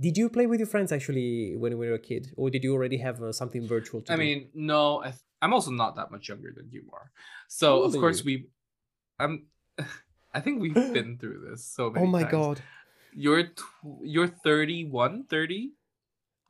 Did 0.00 0.16
you 0.16 0.28
play 0.28 0.46
with 0.46 0.60
your 0.60 0.66
friends 0.68 0.92
actually 0.92 1.56
when 1.56 1.72
you 1.72 1.78
were 1.78 1.92
a 1.94 1.98
kid, 1.98 2.32
or 2.36 2.50
did 2.50 2.62
you 2.62 2.72
already 2.74 2.98
have 2.98 3.22
uh, 3.22 3.32
something 3.32 3.66
virtual 3.66 4.00
to 4.02 4.12
I 4.12 4.16
do? 4.16 4.22
mean, 4.22 4.48
no, 4.54 5.00
I 5.00 5.10
th- 5.10 5.22
I'm 5.42 5.52
also 5.52 5.70
not 5.70 5.96
that 5.96 6.10
much 6.10 6.28
younger 6.28 6.52
than 6.54 6.68
you 6.70 6.82
are. 6.92 7.10
So 7.48 7.82
old 7.82 7.94
of 7.94 8.00
course 8.00 8.24
we, 8.24 8.48
I'm, 9.18 9.46
I 10.34 10.40
think 10.40 10.60
we've 10.60 10.74
been 10.98 11.18
through 11.18 11.48
this 11.50 11.64
so 11.64 11.90
many. 11.90 12.04
oh 12.06 12.08
my 12.10 12.22
times. 12.22 12.32
god, 12.32 12.60
You're 13.12 13.44
tw- 13.48 14.02
you're 14.02 14.28
31, 14.28 15.24
30. 15.24 15.72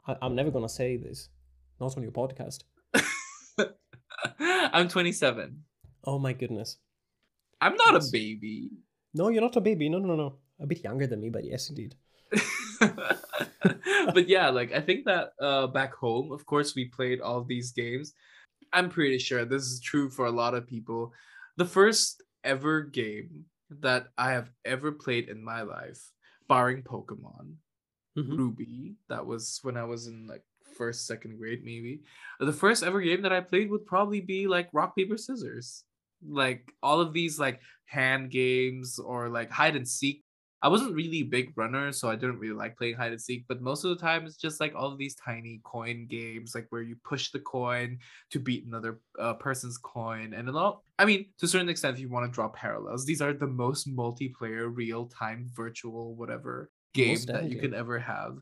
I- 0.08 0.16
I'm 0.22 0.34
never 0.34 0.50
gonna 0.50 0.68
say 0.68 0.96
this, 0.96 1.28
not 1.80 1.96
on 1.96 2.02
your 2.02 2.12
podcast. 2.12 2.64
I'm 4.40 4.88
27. 4.88 5.62
Oh 6.04 6.18
my 6.18 6.32
goodness. 6.32 6.78
I'm 7.60 7.74
not 7.76 7.94
Yes. 7.94 8.08
a 8.08 8.12
baby. 8.12 8.70
No, 9.14 9.28
you're 9.28 9.42
not 9.42 9.56
a 9.56 9.60
baby. 9.60 9.88
No, 9.88 9.98
no, 9.98 10.14
no. 10.16 10.38
A 10.60 10.66
bit 10.66 10.82
younger 10.84 11.06
than 11.06 11.20
me, 11.20 11.30
but 11.30 11.44
yes, 11.44 11.68
indeed. 11.68 11.94
but 12.80 14.28
yeah, 14.28 14.48
like 14.50 14.72
I 14.72 14.80
think 14.80 15.04
that 15.06 15.32
uh 15.40 15.66
back 15.66 15.94
home, 15.94 16.32
of 16.32 16.46
course, 16.46 16.74
we 16.74 16.86
played 16.88 17.20
all 17.20 17.44
these 17.44 17.72
games. 17.72 18.14
I'm 18.72 18.88
pretty 18.90 19.18
sure 19.18 19.44
this 19.44 19.64
is 19.64 19.80
true 19.80 20.10
for 20.10 20.26
a 20.26 20.30
lot 20.32 20.54
of 20.54 20.66
people. 20.66 21.12
The 21.56 21.64
first 21.64 22.22
ever 22.44 22.82
game 22.82 23.44
that 23.70 24.08
I 24.16 24.32
have 24.32 24.50
ever 24.64 24.92
played 24.92 25.28
in 25.28 25.42
my 25.44 25.62
life, 25.62 26.00
barring 26.48 26.82
Pokemon, 26.82 27.54
Mhm. 28.18 28.36
Ruby, 28.36 28.96
that 29.08 29.26
was 29.26 29.60
when 29.62 29.76
I 29.76 29.84
was 29.84 30.06
in 30.06 30.26
like 30.26 30.44
first, 30.76 31.06
second 31.06 31.38
grade, 31.38 31.62
maybe. 31.64 32.02
The 32.40 32.52
first 32.52 32.82
ever 32.82 33.00
game 33.00 33.22
that 33.22 33.32
I 33.32 33.40
played 33.40 33.70
would 33.70 33.86
probably 33.86 34.20
be 34.20 34.46
like 34.46 34.68
rock, 34.72 34.96
paper, 34.96 35.16
scissors. 35.16 35.84
Like 36.26 36.72
all 36.82 37.00
of 37.00 37.12
these 37.12 37.38
like 37.38 37.60
hand 37.86 38.30
games 38.30 38.98
or 38.98 39.28
like 39.28 39.50
hide 39.50 39.76
and 39.76 39.88
seek. 39.88 40.24
I 40.60 40.66
wasn't 40.68 40.96
really 40.96 41.18
a 41.18 41.22
big 41.22 41.52
runner, 41.56 41.92
so 41.92 42.10
I 42.10 42.16
didn't 42.16 42.40
really 42.40 42.56
like 42.56 42.76
playing 42.76 42.96
hide 42.96 43.12
and 43.12 43.20
seek, 43.22 43.44
but 43.46 43.62
most 43.62 43.84
of 43.84 43.90
the 43.90 44.02
time 44.04 44.26
it's 44.26 44.36
just 44.36 44.58
like 44.58 44.74
all 44.74 44.90
of 44.90 44.98
these 44.98 45.14
tiny 45.14 45.60
coin 45.62 46.06
games, 46.08 46.52
like 46.52 46.66
where 46.70 46.82
you 46.82 46.96
push 47.04 47.30
the 47.30 47.38
coin 47.38 47.98
to 48.30 48.40
beat 48.40 48.66
another 48.66 49.00
uh, 49.20 49.34
person's 49.34 49.78
coin. 49.78 50.34
And 50.34 50.48
a 50.48 50.52
lot, 50.52 50.82
I 50.98 51.04
mean, 51.04 51.26
to 51.38 51.46
a 51.46 51.48
certain 51.48 51.68
extent, 51.68 51.94
if 51.94 52.00
you 52.00 52.08
want 52.08 52.26
to 52.26 52.34
draw 52.34 52.48
parallels, 52.48 53.06
these 53.06 53.22
are 53.22 53.32
the 53.32 53.46
most 53.46 53.88
multiplayer, 53.88 54.68
real 54.74 55.06
time, 55.06 55.48
virtual, 55.54 56.16
whatever 56.16 56.70
game 56.92 57.10
Most 57.10 57.28
that 57.28 57.50
you 57.50 57.58
could 57.58 57.74
ever 57.74 57.98
have. 57.98 58.38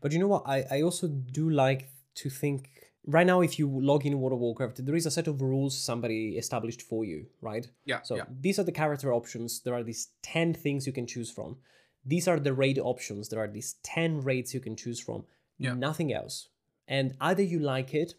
But 0.00 0.12
you 0.12 0.18
know 0.18 0.28
what? 0.28 0.44
I, 0.46 0.64
I 0.70 0.82
also 0.82 1.08
do 1.08 1.50
like 1.50 1.88
to 2.16 2.30
think 2.30 2.70
right 3.06 3.26
now 3.26 3.40
if 3.40 3.58
you 3.58 3.68
log 3.68 4.06
in 4.06 4.20
World 4.20 4.32
of 4.32 4.38
Warcraft, 4.40 4.84
there 4.84 4.94
is 4.94 5.06
a 5.06 5.10
set 5.10 5.26
of 5.26 5.40
rules 5.40 5.78
somebody 5.78 6.36
established 6.36 6.82
for 6.82 7.04
you, 7.04 7.26
right? 7.40 7.68
Yeah. 7.84 8.02
So 8.02 8.16
yeah. 8.16 8.24
these 8.28 8.58
are 8.58 8.64
the 8.64 8.72
character 8.72 9.12
options. 9.12 9.60
There 9.62 9.74
are 9.74 9.82
these 9.82 10.08
10 10.22 10.54
things 10.54 10.86
you 10.86 10.92
can 10.92 11.06
choose 11.06 11.30
from. 11.30 11.56
These 12.04 12.28
are 12.28 12.40
the 12.40 12.52
raid 12.52 12.78
options. 12.78 13.28
There 13.28 13.40
are 13.40 13.48
these 13.48 13.76
10 13.82 14.22
raids 14.22 14.54
you 14.54 14.60
can 14.60 14.76
choose 14.76 15.00
from. 15.00 15.24
Yeah. 15.58 15.74
Nothing 15.74 16.12
else. 16.12 16.48
And 16.88 17.14
either 17.20 17.42
you 17.42 17.58
like 17.58 17.94
it 17.94 18.14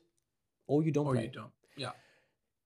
or 0.67 0.83
you 0.83 0.91
don't 0.91 1.07
or 1.07 1.13
play. 1.13 1.23
you 1.23 1.31
don't. 1.31 1.51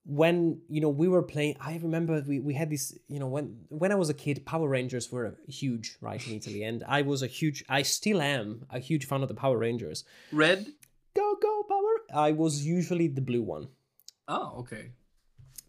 Yeah. 0.06 0.16
When, 0.18 0.62
you 0.70 0.82
know, 0.82 0.90
we 0.90 1.08
were 1.08 1.24
playing, 1.24 1.56
I 1.60 1.80
remember 1.82 2.24
we, 2.28 2.40
we 2.40 2.54
had 2.54 2.70
this, 2.70 2.98
you 3.08 3.20
know, 3.20 3.28
when 3.28 3.58
when 3.70 3.92
I 3.92 3.96
was 3.96 4.10
a 4.10 4.14
kid, 4.14 4.46
Power 4.46 4.68
Rangers 4.70 5.12
were 5.12 5.36
huge, 5.48 5.98
right, 6.02 6.26
in 6.28 6.36
Italy. 6.36 6.64
And 6.64 6.84
I 6.88 7.02
was 7.02 7.24
a 7.24 7.28
huge, 7.28 7.64
I 7.70 7.82
still 7.84 8.22
am 8.22 8.66
a 8.70 8.80
huge 8.80 9.06
fan 9.08 9.22
of 9.24 9.30
the 9.30 9.36
Power 9.36 9.58
Rangers. 9.58 10.04
Red. 10.32 10.68
Go, 11.16 11.36
go, 11.42 11.64
Power! 11.68 11.96
I 12.28 12.32
was 12.34 12.66
usually 12.66 13.08
the 13.08 13.22
blue 13.22 13.42
one. 13.42 13.70
Oh, 14.28 14.48
okay. 14.60 14.92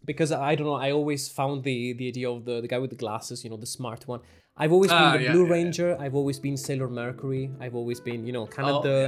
because 0.05 0.31
I 0.31 0.55
don't 0.55 0.67
know. 0.67 0.73
I 0.87 0.91
always 0.91 1.27
found 1.29 1.63
the 1.63 1.93
the 1.93 2.07
idea 2.07 2.29
of 2.29 2.45
the 2.45 2.61
the 2.61 2.67
guy 2.67 2.79
with 2.79 2.91
the 2.91 3.01
glasses, 3.05 3.43
you 3.43 3.49
know, 3.49 3.57
the 3.57 3.65
smart 3.79 4.07
one. 4.07 4.21
I've 4.55 4.71
always 4.71 4.91
been 4.91 4.97
Ah, 5.09 5.17
the 5.17 5.23
yeah, 5.23 5.31
Blue 5.31 5.43
yeah, 5.43 5.47
yeah. 5.49 5.53
Ranger. 5.63 5.89
I've 6.03 6.15
always 6.15 6.39
been 6.39 6.57
Sailor 6.57 6.89
Mercury. 6.89 7.51
I've 7.59 7.75
always 7.75 7.99
been, 7.99 8.25
you 8.27 8.33
know, 8.33 8.45
kind 8.47 8.67
of 8.69 8.75
Oh, 8.77 8.81
the 8.89 8.99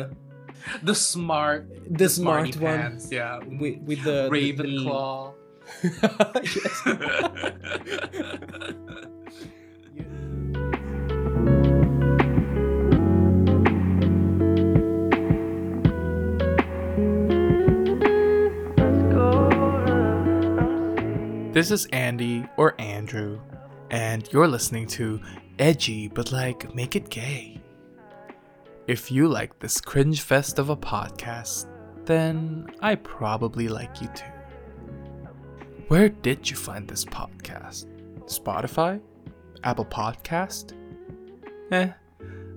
The 0.84 0.96
smart. 0.96 1.68
the 1.90 2.10
smarty 2.10 2.52
smart 2.52 2.72
one 2.74 2.80
pants, 2.92 3.12
Yeah. 3.12 3.40
with 3.60 3.78
with 3.82 4.04
the 4.04 4.30
the- 4.30 4.32
the- 4.56 4.64
Ravenclaw. 4.64 5.34
This 21.52 21.72
is 21.72 21.88
Andy 21.88 22.46
or 22.58 22.74
Andrew, 22.80 23.42
and 23.92 24.28
you're 24.32 24.48
listening 24.48 24.88
to 24.96 25.20
Edgy 25.58 26.08
but 26.08 26.32
like 26.32 26.74
make 26.74 26.96
it 26.96 27.10
gay. 27.10 27.59
If 28.90 29.12
you 29.12 29.28
like 29.28 29.60
this 29.60 29.80
cringe 29.80 30.22
fest 30.22 30.58
of 30.58 30.72
a 30.72 30.76
podcast, 30.76 31.68
then 32.06 32.72
I 32.82 32.96
probably 32.96 33.68
like 33.68 34.02
you 34.02 34.08
too. 34.16 34.26
Where 35.90 36.10
did 36.10 36.50
you 36.50 36.56
find 36.56 36.88
this 36.88 37.06
podcast? 37.06 37.86
Spotify? 38.22 39.00
Apple 39.64 39.86
Podcast? 39.86 40.74
Eh, 41.72 41.92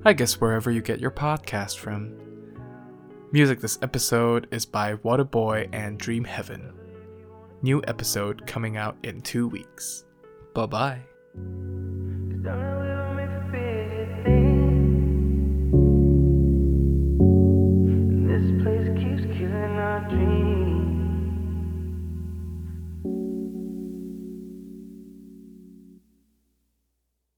I 0.07 0.13
guess 0.15 0.41
wherever 0.41 0.71
you 0.71 0.81
get 0.81 1.01
your 1.01 1.11
podcast 1.11 1.77
from. 1.77 2.17
Music 3.31 3.61
this 3.61 3.79
episode 3.83 4.49
is 4.51 4.65
by 4.65 4.95
Waterboy 4.95 5.69
and 5.75 5.99
Dream 5.99 6.25
Heaven. 6.25 6.73
New 7.61 7.83
episode 7.87 8.47
coming 8.47 8.79
out 8.79 8.97
in 9.03 9.21
two 9.21 9.49
weeks. 9.49 10.07
Bye 10.55 10.65
bye. 10.65 11.03